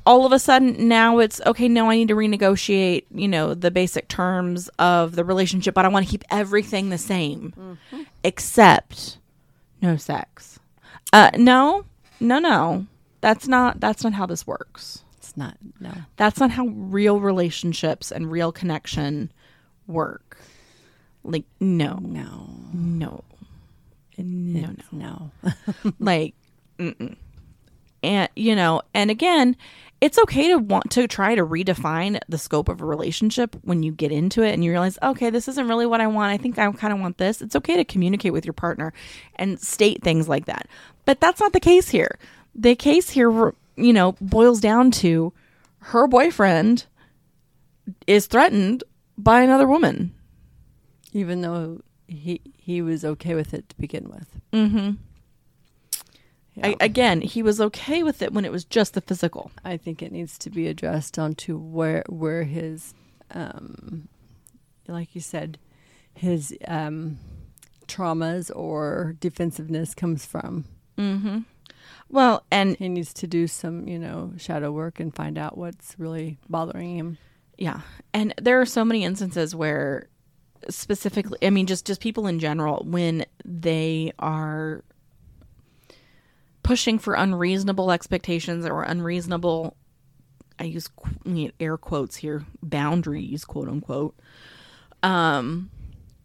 all 0.06 0.26
of 0.26 0.32
a 0.32 0.40
sudden 0.40 0.88
now 0.88 1.20
it's 1.20 1.42
okay. 1.46 1.68
Now 1.68 1.90
I 1.90 1.96
need 1.96 2.08
to 2.10 2.16
renegotiate. 2.16 3.06
You 3.12 3.28
know 3.28 3.54
the 3.54 3.72
basic 3.72 4.08
terms 4.08 4.70
of 4.80 5.16
the 5.16 5.24
relationship, 5.24 5.74
but 5.74 5.86
I 5.86 5.90
want 5.90 6.06
to 6.06 6.12
keep 6.12 6.24
everything 6.30 6.90
the 6.90 6.98
same, 6.98 7.78
except 8.24 9.18
no 9.82 9.96
sex. 9.96 10.60
Uh, 11.14 11.32
no, 11.38 11.86
no, 12.20 12.40
no. 12.40 12.86
That's 13.22 13.48
not 13.48 13.80
that's 13.80 14.04
not 14.04 14.14
how 14.14 14.26
this 14.26 14.46
works. 14.46 15.04
It's 15.18 15.36
not 15.36 15.58
no. 15.80 15.92
That's 16.16 16.40
not 16.40 16.52
how 16.52 16.68
real 16.68 17.20
relationships 17.20 18.12
and 18.12 18.32
real 18.32 18.52
connection 18.52 19.32
work. 19.88 20.38
Like 21.24 21.46
no, 21.60 22.00
No, 22.02 22.50
no, 22.74 23.24
no, 24.18 24.70
no. 24.92 25.32
no. 25.44 25.54
Like, 26.00 26.36
mm-mm. 26.78 27.16
and 28.04 28.30
you 28.36 28.56
know, 28.56 28.82
and 28.94 29.12
again, 29.12 29.58
it's 30.00 30.20
okay 30.20 30.50
to 30.50 30.58
want 30.60 30.92
to 30.92 31.08
try 31.08 31.34
to 31.34 31.46
redefine 31.46 32.20
the 32.30 32.38
scope 32.38 32.70
of 32.70 32.82
a 32.82 32.86
relationship 32.86 33.56
when 33.64 33.82
you 33.82 33.92
get 33.92 34.12
into 34.12 34.44
it 34.44 34.54
and 34.54 34.64
you 34.64 34.72
realize, 34.72 35.00
okay, 35.02 35.30
this 35.32 35.48
isn't 35.48 35.68
really 35.68 35.88
what 35.88 36.02
I 36.02 36.08
want. 36.08 36.32
I 36.32 36.38
think 36.38 36.60
I 36.60 36.72
kind 36.72 36.94
of 36.94 37.00
want 37.00 37.18
this. 37.18 37.42
It's 37.42 37.56
okay 37.56 37.76
to 37.78 37.84
communicate 37.84 38.32
with 38.32 38.46
your 38.46 38.54
partner 38.54 38.94
and 39.36 39.60
state 39.60 40.04
things 40.04 40.30
like 40.30 40.46
that. 40.46 40.68
But 41.06 41.20
that's 41.20 41.40
not 41.40 41.54
the 41.54 41.60
case 41.60 41.90
here. 41.90 42.20
The 42.58 42.76
case 42.76 43.12
here, 43.12 43.54
you 43.76 43.94
know, 43.94 44.16
boils 44.20 44.60
down 44.60 44.92
to 44.92 45.32
her 45.80 46.08
boyfriend 46.08 46.86
is 48.08 48.26
threatened 48.26 48.84
by 49.18 49.42
another 49.42 49.68
woman. 49.68 50.14
Even 51.14 51.42
though 51.42 51.82
he 52.08 52.42
he 52.58 52.82
was 52.82 53.06
okay 53.06 53.36
with 53.36 53.54
it 53.54 53.70
to 53.70 53.78
begin 53.78 54.10
with. 54.10 54.28
Mm-hmm. 54.52 54.92
Yeah. 56.56 56.68
I, 56.68 56.76
again, 56.80 57.22
he 57.22 57.44
was 57.44 57.62
okay 57.62 58.02
with 58.02 58.22
it 58.22 58.34
when 58.34 58.44
it 58.44 58.52
was 58.52 58.66
just 58.66 58.94
the 58.94 59.02
physical. 59.02 59.52
I 59.64 59.78
think 59.78 60.02
it 60.02 60.12
needs 60.12 60.38
to 60.40 60.50
be 60.50 60.68
addressed 60.68 61.20
onto 61.20 61.58
where 61.58 62.04
where 62.10 62.44
his, 62.44 62.94
um, 63.32 64.08
like 64.88 65.14
you 65.14 65.22
said, 65.22 65.60
his 66.14 66.58
um, 66.68 67.20
traumas 67.88 68.52
or 68.56 69.16
defensiveness 69.20 69.94
comes 69.94 70.26
from. 70.26 70.66
Mm-hmm. 70.98 71.40
Well, 72.10 72.46
and 72.52 72.78
He 72.78 72.90
needs 72.90 73.14
to 73.16 73.28
do 73.28 73.48
some, 73.48 73.88
you 73.88 74.00
know, 74.00 74.34
shadow 74.38 74.72
work 74.72 75.00
and 75.00 75.14
find 75.14 75.38
out 75.38 75.58
what's 75.58 75.96
really 75.98 76.38
bothering 76.50 76.98
him. 76.98 77.18
yeah, 77.58 77.82
and 78.14 78.34
there 78.42 78.62
are 78.62 78.66
so 78.66 78.86
many 78.86 79.04
instances 79.04 79.54
where, 79.56 80.08
specifically, 80.70 81.38
I 81.42 81.50
mean, 81.50 81.66
just 81.68 81.86
just 81.86 82.02
people 82.02 82.28
in 82.28 82.40
general, 82.40 82.84
when 82.86 83.26
they 83.44 84.12
are 84.20 84.84
pushing 86.64 87.00
for 87.00 87.14
unreasonable 87.14 87.92
expectations 87.92 88.66
or 88.66 88.84
unreasonable, 88.84 89.76
I 90.60 90.66
use 90.66 90.88
qu- 90.88 91.12
I 91.26 91.30
mean, 91.30 91.52
air 91.60 91.78
quotes 91.78 92.16
here, 92.18 92.46
boundaries, 92.62 93.46
quote 93.46 93.68
unquote. 93.70 94.16
Um, 95.04 95.70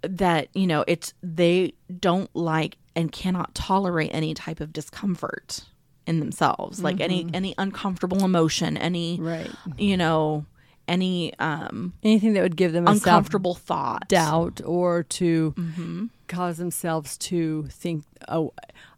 that 0.03 0.49
you 0.55 0.66
know, 0.66 0.85
it's 0.87 1.14
they 1.22 1.74
don't 2.01 2.35
like 2.35 2.76
and 2.97 3.11
cannot 3.12 3.55
tolerate 3.55 4.11
any 4.12 4.35
type 4.35 4.61
of 4.61 4.72
discomfort 4.72 5.64
in 6.07 6.20
themselves, 6.20 6.82
like 6.82 7.00
any 7.00 7.26
any 7.32 7.55
uncomfortable 7.59 8.24
emotion, 8.24 8.76
any 8.76 9.18
Right. 9.20 9.50
you 9.78 9.96
know, 9.96 10.46
any 10.88 11.32
um 11.38 11.92
Anything 12.03 12.32
that 12.34 12.42
would 12.42 12.57
give 12.57 12.72
them 12.72 12.86
a 12.86 12.90
uncomfortable 12.90 13.55
thought. 13.55 14.09
doubt 14.09 14.61
or 14.64 15.03
to 15.05 15.55
Mm-hmm. 15.57 16.07
cause 16.28 16.57
themselves 16.59 17.16
to 17.18 17.66
think, 17.70 18.05
oh, 18.28 18.53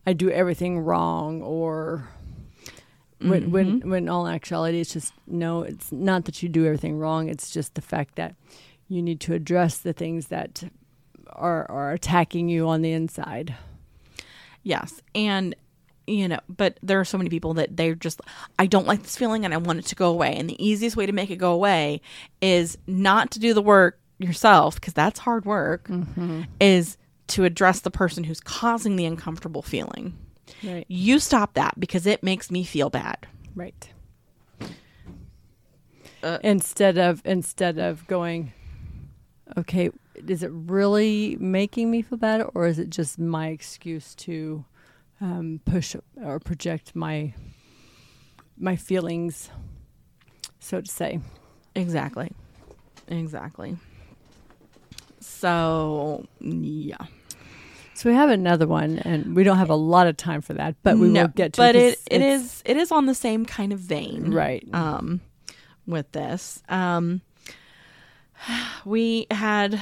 I 0.06 0.12
do 0.14 0.30
everything 0.30 0.78
wrong, 0.80 1.42
or 1.42 2.08
when 3.18 3.42
Mm-hmm. 3.42 3.50
when 3.50 3.90
when 3.90 4.08
all 4.08 4.26
actuality, 4.26 4.80
it's 4.80 4.92
just 4.92 5.12
no. 5.26 5.62
It's 5.62 5.90
not 5.92 6.24
that 6.26 6.42
you 6.42 6.48
do 6.48 6.64
everything 6.66 6.98
wrong. 6.98 7.28
It's 7.28 7.50
just 7.50 7.74
the 7.74 7.80
fact 7.82 8.16
that 8.16 8.34
you 8.88 9.00
need 9.02 9.20
to 9.20 9.32
address 9.34 9.78
the 9.78 9.92
things 9.92 10.28
that 10.28 10.64
are 11.30 11.70
are 11.70 11.92
attacking 11.92 12.48
you 12.48 12.68
on 12.68 12.82
the 12.82 12.92
inside. 12.92 13.54
Yes. 14.62 15.00
And 15.14 15.54
you 16.06 16.28
know, 16.28 16.40
but 16.48 16.78
there 16.82 17.00
are 17.00 17.04
so 17.04 17.18
many 17.18 17.30
people 17.30 17.54
that 17.54 17.76
they're 17.76 17.94
just 17.94 18.20
I 18.58 18.66
don't 18.66 18.86
like 18.86 19.02
this 19.02 19.16
feeling 19.16 19.44
and 19.44 19.54
I 19.54 19.58
want 19.58 19.78
it 19.78 19.86
to 19.86 19.94
go 19.94 20.10
away. 20.10 20.34
And 20.36 20.48
the 20.50 20.64
easiest 20.64 20.96
way 20.96 21.06
to 21.06 21.12
make 21.12 21.30
it 21.30 21.36
go 21.36 21.52
away 21.52 22.00
is 22.40 22.78
not 22.86 23.30
to 23.32 23.38
do 23.38 23.54
the 23.54 23.62
work 23.62 23.98
yourself 24.18 24.76
because 24.76 24.94
that's 24.94 25.20
hard 25.20 25.44
work. 25.44 25.88
Is 26.60 26.96
to 27.28 27.44
address 27.44 27.80
the 27.80 27.90
person 27.90 28.24
who's 28.24 28.40
causing 28.40 28.96
the 28.96 29.06
uncomfortable 29.06 29.62
feeling. 29.62 30.16
Right. 30.62 30.84
You 30.88 31.18
stop 31.18 31.54
that 31.54 31.78
because 31.78 32.06
it 32.06 32.22
makes 32.22 32.50
me 32.50 32.64
feel 32.64 32.90
bad. 32.90 33.26
Right. 33.54 33.88
Uh, 36.22 36.38
instead 36.42 36.98
of 36.98 37.22
instead 37.24 37.78
of 37.78 38.06
going, 38.06 38.52
okay, 39.58 39.90
is 40.26 40.42
it 40.42 40.50
really 40.52 41.36
making 41.38 41.90
me 41.90 42.02
feel 42.02 42.18
bad, 42.18 42.46
or 42.54 42.66
is 42.66 42.78
it 42.78 42.90
just 42.90 43.18
my 43.18 43.48
excuse 43.48 44.14
to 44.16 44.64
um, 45.20 45.60
push 45.64 45.96
or 46.22 46.38
project 46.40 46.94
my 46.94 47.34
my 48.56 48.76
feelings, 48.76 49.50
so 50.60 50.80
to 50.80 50.90
say? 50.90 51.20
Exactly. 51.74 52.30
Exactly. 53.08 53.76
So, 55.20 56.26
yeah. 56.40 56.96
So 57.94 58.10
we 58.10 58.16
have 58.16 58.30
another 58.30 58.66
one, 58.66 58.98
and 58.98 59.34
we 59.36 59.44
don't 59.44 59.58
have 59.58 59.70
a 59.70 59.74
lot 59.76 60.06
of 60.06 60.16
time 60.16 60.40
for 60.40 60.52
that, 60.54 60.74
but 60.82 60.98
we 60.98 61.08
No, 61.08 61.22
will 61.22 61.28
get 61.28 61.52
to. 61.54 61.62
But 61.62 61.76
it. 61.76 61.78
it, 61.78 61.94
'cause 61.96 62.04
it 62.10 62.20
it 62.20 62.22
is 62.22 62.62
it 62.64 62.76
is 62.76 62.92
on 62.92 63.06
the 63.06 63.14
same 63.14 63.44
kind 63.46 63.72
of 63.72 63.78
vein. 63.80 64.30
right. 64.32 64.66
um, 64.72 65.20
with 65.86 66.10
this. 66.12 66.62
Um, 66.68 67.20
we 68.84 69.26
had 69.30 69.80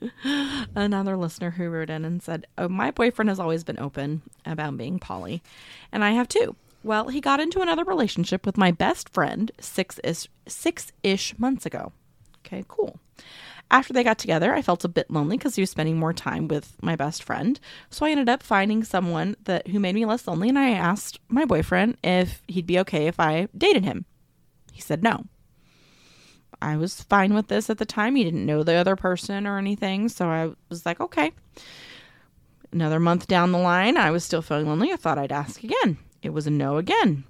another 0.74 1.16
listener 1.16 1.50
who 1.50 1.68
wrote 1.68 1.90
in 1.90 2.04
and 2.04 2.22
said, 2.22 2.46
"Oh, 2.58 2.68
my 2.68 2.90
boyfriend 2.90 3.28
has 3.28 3.40
always 3.40 3.64
been 3.64 3.78
open 3.78 4.22
about 4.44 4.76
being 4.76 4.98
poly, 4.98 5.42
and 5.92 6.04
I 6.04 6.10
have 6.12 6.28
too." 6.28 6.56
Well, 6.82 7.08
he 7.08 7.20
got 7.20 7.40
into 7.40 7.62
another 7.62 7.84
relationship 7.84 8.44
with 8.44 8.58
my 8.58 8.70
best 8.70 9.08
friend 9.08 9.50
six 9.58 9.98
ish 10.04 10.28
six 10.46 10.92
ish 11.02 11.38
months 11.38 11.64
ago. 11.64 11.92
Okay, 12.44 12.64
cool. 12.68 12.98
After 13.70 13.94
they 13.94 14.04
got 14.04 14.18
together, 14.18 14.52
I 14.52 14.60
felt 14.60 14.84
a 14.84 14.88
bit 14.88 15.10
lonely 15.10 15.38
because 15.38 15.56
he 15.56 15.62
was 15.62 15.70
spending 15.70 15.96
more 15.98 16.12
time 16.12 16.46
with 16.46 16.76
my 16.82 16.94
best 16.94 17.22
friend. 17.22 17.58
So 17.88 18.04
I 18.04 18.10
ended 18.10 18.28
up 18.28 18.42
finding 18.42 18.84
someone 18.84 19.36
that 19.44 19.68
who 19.68 19.80
made 19.80 19.94
me 19.94 20.04
less 20.04 20.26
lonely, 20.28 20.50
and 20.50 20.58
I 20.58 20.70
asked 20.70 21.18
my 21.28 21.46
boyfriend 21.46 21.96
if 22.04 22.42
he'd 22.46 22.66
be 22.66 22.78
okay 22.80 23.06
if 23.06 23.18
I 23.18 23.48
dated 23.56 23.84
him. 23.84 24.04
He 24.72 24.80
said 24.80 25.02
no. 25.02 25.24
I 26.62 26.76
was 26.76 27.02
fine 27.02 27.34
with 27.34 27.48
this 27.48 27.70
at 27.70 27.78
the 27.78 27.86
time. 27.86 28.16
He 28.16 28.24
didn't 28.24 28.46
know 28.46 28.62
the 28.62 28.74
other 28.74 28.96
person 28.96 29.46
or 29.46 29.58
anything, 29.58 30.08
so 30.08 30.28
I 30.28 30.52
was 30.68 30.84
like, 30.86 31.00
okay. 31.00 31.32
Another 32.72 32.98
month 32.98 33.26
down 33.26 33.52
the 33.52 33.58
line, 33.58 33.96
I 33.96 34.10
was 34.10 34.24
still 34.24 34.42
feeling 34.42 34.66
lonely. 34.66 34.92
I 34.92 34.96
thought 34.96 35.18
I'd 35.18 35.32
ask 35.32 35.62
again. 35.62 35.98
It 36.22 36.30
was 36.30 36.46
a 36.46 36.50
no 36.50 36.76
again. 36.76 37.24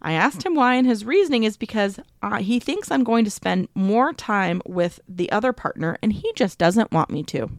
I 0.00 0.12
asked 0.12 0.46
him 0.46 0.54
why, 0.54 0.74
and 0.74 0.86
his 0.86 1.04
reasoning 1.04 1.44
is 1.44 1.56
because 1.56 1.98
uh, 2.22 2.38
he 2.38 2.60
thinks 2.60 2.90
I'm 2.90 3.04
going 3.04 3.24
to 3.24 3.30
spend 3.30 3.68
more 3.74 4.12
time 4.12 4.62
with 4.64 5.00
the 5.08 5.30
other 5.32 5.52
partner, 5.52 5.98
and 6.02 6.12
he 6.12 6.32
just 6.36 6.56
doesn't 6.58 6.92
want 6.92 7.10
me 7.10 7.22
to. 7.24 7.50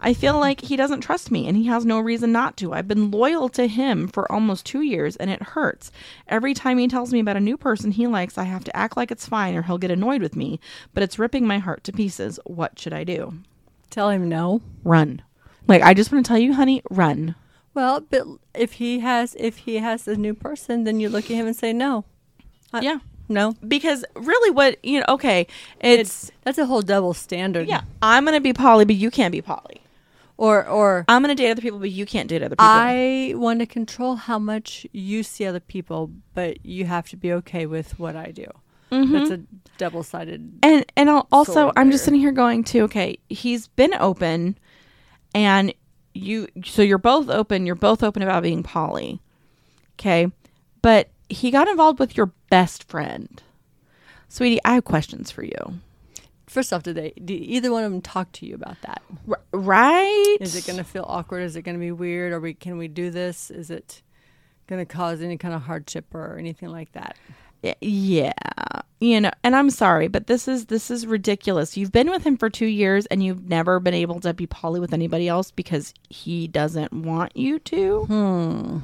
I 0.00 0.12
feel 0.14 0.38
like 0.38 0.60
he 0.60 0.76
doesn't 0.76 1.00
trust 1.00 1.30
me, 1.30 1.46
and 1.48 1.56
he 1.56 1.64
has 1.66 1.84
no 1.86 1.98
reason 2.00 2.30
not 2.32 2.56
to. 2.58 2.72
I've 2.74 2.86
been 2.88 3.10
loyal 3.10 3.48
to 3.50 3.66
him 3.66 4.08
for 4.08 4.30
almost 4.30 4.66
two 4.66 4.82
years, 4.82 5.16
and 5.16 5.30
it 5.30 5.42
hurts. 5.42 5.90
Every 6.28 6.52
time 6.54 6.78
he 6.78 6.86
tells 6.88 7.12
me 7.12 7.20
about 7.20 7.36
a 7.36 7.40
new 7.40 7.56
person 7.56 7.90
he 7.90 8.06
likes, 8.06 8.36
I 8.36 8.44
have 8.44 8.64
to 8.64 8.76
act 8.76 8.96
like 8.96 9.10
it's 9.10 9.26
fine, 9.26 9.54
or 9.54 9.62
he'll 9.62 9.78
get 9.78 9.90
annoyed 9.90 10.20
with 10.22 10.36
me, 10.36 10.60
but 10.94 11.02
it's 11.02 11.18
ripping 11.18 11.46
my 11.46 11.58
heart 11.58 11.82
to 11.84 11.92
pieces. 11.92 12.38
What 12.44 12.78
should 12.78 12.92
I 12.92 13.04
do? 13.04 13.38
Tell 13.90 14.10
him 14.10 14.28
no. 14.28 14.60
Run. 14.84 15.22
Like 15.66 15.82
I 15.82 15.94
just 15.94 16.12
want 16.12 16.24
to 16.24 16.28
tell 16.28 16.38
you, 16.38 16.54
honey, 16.54 16.82
run. 16.90 17.34
Well, 17.74 18.00
but 18.00 18.26
if 18.54 18.74
he 18.74 19.00
has 19.00 19.34
if 19.38 19.58
he 19.58 19.76
has 19.76 20.06
a 20.06 20.16
new 20.16 20.34
person, 20.34 20.84
then 20.84 21.00
you 21.00 21.08
look 21.08 21.24
at 21.26 21.36
him 21.36 21.46
and 21.46 21.56
say 21.56 21.72
no. 21.72 22.04
I- 22.72 22.80
Yeah. 22.82 22.98
No. 23.28 23.54
Because 23.66 24.04
really 24.14 24.50
what, 24.52 24.82
you 24.84 25.00
know, 25.00 25.06
okay, 25.08 25.48
it's, 25.80 26.30
That's 26.44 26.58
a 26.58 26.66
whole 26.66 26.80
double 26.82 27.12
standard. 27.12 27.66
yeah, 27.66 27.80
I'm 28.00 28.24
going 28.24 28.36
to 28.36 28.40
be 28.40 28.52
poly, 28.52 28.84
but 28.84 28.94
you 28.94 29.10
can't 29.10 29.32
be 29.32 29.42
poly. 29.42 29.80
Or 30.38 30.66
or 30.66 31.04
I'm 31.08 31.22
going 31.22 31.34
to 31.34 31.42
date 31.42 31.50
other 31.50 31.62
people, 31.62 31.78
but 31.78 31.90
you 31.90 32.04
can't 32.04 32.28
date 32.28 32.42
other 32.42 32.56
people. 32.56 32.66
I 32.68 33.32
want 33.36 33.60
to 33.60 33.66
control 33.66 34.16
how 34.16 34.38
much 34.38 34.86
you 34.92 35.22
see 35.22 35.46
other 35.46 35.60
people, 35.60 36.10
but 36.34 36.64
you 36.64 36.84
have 36.84 37.08
to 37.08 37.16
be 37.16 37.32
okay 37.32 37.64
with 37.64 37.98
what 37.98 38.16
I 38.16 38.32
do. 38.32 38.46
Mm-hmm. 38.92 39.12
That's 39.14 39.30
a 39.30 39.40
double 39.78 40.02
sided. 40.02 40.58
and 40.62 40.84
and 40.96 41.08
I'll- 41.10 41.26
also 41.32 41.72
I'm 41.76 41.90
just 41.90 42.04
sitting 42.04 42.20
here 42.20 42.32
going 42.32 42.64
to 42.64 42.80
okay, 42.82 43.18
he's 43.28 43.66
been 43.66 43.94
open 43.94 44.58
and 45.34 45.72
you 46.12 46.48
so 46.64 46.82
you're 46.82 46.98
both 46.98 47.28
open, 47.30 47.64
you're 47.66 47.74
both 47.74 48.02
open 48.02 48.22
about 48.22 48.42
being 48.42 48.62
poly. 48.62 49.20
Okay? 49.94 50.30
But 50.82 51.08
he 51.28 51.50
got 51.50 51.66
involved 51.66 51.98
with 51.98 52.16
your 52.16 52.26
best 52.50 52.84
friend. 52.84 53.42
Sweetie, 54.28 54.60
I 54.64 54.74
have 54.74 54.84
questions 54.84 55.30
for 55.30 55.42
you. 55.42 55.80
First 56.56 56.72
off, 56.72 56.82
did 56.84 56.94
they? 56.96 57.12
Did 57.22 57.34
either 57.34 57.70
one 57.70 57.84
of 57.84 57.92
them 57.92 58.00
talk 58.00 58.32
to 58.32 58.46
you 58.46 58.54
about 58.54 58.80
that? 58.80 59.02
R- 59.28 59.42
right? 59.52 60.36
Is 60.40 60.56
it 60.56 60.66
going 60.66 60.78
to 60.78 60.84
feel 60.84 61.04
awkward? 61.06 61.40
Is 61.42 61.54
it 61.54 61.60
going 61.62 61.74
to 61.76 61.78
be 61.78 61.92
weird? 61.92 62.32
Are 62.32 62.40
we? 62.40 62.54
Can 62.54 62.78
we 62.78 62.88
do 62.88 63.10
this? 63.10 63.50
Is 63.50 63.68
it 63.70 64.00
going 64.66 64.80
to 64.80 64.86
cause 64.90 65.20
any 65.20 65.36
kind 65.36 65.52
of 65.52 65.60
hardship 65.60 66.06
or 66.14 66.38
anything 66.38 66.70
like 66.70 66.92
that? 66.92 67.18
Yeah 67.82 68.32
you 68.98 69.20
know 69.20 69.30
and 69.44 69.54
i'm 69.54 69.68
sorry 69.68 70.08
but 70.08 70.26
this 70.26 70.48
is 70.48 70.66
this 70.66 70.90
is 70.90 71.06
ridiculous 71.06 71.76
you've 71.76 71.92
been 71.92 72.08
with 72.08 72.24
him 72.24 72.34
for 72.38 72.48
two 72.48 72.64
years 72.64 73.04
and 73.06 73.22
you've 73.22 73.46
never 73.46 73.78
been 73.78 73.92
able 73.92 74.18
to 74.20 74.32
be 74.32 74.46
poly 74.46 74.80
with 74.80 74.94
anybody 74.94 75.28
else 75.28 75.50
because 75.50 75.92
he 76.08 76.48
doesn't 76.48 76.90
want 76.92 77.36
you 77.36 77.58
to 77.58 78.04
Hmm. 78.06 78.78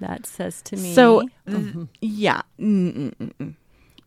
That 0.00 0.26
says 0.26 0.62
to 0.62 0.76
me. 0.76 0.94
so 0.94 1.22
th- 1.48 1.88
yeah 2.00 2.42
Mm-mm-mm-mm. 2.60 3.54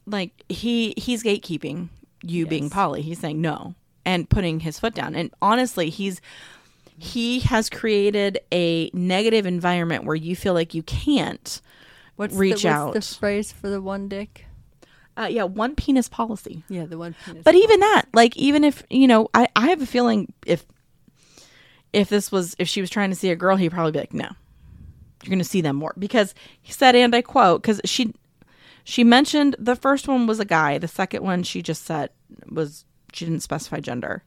like 0.06 0.32
he 0.48 0.94
he's 0.96 1.22
gatekeeping 1.22 1.90
you 2.24 2.46
being 2.46 2.70
poly. 2.70 3.02
he's 3.02 3.20
saying 3.20 3.42
no 3.42 3.74
and 4.06 4.30
putting 4.30 4.60
his 4.62 4.80
foot 4.80 4.94
down 4.94 5.16
and 5.16 5.34
honestly 5.42 5.90
he's 5.90 6.22
he 6.98 7.40
has 7.40 7.70
created 7.70 8.40
a 8.52 8.90
negative 8.94 9.46
environment 9.46 10.04
where 10.04 10.16
you 10.16 10.36
feel 10.36 10.54
like 10.54 10.74
you 10.74 10.84
can't 10.84 11.62
what's 12.16 12.36
reach 12.36 12.64
the, 12.64 12.70
out. 12.70 12.94
What's 12.94 13.14
the 13.14 13.20
phrase 13.20 13.52
for 13.52 13.70
the 13.70 13.82
one 13.82 14.08
dick? 14.08 14.46
uh, 15.18 15.28
yeah 15.30 15.44
one 15.44 15.76
penis 15.76 16.08
policy 16.08 16.64
Yeah, 16.70 16.86
the 16.86 16.98
one. 16.98 17.16
penis 17.26 17.44
but 17.44 17.56
even 17.56 17.80
that 17.82 18.04
like 18.14 18.36
even 18.38 18.64
if 18.64 18.84
you 18.90 19.08
know 19.08 19.30
I, 19.34 19.48
I 19.56 19.68
have 19.70 19.82
a 19.82 19.86
feeling 19.86 20.32
if 20.46 20.66
if 21.94 22.08
this 22.10 22.32
was 22.32 22.56
if 22.60 22.68
she 22.68 22.82
was 22.82 22.90
trying 22.90 23.10
to 23.10 23.16
see 23.16 23.30
a 23.32 23.36
girl 23.36 23.56
he'd 23.58 23.72
probably 23.72 23.92
be 23.92 24.00
like 24.00 24.14
no 24.14 24.30
you're 25.24 25.30
gonna 25.30 25.44
see 25.44 25.62
them 25.62 25.76
more 25.76 25.94
because 26.00 26.34
he 26.62 26.72
said 26.72 26.96
and 26.96 27.14
i 27.16 27.22
quote 27.22 27.62
because 27.62 27.82
she 27.86 28.14
she 28.84 29.04
mentioned 29.04 29.56
the 29.60 29.76
first 29.76 30.08
one 30.08 30.28
was 30.28 30.40
a 30.40 30.46
guy 30.46 30.78
the 30.78 30.88
second 30.88 31.24
one 31.24 31.44
she 31.44 31.62
just 31.62 31.86
said 31.86 32.10
was 32.50 32.86
she 33.14 33.26
didn't 33.26 33.42
specify 33.42 33.80
gender 33.80 34.24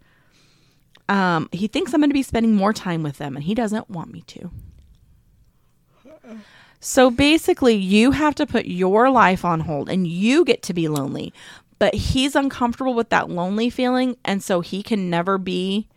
um 1.09 1.48
he 1.52 1.66
thinks 1.66 1.92
i'm 1.92 2.00
gonna 2.00 2.14
be 2.14 2.22
spending 2.22 2.55
more 2.55 2.72
time 2.72 3.02
with 3.02 3.18
them 3.18 3.36
and 3.36 3.44
he 3.44 3.55
doesn't 3.55 3.88
want 3.90 4.12
me 4.12 4.22
to 4.22 4.50
so 6.84 7.11
basically, 7.11 7.76
you 7.76 8.11
have 8.11 8.34
to 8.34 8.46
put 8.46 8.66
your 8.66 9.09
life 9.09 9.42
on 9.42 9.61
hold 9.61 9.88
and 9.88 10.07
you 10.07 10.44
get 10.44 10.62
to 10.64 10.74
be 10.74 10.86
lonely. 10.86 11.32
But 11.78 11.94
he's 11.94 12.36
uncomfortable 12.36 12.92
with 12.92 13.09
that 13.09 13.30
lonely 13.30 13.70
feeling. 13.70 14.18
And 14.22 14.42
so 14.42 14.61
he 14.61 14.82
can 14.82 15.09
never 15.09 15.38
be 15.38 15.88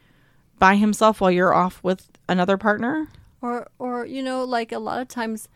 by 0.59 0.77
himself 0.77 1.19
while 1.19 1.29
you're 1.29 1.53
off 1.53 1.83
with 1.83 2.09
another 2.29 2.55
partner. 2.55 3.09
Or, 3.41 3.67
or 3.77 4.05
you 4.05 4.23
know, 4.23 4.45
like 4.45 4.71
a 4.71 4.79
lot 4.79 5.01
of 5.01 5.09
times, 5.09 5.49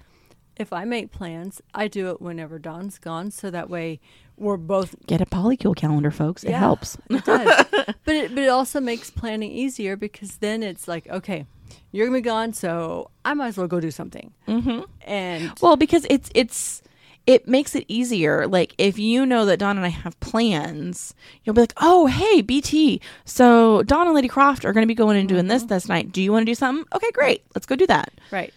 if 0.62 0.72
I 0.72 0.86
make 0.86 1.12
plans, 1.12 1.62
I 1.74 1.88
do 1.88 2.10
it 2.10 2.22
whenever 2.22 2.60
Don's 2.60 2.98
gone, 3.00 3.32
so 3.32 3.50
that 3.50 3.70
way 3.70 4.00
we're 4.38 4.58
both. 4.58 4.96
Get 5.08 5.20
a 5.20 5.26
polycule 5.26 5.76
calendar, 5.76 6.12
folks. 6.12 6.44
It 6.44 6.54
helps. 6.54 6.98
It 7.10 7.26
does, 7.26 7.66
but 7.72 8.16
it, 8.16 8.34
but 8.34 8.44
it 8.44 8.50
also 8.50 8.80
makes 8.80 9.10
planning 9.10 9.52
easier 9.52 9.98
because 9.98 10.38
then 10.38 10.64
it's 10.64 10.88
like, 10.88 11.08
okay, 11.08 11.46
you're 11.92 12.06
gonna 12.06 12.18
be 12.18 12.22
gone, 12.22 12.54
so 12.54 13.10
I 13.26 13.34
might 13.34 13.48
as 13.48 13.58
well 13.58 13.68
go 13.68 13.80
do 13.80 13.92
something. 13.92 14.32
Mm-hmm. 14.48 14.82
And 15.02 15.52
Well, 15.62 15.76
because 15.76 16.06
it's 16.10 16.30
it's 16.34 16.82
it 17.28 17.48
makes 17.48 17.76
it 17.76 17.86
easier. 17.88 18.48
Like 18.48 18.74
if 18.78 18.98
you 18.98 19.26
know 19.26 19.46
that 19.46 19.58
Don 19.58 19.78
and 19.78 19.86
I 19.86 19.90
have 19.90 20.20
plans, 20.20 21.14
you'll 21.44 21.56
be 21.56 21.62
like, 21.62 21.74
"Oh, 21.78 22.06
hey, 22.08 22.42
BT. 22.42 23.02
So 23.26 23.84
Don 23.84 24.08
and 24.08 24.16
Lady 24.16 24.30
Kroft 24.30 24.66
are 24.66 24.74
going 24.74 24.84
to 24.84 24.88
be 24.88 24.96
going 24.96 25.18
and 25.18 25.28
doing 25.28 25.48
this 25.48 25.64
this 25.64 25.88
night. 25.88 26.12
Do 26.12 26.22
you 26.22 26.32
want 26.32 26.42
to 26.44 26.52
do 26.52 26.56
something? 26.56 26.86
Okay, 26.94 27.12
great. 27.12 27.44
Let's 27.56 27.66
go 27.66 27.76
do 27.76 27.88
that." 27.88 28.12
Right. 28.32 28.54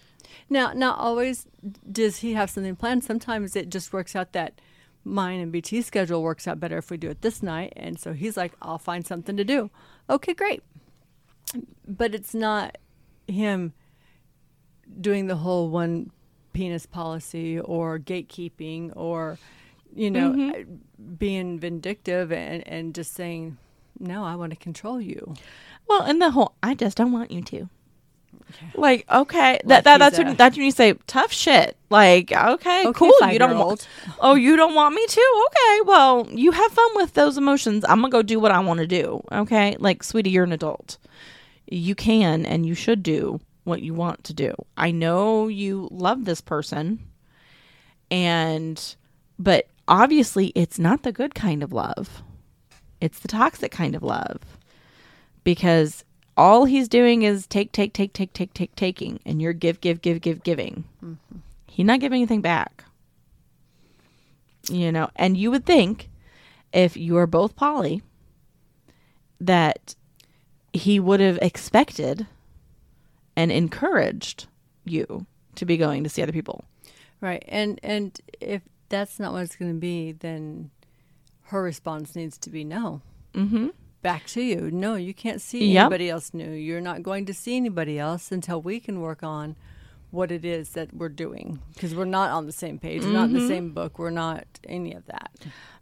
Now, 0.48 0.72
not 0.72 0.98
always 0.98 1.46
does 1.90 2.18
he 2.18 2.34
have 2.34 2.50
something 2.50 2.76
planned. 2.76 3.04
Sometimes 3.04 3.56
it 3.56 3.70
just 3.70 3.92
works 3.92 4.14
out 4.14 4.32
that 4.32 4.60
mine 5.04 5.40
and 5.40 5.52
BT's 5.52 5.86
schedule 5.86 6.22
works 6.22 6.48
out 6.48 6.60
better 6.60 6.78
if 6.78 6.90
we 6.90 6.96
do 6.96 7.10
it 7.10 7.22
this 7.22 7.42
night. 7.42 7.72
And 7.76 7.98
so 7.98 8.12
he's 8.12 8.36
like, 8.36 8.52
I'll 8.62 8.78
find 8.78 9.06
something 9.06 9.36
to 9.36 9.44
do. 9.44 9.70
Okay, 10.08 10.34
great. 10.34 10.62
But 11.86 12.14
it's 12.14 12.34
not 12.34 12.78
him 13.26 13.72
doing 15.00 15.26
the 15.26 15.36
whole 15.36 15.68
one 15.68 16.10
penis 16.52 16.86
policy 16.86 17.58
or 17.58 17.98
gatekeeping 17.98 18.92
or, 18.96 19.38
you 19.94 20.10
know, 20.10 20.32
mm-hmm. 20.32 20.74
being 21.16 21.58
vindictive 21.58 22.32
and, 22.32 22.66
and 22.66 22.94
just 22.94 23.14
saying, 23.14 23.58
no, 23.98 24.24
I 24.24 24.36
want 24.36 24.50
to 24.50 24.56
control 24.56 25.00
you. 25.00 25.34
Well, 25.88 26.02
and 26.02 26.20
the 26.20 26.30
whole 26.30 26.54
I 26.62 26.74
just 26.74 26.96
don't 26.96 27.12
want 27.12 27.30
you 27.30 27.42
to. 27.42 27.68
Like, 28.74 29.04
okay, 29.10 29.60
that, 29.64 29.84
that 29.84 29.98
that's 29.98 30.18
when 30.18 30.36
that's 30.36 30.56
when 30.56 30.64
you 30.64 30.70
say 30.72 30.94
tough 31.06 31.32
shit. 31.32 31.76
Like, 31.90 32.32
okay, 32.32 32.86
Okay, 32.86 32.92
cool. 32.92 33.12
You 33.30 33.38
don't 33.38 33.58
want. 33.58 33.88
Oh, 34.20 34.34
you 34.34 34.56
don't 34.56 34.74
want 34.74 34.94
me 34.94 35.06
to? 35.06 35.46
Okay, 35.46 35.80
well, 35.86 36.28
you 36.30 36.50
have 36.52 36.72
fun 36.72 36.90
with 36.94 37.14
those 37.14 37.36
emotions. 37.38 37.84
I'm 37.88 38.00
gonna 38.00 38.10
go 38.10 38.22
do 38.22 38.38
what 38.40 38.50
I 38.52 38.60
want 38.60 38.80
to 38.80 38.86
do. 38.86 39.22
Okay, 39.32 39.76
like, 39.78 40.02
sweetie, 40.02 40.30
you're 40.30 40.44
an 40.44 40.52
adult. 40.52 40.98
You 41.66 41.94
can 41.94 42.44
and 42.44 42.66
you 42.66 42.74
should 42.74 43.02
do 43.02 43.40
what 43.64 43.80
you 43.82 43.94
want 43.94 44.24
to 44.24 44.34
do. 44.34 44.54
I 44.76 44.90
know 44.90 45.48
you 45.48 45.88
love 45.90 46.24
this 46.24 46.40
person, 46.40 47.00
and 48.10 48.94
but 49.38 49.68
obviously, 49.88 50.48
it's 50.48 50.78
not 50.78 51.02
the 51.02 51.12
good 51.12 51.34
kind 51.34 51.62
of 51.62 51.72
love. 51.72 52.22
It's 53.00 53.18
the 53.20 53.28
toxic 53.28 53.72
kind 53.72 53.94
of 53.94 54.02
love 54.02 54.40
because 55.42 56.04
all 56.36 56.64
he's 56.64 56.88
doing 56.88 57.22
is 57.22 57.46
take, 57.46 57.72
take, 57.72 57.92
take, 57.92 58.12
take, 58.12 58.32
take, 58.32 58.54
take, 58.54 58.74
taking, 58.76 59.20
and 59.24 59.40
you're 59.40 59.52
give, 59.52 59.80
give, 59.80 60.02
give, 60.02 60.20
give, 60.20 60.42
giving. 60.42 60.84
He's 61.68 61.86
not 61.86 62.00
giving 62.00 62.22
anything 62.22 62.40
back. 62.40 62.84
You 64.68 64.90
know, 64.90 65.10
and 65.16 65.36
you 65.36 65.50
would 65.50 65.66
think 65.66 66.08
if 66.72 66.96
you 66.96 67.16
are 67.18 67.26
both 67.26 67.54
poly 67.54 68.02
that 69.40 69.94
he 70.72 70.98
would 70.98 71.20
have 71.20 71.38
expected 71.42 72.26
and 73.36 73.52
encouraged 73.52 74.46
you 74.84 75.26
to 75.56 75.64
be 75.64 75.76
going 75.76 76.02
to 76.04 76.10
see 76.10 76.22
other 76.22 76.32
people. 76.32 76.64
Right. 77.20 77.44
And 77.48 77.78
and 77.82 78.18
if 78.40 78.62
that's 78.88 79.18
not 79.18 79.32
what 79.32 79.42
it's 79.42 79.56
going 79.56 79.72
to 79.72 79.80
be, 79.80 80.12
then 80.12 80.70
her 81.44 81.62
response 81.62 82.16
needs 82.16 82.38
to 82.38 82.50
be 82.50 82.64
no. 82.64 83.02
Mm-hmm. 83.34 83.68
Back 84.04 84.26
to 84.26 84.42
you. 84.42 84.70
No, 84.70 84.96
you 84.96 85.14
can't 85.14 85.40
see 85.40 85.72
Yep. 85.72 85.80
anybody 85.80 86.10
else 86.10 86.34
new. 86.34 86.50
You're 86.50 86.82
not 86.82 87.02
going 87.02 87.24
to 87.24 87.32
see 87.32 87.56
anybody 87.56 87.98
else 87.98 88.30
until 88.30 88.60
we 88.60 88.78
can 88.78 89.00
work 89.00 89.22
on 89.22 89.56
what 90.10 90.30
it 90.30 90.44
is 90.44 90.68
that 90.72 90.92
we're 90.94 91.08
doing 91.08 91.58
because 91.72 91.94
we're 91.94 92.04
not 92.04 92.30
on 92.30 92.44
the 92.44 92.52
same 92.52 92.78
page. 92.78 93.02
We're 93.02 93.12
not 93.12 93.24
in 93.24 93.32
the 93.32 93.38
mm-hmm. 93.38 93.48
same 93.48 93.70
book. 93.70 93.98
We're 93.98 94.10
not 94.10 94.44
any 94.68 94.92
of 94.92 95.06
that. 95.06 95.30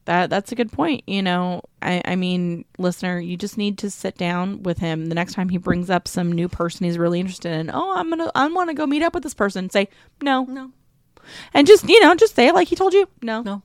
That 0.05 0.31
that's 0.31 0.53
a 0.53 0.55
good 0.55 0.71
point. 0.71 1.03
You 1.09 1.21
know, 1.21 1.63
I, 1.83 2.01
I 2.05 2.15
mean, 2.15 2.65
listener, 2.79 3.19
you 3.19 3.37
just 3.37 3.59
need 3.59 3.77
to 3.79 3.91
sit 3.91 4.17
down 4.17 4.63
with 4.63 4.79
him 4.79 5.07
the 5.07 5.17
next 5.17 5.33
time 5.33 5.49
he 5.49 5.59
brings 5.59 5.91
up 5.91 6.07
some 6.07 6.31
new 6.31 6.49
person 6.49 6.85
he's 6.85 6.99
really 6.99 7.19
interested 7.19 7.51
in. 7.53 7.73
Oh, 7.75 7.93
I'm 7.93 8.09
gonna 8.09 8.31
I 8.37 8.47
want 8.47 8.71
to 8.71 8.75
go 8.75 8.87
meet 8.87 9.03
up 9.03 9.15
with 9.15 9.25
this 9.25 9.35
person. 9.35 9.69
Say 9.69 9.89
no, 10.23 10.45
No. 10.45 10.71
and 11.53 11.67
just 11.67 11.89
you 11.89 12.01
know, 12.01 12.15
just 12.15 12.37
say 12.37 12.47
it 12.47 12.55
like 12.55 12.69
he 12.69 12.77
told 12.77 12.95
you. 12.95 13.09
No, 13.21 13.43
No. 13.43 13.63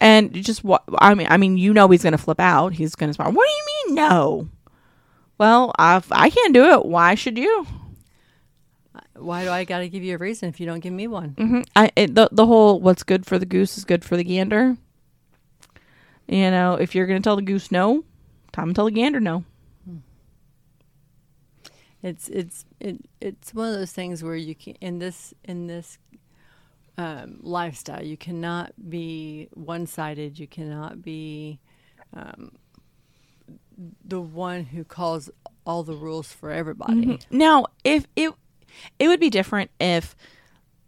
And 0.00 0.32
just 0.34 0.64
what 0.64 0.84
I 0.98 1.14
mean. 1.14 1.26
I 1.30 1.36
mean, 1.36 1.56
you 1.56 1.72
know, 1.74 1.88
he's 1.88 2.02
gonna 2.02 2.18
flip 2.18 2.40
out. 2.40 2.72
He's 2.74 2.94
gonna 2.94 3.14
smile. 3.14 3.32
What 3.32 3.46
do 3.46 3.50
you 3.52 3.64
mean 3.86 3.94
no? 3.96 4.48
Well, 5.38 5.72
if 5.78 6.10
I 6.10 6.30
can't 6.30 6.54
do 6.54 6.64
it, 6.72 6.84
why 6.84 7.14
should 7.14 7.38
you? 7.38 7.66
Why 9.14 9.44
do 9.44 9.50
I 9.50 9.64
got 9.64 9.80
to 9.80 9.88
give 9.88 10.04
you 10.04 10.14
a 10.14 10.18
reason 10.18 10.48
if 10.48 10.60
you 10.60 10.66
don't 10.66 10.80
give 10.80 10.92
me 10.92 11.06
one? 11.06 11.34
Mm-hmm. 11.34 11.60
I 11.74 11.90
it, 11.96 12.14
the 12.14 12.28
the 12.30 12.46
whole 12.46 12.80
what's 12.80 13.02
good 13.02 13.26
for 13.26 13.38
the 13.38 13.46
goose 13.46 13.76
is 13.78 13.84
good 13.84 14.04
for 14.04 14.16
the 14.16 14.24
gander. 14.24 14.76
You 16.26 16.50
know, 16.50 16.74
if 16.74 16.94
you're 16.94 17.06
gonna 17.06 17.20
tell 17.20 17.36
the 17.36 17.42
goose 17.42 17.72
no, 17.72 18.04
time 18.52 18.68
to 18.68 18.74
tell 18.74 18.84
the 18.84 18.90
gander 18.90 19.20
no. 19.20 19.44
It's 22.02 22.28
it's 22.28 22.64
it, 22.78 23.00
it's 23.20 23.52
one 23.52 23.68
of 23.68 23.74
those 23.74 23.92
things 23.92 24.22
where 24.22 24.36
you 24.36 24.54
can 24.54 24.74
in 24.80 24.98
this 25.00 25.34
in 25.44 25.66
this 25.66 25.98
um, 26.98 27.38
lifestyle 27.40 28.04
you 28.04 28.16
cannot 28.18 28.72
be 28.90 29.48
one 29.54 29.86
sided. 29.86 30.38
You 30.38 30.46
cannot 30.48 31.00
be 31.00 31.60
um, 32.12 32.50
the 34.04 34.20
one 34.20 34.64
who 34.64 34.84
calls 34.84 35.30
all 35.64 35.82
the 35.84 35.94
rules 35.94 36.32
for 36.32 36.50
everybody. 36.50 37.18
Now, 37.30 37.66
if 37.84 38.06
it 38.16 38.32
it 38.98 39.08
would 39.08 39.20
be 39.20 39.30
different 39.30 39.70
if 39.80 40.14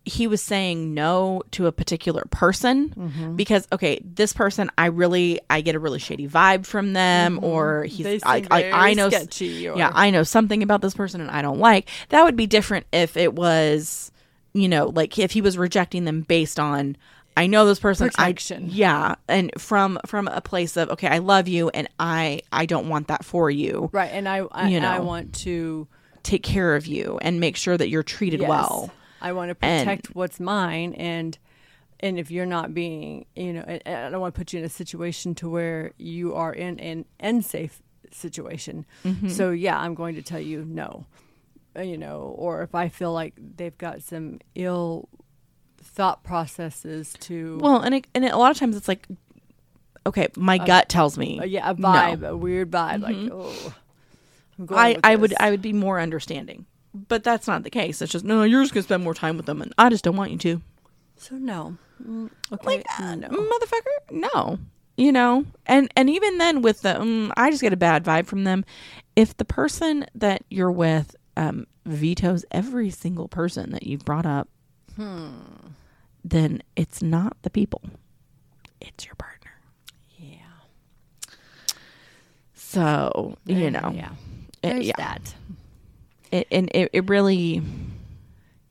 he 0.04 0.26
was 0.26 0.42
saying 0.42 0.94
no 0.94 1.42
to 1.52 1.66
a 1.66 1.72
particular 1.72 2.24
person 2.30 2.94
because 3.36 3.68
okay, 3.70 4.00
this 4.02 4.32
person 4.32 4.70
I 4.78 4.86
really 4.86 5.40
I 5.50 5.60
get 5.60 5.74
a 5.74 5.78
really 5.78 5.98
shady 5.98 6.26
vibe 6.26 6.66
from 6.66 6.94
them 6.94 7.38
or 7.44 7.84
he's 7.84 8.06
I, 8.24 8.36
I, 8.50 8.62
I 8.72 8.94
know 8.94 9.06
or- 9.06 9.26
yeah, 9.76 9.90
I 9.94 10.10
know 10.10 10.22
something 10.22 10.62
about 10.62 10.80
this 10.80 10.94
person 10.94 11.20
and 11.20 11.30
I 11.30 11.42
don't 11.42 11.58
like. 11.60 11.88
That 12.08 12.24
would 12.24 12.34
be 12.36 12.46
different 12.46 12.86
if 12.92 13.16
it 13.16 13.34
was 13.34 14.10
you 14.52 14.68
know, 14.68 14.86
like 14.86 15.18
if 15.18 15.32
he 15.32 15.40
was 15.40 15.56
rejecting 15.58 16.04
them 16.04 16.22
based 16.22 16.58
on 16.58 16.96
I 17.36 17.46
know 17.46 17.64
this 17.64 17.78
person 17.78 18.08
Protection. 18.08 18.64
I 18.64 18.66
yeah, 18.72 19.14
and 19.28 19.50
from 19.58 19.98
from 20.06 20.28
a 20.28 20.40
place 20.40 20.76
of 20.76 20.90
okay, 20.90 21.08
I 21.08 21.18
love 21.18 21.48
you 21.48 21.68
and 21.70 21.88
I 21.98 22.42
I 22.52 22.66
don't 22.66 22.88
want 22.88 23.08
that 23.08 23.24
for 23.24 23.50
you. 23.50 23.88
Right, 23.92 24.10
and 24.12 24.28
I 24.28 24.38
I, 24.50 24.68
You 24.68 24.76
and 24.78 24.86
I 24.86 24.98
want 25.00 25.34
to 25.40 25.88
Take 26.22 26.42
care 26.42 26.76
of 26.76 26.86
you 26.86 27.18
and 27.22 27.40
make 27.40 27.56
sure 27.56 27.78
that 27.78 27.88
you're 27.88 28.02
treated 28.02 28.40
yes, 28.40 28.48
well. 28.48 28.90
I 29.22 29.32
want 29.32 29.48
to 29.50 29.64
And- 29.64 29.86
protect 29.86 30.14
what's 30.14 30.38
mine, 30.38 30.92
and 30.94 31.38
and 32.00 32.18
if 32.18 32.30
you're 32.30 32.46
not 32.46 32.74
being, 32.74 33.26
you 33.34 33.52
know, 33.54 33.64
and, 33.66 33.82
and 33.86 33.96
I 34.06 34.10
don't 34.10 34.20
want 34.20 34.34
to 34.34 34.38
put 34.38 34.52
you 34.52 34.58
in 34.58 34.64
a 34.64 34.70
situation 34.70 35.34
to 35.36 35.48
where 35.48 35.92
you 35.98 36.34
are 36.34 36.52
in 36.52 36.78
an 36.80 37.06
unsafe 37.20 37.80
situation. 38.12 38.84
Mm-hmm. 39.04 39.28
So 39.28 39.50
yeah, 39.50 39.78
I'm 39.78 39.94
going 39.94 40.14
to 40.16 40.22
tell 40.22 40.40
you 40.40 40.64
no, 40.66 41.06
you 41.80 41.98
know, 41.98 42.34
or 42.36 42.62
if 42.62 42.74
I 42.74 42.88
feel 42.88 43.12
like 43.12 43.34
they've 43.36 43.76
got 43.78 44.02
some 44.02 44.40
ill 44.54 45.08
thought 45.82 46.22
processes 46.22 47.14
to 47.20 47.58
Well, 47.60 47.80
and 47.80 47.94
it, 47.94 48.06
and 48.14 48.24
it, 48.24 48.32
a 48.32 48.36
lot 48.36 48.50
of 48.50 48.58
times 48.58 48.76
it's 48.76 48.88
like, 48.88 49.06
okay, 50.06 50.28
my 50.36 50.58
gut 50.58 50.88
tells 50.88 51.16
me, 51.18 51.38
uh, 51.40 51.44
yeah, 51.44 51.70
a 51.70 51.74
no. 51.74 51.88
vibe, 51.88 52.26
a 52.28 52.36
weird 52.36 52.70
vibe, 52.70 53.02
like 53.02 53.16
oh, 53.32 53.74
I'm 54.58 54.66
going 54.66 54.80
I 55.04 55.12
I 55.12 55.16
would. 55.16 55.34
I 55.40 55.50
would 55.50 55.62
be 55.62 55.72
more 55.72 55.98
understanding, 56.00 56.66
but 56.94 57.22
that's 57.24 57.46
not 57.46 57.62
the 57.62 57.70
case. 57.70 58.02
It's 58.02 58.12
just 58.12 58.24
no, 58.24 58.42
you're 58.42 58.62
just 58.62 58.74
gonna 58.74 58.82
spend 58.84 59.02
more 59.04 59.14
time 59.14 59.36
with 59.36 59.46
them, 59.46 59.62
and 59.62 59.72
I 59.78 59.88
just 59.88 60.04
don't 60.04 60.16
want 60.16 60.30
you 60.32 60.38
to. 60.38 60.62
so 61.16 61.36
no, 61.36 61.76
Mm, 62.02 62.30
okay, 62.52 62.66
Like, 62.66 62.86
uh, 62.98 63.14
no. 63.14 63.28
motherfucker, 63.28 64.10
no, 64.10 64.58
you 64.96 65.12
know. 65.12 65.44
And 65.66 65.90
and 65.96 66.08
even 66.10 66.38
then, 66.38 66.62
with 66.62 66.82
the 66.82 67.00
um, 67.00 67.32
I 67.36 67.50
just 67.50 67.62
get 67.62 67.72
a 67.72 67.76
bad 67.76 68.04
vibe 68.04 68.26
from 68.26 68.44
them. 68.44 68.64
If 69.16 69.36
the 69.36 69.44
person 69.44 70.06
that 70.14 70.42
you're 70.50 70.70
with 70.72 71.14
um, 71.36 71.66
vetoes 71.86 72.44
every 72.50 72.90
single 72.90 73.28
person 73.28 73.70
that 73.72 73.84
you've 73.84 74.04
brought 74.04 74.26
up, 74.26 74.48
then 76.24 76.62
it's 76.76 77.02
not 77.02 77.36
the 77.42 77.50
people, 77.50 77.82
it's 78.80 79.06
your 79.06 79.14
partner. 79.14 79.52
yeah, 80.18 80.36
So 82.54 83.36
you 83.46 83.70
know, 83.70 83.92
yeah, 83.94 84.10
it- 84.62 84.68
there's 84.68 84.86
yeah. 84.86 84.92
that. 84.98 85.34
it, 86.30 86.46
and 86.50 86.70
it, 86.74 86.90
it 86.92 87.08
really 87.08 87.62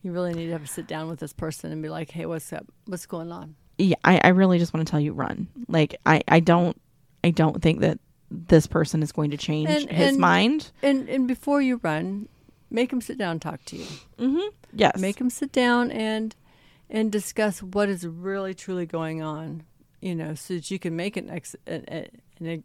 You 0.02 0.12
really 0.12 0.34
need 0.34 0.46
to 0.48 0.52
have 0.54 0.64
a 0.64 0.68
sit 0.68 0.88
down 0.88 1.10
with 1.10 1.20
this 1.20 1.34
person 1.34 1.72
and 1.72 1.82
be 1.82 1.90
like, 1.90 2.10
"Hey, 2.12 2.26
what's 2.26 2.54
up? 2.54 2.66
What's 2.86 3.06
going 3.06 3.32
on?" 3.32 3.56
yeah 3.82 3.96
I, 4.04 4.20
I 4.24 4.28
really 4.30 4.60
just 4.60 4.74
want 4.74 4.86
to 4.86 4.92
tell 4.92 5.00
you 5.00 5.14
run 5.14 5.48
like 5.70 5.96
i 6.06 6.22
i 6.28 6.42
don't 6.42 6.76
i 7.24 7.30
don't 7.32 7.62
think 7.62 7.80
that 7.80 7.98
this 8.30 8.68
person 8.68 9.02
is 9.02 9.14
going 9.14 9.32
to 9.32 9.38
change 9.38 9.70
And- 9.70 9.90
his 9.90 10.10
and- 10.10 10.18
mind 10.18 10.72
And 10.84 11.08
and 11.08 11.28
before 11.30 11.62
you 11.62 11.80
run, 11.82 12.28
make 12.70 12.90
them 12.90 13.02
sit 13.02 13.18
down 13.18 13.32
and 13.34 13.42
talk 13.42 13.64
to 13.66 13.78
you. 13.78 13.86
mm-hmm. 14.18 14.48
yes 14.74 15.00
Make 15.00 15.18
them 15.18 15.30
sit 15.30 15.52
down 15.52 15.92
and 15.92 16.36
and 16.90 17.12
discuss 17.12 17.62
what 17.62 17.90
is 17.90 18.06
really 18.06 18.54
truly 18.54 18.86
going 18.86 19.22
on. 19.22 19.64
You 20.02 20.16
know, 20.16 20.34
so 20.34 20.56
that 20.56 20.72
you 20.72 20.80
can 20.80 20.96
make 20.96 21.18
an 21.18 21.30
ex 21.30 21.56
an, 21.68 21.84
an, 21.88 22.08
an 22.40 22.64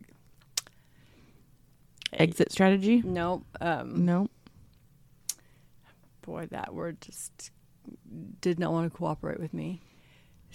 exit 2.12 2.52
strategy 2.52 3.02
no 3.04 3.42
um 3.60 4.04
no 4.04 4.28
boy 6.22 6.46
that 6.52 6.72
word 6.72 7.00
just 7.00 7.50
did 8.40 8.58
not 8.58 8.72
want 8.72 8.90
to 8.90 8.96
cooperate 8.96 9.40
with 9.40 9.52
me. 9.52 9.80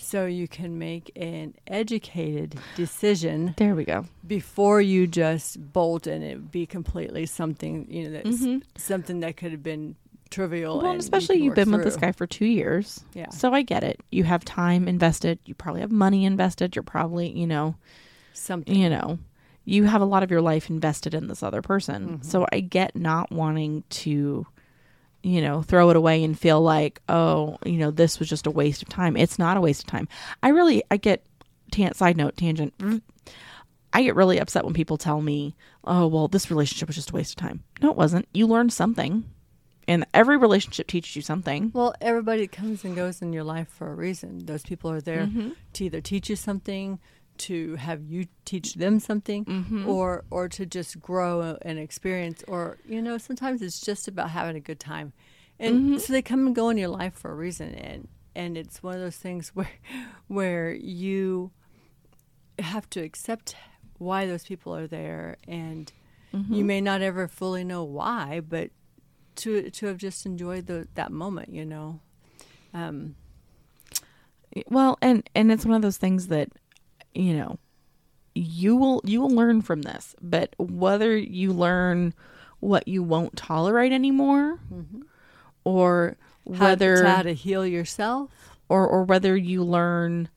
So 0.01 0.25
you 0.25 0.47
can 0.47 0.79
make 0.79 1.11
an 1.15 1.53
educated 1.67 2.57
decision 2.75 3.53
there 3.57 3.75
we 3.75 3.83
go 3.85 4.05
before 4.25 4.81
you 4.81 5.05
just 5.07 5.59
bolt 5.73 6.07
and 6.07 6.23
it 6.23 6.51
be 6.51 6.65
completely 6.65 7.25
something 7.25 7.85
you 7.89 8.03
know 8.05 8.11
that's 8.11 8.41
Mhm. 8.41 8.63
something 8.77 9.19
that 9.19 9.35
could 9.37 9.51
have 9.51 9.61
been 9.63 9.95
trivial. 10.29 10.79
well 10.81 10.95
especially 10.95 11.37
you've 11.37 11.47
work 11.49 11.55
been 11.55 11.71
with 11.71 11.83
this 11.83 11.95
guy 11.97 12.11
for 12.11 12.25
two 12.27 12.45
years 12.45 13.03
Yeah. 13.13 13.29
so 13.29 13.51
i 13.53 13.61
get 13.61 13.83
it 13.83 13.99
you 14.11 14.23
have 14.23 14.45
time 14.45 14.87
invested 14.87 15.39
you 15.45 15.53
probably 15.55 15.81
have 15.81 15.91
money 15.91 16.23
invested 16.23 16.75
you're 16.75 16.83
probably 16.83 17.29
you 17.37 17.47
know 17.47 17.75
Something. 18.33 18.75
you 18.75 18.89
know 18.89 19.19
you 19.65 19.83
have 19.85 20.01
a 20.01 20.05
lot 20.05 20.23
of 20.23 20.31
your 20.31 20.41
life 20.41 20.69
invested 20.69 21.13
in 21.13 21.27
this 21.27 21.43
other 21.43 21.61
person 21.61 22.07
Mm-hmm. 22.07 22.21
so 22.23 22.45
i 22.51 22.59
get 22.59 22.95
not 22.95 23.31
wanting 23.31 23.83
to 23.89 24.45
you 25.23 25.41
know 25.41 25.61
throw 25.61 25.89
it 25.89 25.95
away 25.95 26.23
and 26.23 26.37
feel 26.39 26.61
like 26.61 27.01
oh 27.09 27.57
you 27.65 27.77
know 27.77 27.91
this 27.91 28.19
was 28.19 28.29
just 28.29 28.47
a 28.47 28.51
waste 28.51 28.81
of 28.81 28.89
time. 28.89 29.17
It's 29.17 29.37
not 29.39 29.57
a 29.57 29.61
waste 29.61 29.83
of 29.83 29.87
time. 29.89 30.07
I 30.43 30.49
really 30.49 30.83
i 30.91 30.97
get 30.97 31.25
tan- 31.71 31.93
side 31.93 32.17
note 32.17 32.37
tangent. 32.37 32.73
I 33.91 34.03
get 34.03 34.15
really 34.15 34.39
upset 34.39 34.65
when 34.65 34.73
people 34.73 34.97
tell 34.97 35.21
me 35.21 35.55
oh 35.83 36.07
well 36.07 36.27
this 36.27 36.49
relationship 36.51 36.87
was 36.87 36.95
just 36.95 37.11
a 37.11 37.13
waste 37.15 37.31
of 37.31 37.37
time. 37.37 37.63
No 37.81 37.91
it 37.91 37.97
wasn't. 37.97 38.27
You 38.33 38.47
learned 38.47 38.73
something. 38.73 39.25
And 39.87 40.05
every 40.13 40.37
relationship 40.37 40.85
teaches 40.85 41.15
you 41.15 41.23
something. 41.23 41.71
Well, 41.73 41.95
everybody 41.99 42.45
comes 42.45 42.83
and 42.85 42.95
goes 42.95 43.23
in 43.23 43.33
your 43.33 43.43
life 43.43 43.67
for 43.69 43.91
a 43.91 43.95
reason. 43.95 44.45
Those 44.45 44.61
people 44.61 44.91
are 44.91 45.01
there 45.01 45.25
Mm-hmm. 45.25 45.49
to 45.73 45.85
either 45.85 45.99
teach 45.99 46.29
you 46.29 46.35
something, 46.35 46.99
to 47.39 47.75
have 47.75 48.03
you 48.03 48.25
teach 48.45 48.75
them 48.75 48.99
something, 48.99 49.45
Mm-hmm. 49.45 49.87
or 49.87 50.23
or 50.29 50.47
to 50.49 50.65
just 50.65 50.99
grow 50.99 51.57
and 51.61 51.79
experience. 51.79 52.43
Or 52.47 52.77
you 52.87 53.01
know, 53.01 53.17
sometimes 53.17 53.61
it's 53.61 53.79
just 53.81 54.07
about 54.07 54.29
having 54.31 54.55
a 54.55 54.59
good 54.59 54.79
time, 54.79 55.13
and 55.59 55.75
Mm-hmm. 55.75 55.97
so 55.97 56.13
they 56.13 56.21
come 56.21 56.45
and 56.47 56.55
go 56.55 56.69
in 56.69 56.77
your 56.77 56.89
life 56.89 57.13
for 57.13 57.31
a 57.31 57.35
reason. 57.35 57.73
And 57.75 58.07
and 58.35 58.57
it's 58.57 58.81
one 58.83 58.95
of 58.95 59.01
those 59.01 59.17
things 59.17 59.49
where 59.55 59.69
where 60.27 60.71
you 60.73 61.51
have 62.59 62.89
to 62.91 63.01
accept 63.01 63.55
why 63.97 64.25
those 64.27 64.43
people 64.45 64.75
are 64.75 64.87
there, 64.87 65.37
and 65.47 65.91
Mm-hmm. 66.33 66.53
you 66.53 66.63
may 66.63 66.79
not 66.79 67.01
ever 67.01 67.27
fully 67.27 67.63
know 67.63 67.83
why, 67.83 68.39
but 68.39 68.69
to 69.37 69.69
to 69.71 69.85
have 69.87 69.97
just 69.97 70.25
enjoyed 70.27 70.67
the 70.67 70.87
that 70.95 71.11
moment, 71.11 71.49
you 71.49 71.65
know. 71.65 71.99
Um, 72.73 73.15
well 74.69 74.97
and 75.01 75.27
and 75.35 75.51
it's 75.51 75.65
one 75.65 75.75
of 75.75 75.81
those 75.81 75.97
things 75.97 76.27
that 76.27 76.49
you 77.13 77.33
know 77.33 77.57
you 78.35 78.75
will 78.75 79.01
you 79.03 79.21
will 79.21 79.29
learn 79.29 79.61
from 79.61 79.81
this 79.81 80.15
but 80.21 80.53
whether 80.57 81.17
you 81.17 81.51
learn 81.51 82.13
what 82.59 82.87
you 82.87 83.03
won't 83.03 83.35
tolerate 83.35 83.91
anymore 83.91 84.59
mm-hmm. 84.73 85.01
or 85.63 86.17
how 86.53 86.65
whether 86.65 86.97
to, 86.97 87.09
how 87.09 87.21
to 87.21 87.33
heal 87.33 87.65
yourself. 87.65 88.31
or 88.67 88.87
or 88.87 89.03
whether 89.03 89.35
you 89.35 89.63
learn 89.63 90.29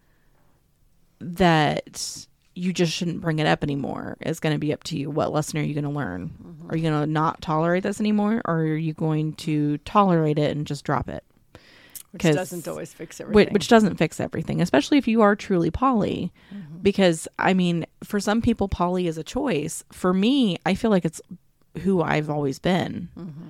that 1.20 2.26
you 2.54 2.72
just 2.72 2.92
shouldn't 2.92 3.20
bring 3.20 3.38
it 3.38 3.46
up 3.46 3.62
anymore 3.62 4.16
is 4.20 4.40
going 4.40 4.54
to 4.54 4.58
be 4.58 4.72
up 4.74 4.84
to 4.84 4.98
you. 4.98 5.08
What 5.08 5.32
lesson 5.32 5.58
are 5.58 5.62
you 5.62 5.74
going 5.74 5.84
to 5.84 5.90
learn 5.90 6.30
mm-hmm. 6.30 6.70
are 6.70 6.76
you 6.76 6.82
going 6.82 7.00
to 7.00 7.10
not 7.10 7.40
tolerate 7.40 7.82
this 7.82 8.00
anymore 8.00 8.42
or 8.44 8.60
are 8.60 8.76
you 8.76 8.94
going 8.94 9.34
to 9.34 9.78
tolerate 9.78 10.38
it 10.38 10.56
and 10.56 10.66
just 10.66 10.84
drop 10.84 11.08
it 11.08 11.24
Which 12.12 12.22
doesn't 12.22 12.68
always 12.68 12.92
fix 12.92 13.20
everything. 13.20 13.52
which 13.52 13.68
doesn't 13.68 13.96
fix 13.96 14.20
everything, 14.20 14.60
especially 14.60 14.98
if 14.98 15.08
you 15.08 15.22
are 15.22 15.34
truly 15.34 15.70
poly. 15.70 16.30
Mm-hmm. 16.54 16.78
Because, 16.82 17.26
I 17.38 17.54
mean, 17.54 17.86
for 18.04 18.20
some 18.20 18.42
people, 18.42 18.68
poly 18.68 19.06
is 19.06 19.16
a 19.16 19.24
choice. 19.24 19.82
For 19.92 20.12
me, 20.12 20.58
I 20.66 20.74
feel 20.74 20.90
like 20.90 21.04
it's 21.04 21.22
who 21.82 22.02
I've 22.02 22.28
always 22.28 22.58
been. 22.58 23.08
Mm-hmm. 23.18 23.48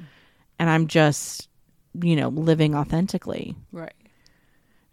And 0.59 0.71
I'm 0.71 0.87
just, 0.87 1.49
you 2.01 2.15
know, 2.15 2.29
living 2.29 2.75
authentically, 2.75 3.57
right. 3.73 3.95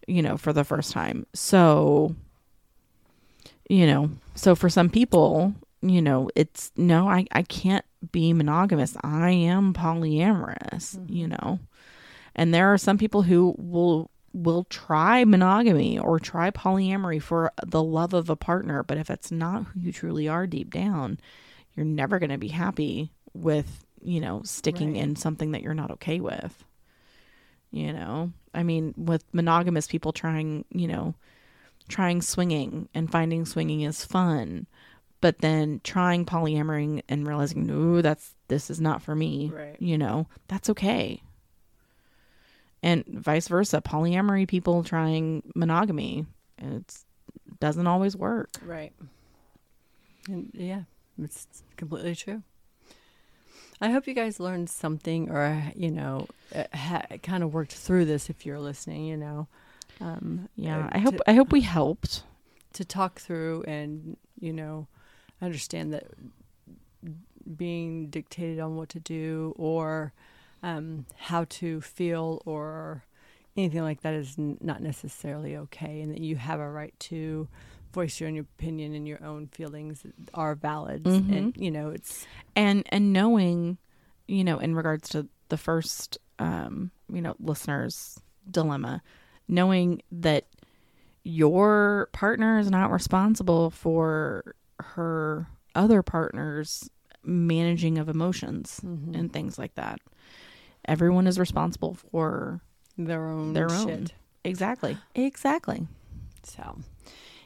you 0.07 0.23
know, 0.23 0.35
for 0.35 0.51
the 0.51 0.63
first 0.63 0.91
time. 0.91 1.27
So, 1.33 2.15
you 3.69 3.85
know, 3.85 4.09
so 4.33 4.55
for 4.55 4.69
some 4.69 4.89
people, 4.89 5.53
you 5.81 6.01
know, 6.01 6.29
it's 6.35 6.71
no, 6.75 7.07
I, 7.07 7.25
I 7.31 7.43
can't 7.43 7.85
be 8.11 8.33
monogamous. 8.33 8.97
I 9.03 9.29
am 9.31 9.73
polyamorous, 9.73 10.97
you 11.09 11.27
know. 11.27 11.59
And 12.35 12.53
there 12.53 12.71
are 12.73 12.77
some 12.77 12.97
people 12.97 13.23
who 13.23 13.55
will 13.57 14.09
will 14.31 14.63
try 14.65 15.23
monogamy 15.25 15.97
or 15.97 16.19
try 16.19 16.51
polyamory 16.51 17.19
for 17.19 17.51
the 17.65 17.81
love 17.81 18.13
of 18.13 18.29
a 18.29 18.35
partner, 18.35 18.83
but 18.83 18.97
if 18.97 19.09
it's 19.09 19.31
not 19.31 19.63
who 19.65 19.79
you 19.79 19.91
truly 19.91 20.27
are 20.27 20.45
deep 20.45 20.71
down, 20.71 21.19
you're 21.73 21.85
never 21.85 22.19
going 22.19 22.29
to 22.29 22.37
be 22.37 22.49
happy 22.49 23.11
with, 23.33 23.83
you 24.03 24.19
know, 24.21 24.41
sticking 24.43 24.93
Right. 24.93 25.01
in 25.01 25.15
something 25.15 25.51
that 25.51 25.63
you're 25.63 25.73
not 25.73 25.89
okay 25.91 26.19
with. 26.19 26.63
You 27.71 27.91
know, 27.91 28.31
I 28.53 28.63
mean, 28.63 28.93
with 28.97 29.23
monogamous 29.33 29.87
people 29.87 30.11
trying, 30.11 30.63
you 30.71 30.87
know, 30.87 31.15
trying 31.87 32.21
swinging 32.21 32.87
and 32.93 33.11
finding 33.11 33.45
swinging 33.45 33.81
is 33.81 34.05
fun, 34.05 34.67
but 35.21 35.39
then 35.39 35.81
trying 35.83 36.25
polyamory 36.25 37.01
and 37.09 37.27
realizing, 37.27 37.65
no, 37.65 38.01
that's 38.01 38.35
this 38.47 38.69
is 38.69 38.79
not 38.79 39.01
for 39.01 39.15
me. 39.15 39.51
Right. 39.53 39.75
You 39.79 39.97
know, 39.97 40.27
that's 40.47 40.69
okay. 40.69 41.21
And 42.81 43.03
vice 43.07 43.47
versa, 43.49 43.81
polyamory 43.81 44.47
people 44.47 44.83
trying 44.83 45.43
monogamy 45.55 46.25
it 46.57 46.97
doesn't 47.59 47.87
always 47.87 48.15
work. 48.15 48.49
Right. 48.65 48.93
And 50.27 50.49
yeah, 50.53 50.83
It's 51.21 51.47
completely 51.77 52.15
true. 52.15 52.43
I 53.81 53.91
hope 53.91 54.07
you 54.07 54.13
guys 54.13 54.39
learned 54.41 54.69
something, 54.69 55.29
or 55.31 55.71
you 55.75 55.89
know, 55.91 56.27
uh, 56.53 56.65
ha- 56.73 57.05
kind 57.23 57.43
of 57.43 57.53
worked 57.53 57.71
through 57.73 58.05
this. 58.05 58.29
If 58.29 58.45
you're 58.45 58.59
listening, 58.59 59.05
you 59.05 59.15
know, 59.17 59.47
um, 60.01 60.49
Yeah, 60.55 60.85
uh, 60.85 60.89
I 60.91 60.99
hope 60.99 61.15
to, 61.17 61.29
I 61.29 61.33
hope 61.33 61.51
we 61.53 61.61
helped. 61.61 62.23
to 62.73 62.83
talk 62.85 63.19
through 63.19 63.63
and 63.67 64.17
you 64.39 64.51
know 64.53 64.87
understand 65.41 65.93
that 65.93 66.07
being 67.57 68.07
dictated 68.09 68.59
on 68.59 68.75
what 68.75 68.89
to 68.89 68.99
do 68.99 69.53
or 69.57 70.13
um, 70.63 71.05
how 71.17 71.45
to 71.45 71.81
feel 71.81 72.41
or 72.45 73.03
anything 73.57 73.81
like 73.81 74.01
that 74.01 74.13
is 74.13 74.35
n- 74.37 74.57
not 74.61 74.81
necessarily 74.81 75.55
okay, 75.57 76.01
and 76.01 76.11
that 76.13 76.21
you 76.21 76.35
have 76.35 76.59
a 76.59 76.69
right 76.69 76.93
to 76.99 77.47
voice 77.93 78.19
your 78.19 78.29
own 78.29 78.37
opinion 78.37 78.93
and 78.93 79.07
your 79.07 79.23
own 79.23 79.47
feelings 79.47 80.05
are 80.33 80.55
valid. 80.55 81.03
Mhm. 81.03 81.35
And 81.37 81.57
you 81.57 81.71
know, 81.71 81.89
it's 81.89 82.25
and 82.55 82.83
and 82.89 83.11
knowing 83.13 83.77
you 84.27 84.43
know 84.43 84.59
in 84.59 84.75
regards 84.75 85.09
to 85.09 85.27
the 85.49 85.57
first 85.57 86.17
um 86.37 86.91
you 87.11 87.19
know 87.21 87.35
listeners 87.39 88.19
dilemma 88.51 89.01
knowing 89.47 90.01
that 90.11 90.45
your 91.23 92.09
partner 92.13 92.59
is 92.59 92.69
not 92.69 92.91
responsible 92.91 93.69
for 93.69 94.55
her 94.79 95.47
other 95.75 96.01
partner's 96.03 96.89
managing 97.23 97.97
of 97.97 98.07
emotions 98.09 98.79
Mm-hmm. 98.85 99.15
and 99.15 99.33
things 99.33 99.57
like 99.57 99.75
that 99.75 99.99
everyone 100.85 101.27
is 101.27 101.37
responsible 101.39 101.95
for 102.11 102.61
their 102.97 103.27
own 103.27 103.53
their 103.53 103.71
own 103.71 103.87
shit. 103.87 104.13
exactly 104.43 104.97
exactly 105.15 105.87
So, 106.43 106.79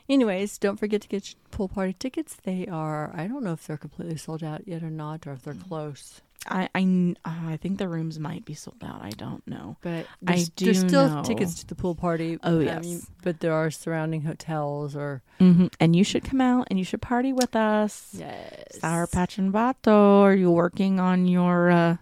anyways, 0.09 0.57
don't 0.57 0.77
forget 0.77 1.01
to 1.01 1.07
get 1.07 1.29
your 1.29 1.39
pool 1.51 1.67
party 1.67 1.93
tickets. 1.93 2.37
They 2.43 2.67
are, 2.67 3.11
I 3.15 3.27
don't 3.27 3.43
know 3.43 3.53
if 3.53 3.65
they're 3.67 3.77
completely 3.77 4.17
sold 4.17 4.43
out 4.43 4.67
yet 4.67 4.83
or 4.83 4.89
not, 4.89 5.25
or 5.27 5.33
if 5.33 5.43
they're 5.43 5.53
close. 5.69 6.21
I 6.45 6.67
I, 6.75 7.15
I 7.25 7.57
think 7.57 7.77
the 7.79 7.87
rooms 7.87 8.19
might 8.19 8.43
be 8.45 8.53
sold 8.53 8.83
out. 8.83 9.01
I 9.01 9.11
don't 9.11 9.45
know. 9.47 9.77
But 9.81 10.05
I 10.27 10.33
there's, 10.35 10.49
do 10.49 10.65
there's 10.65 10.79
still 10.79 11.07
know- 11.09 11.23
tickets 11.23 11.55
to 11.61 11.67
the 11.67 11.75
pool 11.75 11.95
party. 11.95 12.37
Oh, 12.43 12.59
yes. 12.59 12.85
you- 12.85 13.01
but 13.23 13.39
there 13.39 13.53
are 13.53 13.71
surrounding 13.71 14.21
hotels 14.23 14.95
or 14.95 15.21
hmm 15.39 15.67
And 15.79 15.95
you 15.95 16.03
should 16.03 16.23
come 16.25 16.41
out 16.41 16.67
and 16.69 16.77
you 16.77 16.83
should 16.85 17.01
party 17.01 17.31
with 17.31 17.55
us. 17.55 18.09
yes, 18.13 18.79
Sour 18.79 19.07
Patch 19.07 19.37
and 19.37 19.53
Vato. 19.53 20.21
Are 20.21 20.35
you 20.35 20.51
working 20.51 20.99
on 20.99 21.27
your 21.27 21.71
uh, 21.71 21.97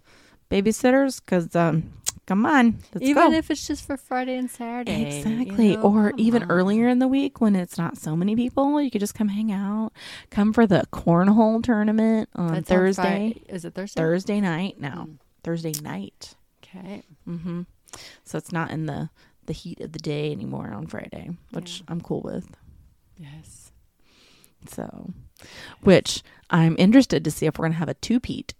babysitters? 0.51 1.19
Because 1.23 1.55
um, 1.55 1.91
come 2.27 2.45
on, 2.45 2.77
let's 2.93 3.05
even 3.07 3.31
go. 3.31 3.37
if 3.37 3.49
it's 3.49 3.65
just 3.67 3.85
for 3.87 3.97
Friday 3.97 4.35
and 4.37 4.49
Saturday. 4.51 5.17
Exactly. 5.19 5.71
you 5.71 5.77
know, 5.77 5.83
or 5.83 6.13
even 6.17 6.43
on. 6.43 6.51
earlier 6.51 6.87
in 6.87 6.99
the 6.99 7.07
week 7.07 7.41
when 7.41 7.55
it's 7.55 7.77
not 7.77 7.97
so 7.97 8.15
many 8.15 8.35
people, 8.35 8.81
you 8.81 8.91
could 8.91 9.01
just 9.01 9.15
come 9.15 9.29
hang 9.29 9.51
out. 9.51 9.91
Come 10.29 10.53
for 10.53 10.67
the 10.67 10.85
cornhole 10.91 11.63
tournament 11.63 12.29
on 12.35 12.53
That's 12.53 12.69
Thursday. 12.69 13.01
Friday. 13.33 13.41
Is 13.49 13.65
it 13.65 13.73
Thursday? 13.73 13.99
Thursday 14.01 14.41
night. 14.41 14.79
No, 14.79 14.89
Mm. 14.89 15.17
Thursday 15.43 15.73
night. 15.81 16.35
Okay. 16.63 17.01
hmm 17.25 17.61
So 18.23 18.37
it's 18.37 18.51
not 18.51 18.71
in 18.71 18.85
the 18.85 19.09
the 19.47 19.53
heat 19.53 19.81
of 19.81 19.91
the 19.91 19.99
day 19.99 20.31
anymore 20.31 20.71
on 20.71 20.85
Friday, 20.85 21.31
which 21.51 21.79
Yeah. 21.79 21.85
I'm 21.89 21.99
cool 22.01 22.21
with. 22.21 22.55
Yes. 23.17 23.71
So, 24.67 25.09
which 25.81 26.21
I'm 26.51 26.75
interested 26.77 27.23
to 27.23 27.31
see 27.31 27.47
if 27.47 27.57
we're 27.57 27.65
gonna 27.65 27.75
have 27.75 27.89
a 27.89 27.95
two-peat 27.95 28.53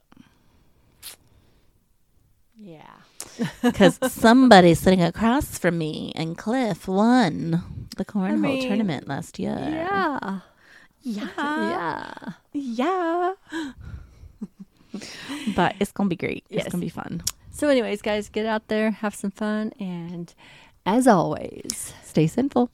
Yeah. 2.64 2.94
because 3.64 3.98
somebody 4.12 4.74
sitting 4.76 5.02
across 5.02 5.58
from 5.58 5.78
me 5.78 6.12
and 6.16 6.38
Cliff 6.38 6.88
won 6.88 7.88
the 7.98 8.06
cornhole 8.06 8.40
mean, 8.40 8.68
tournament 8.68 9.08
last 9.08 9.40
year. 9.40 9.58
Yeah. 9.58 10.40
yeah, 11.02 11.30
Yeah. 12.54 13.34
yeah. 13.44 13.72
but 15.56 15.76
it's 15.80 15.92
gonna 15.92 16.10
be 16.10 16.16
great. 16.16 16.46
Yes. 16.50 16.66
It's 16.66 16.72
gonna 16.72 16.82
be 16.82 16.90
fun. 16.90 17.24
So, 17.52 17.68
anyways, 17.68 18.02
guys, 18.02 18.30
get 18.30 18.46
out 18.46 18.68
there, 18.68 18.92
have 18.92 19.16
some 19.16 19.32
fun, 19.32 19.74
and 19.80 20.34
as 20.86 21.08
always, 21.08 21.94
Stay 22.04 22.28
sinful. 22.28 22.70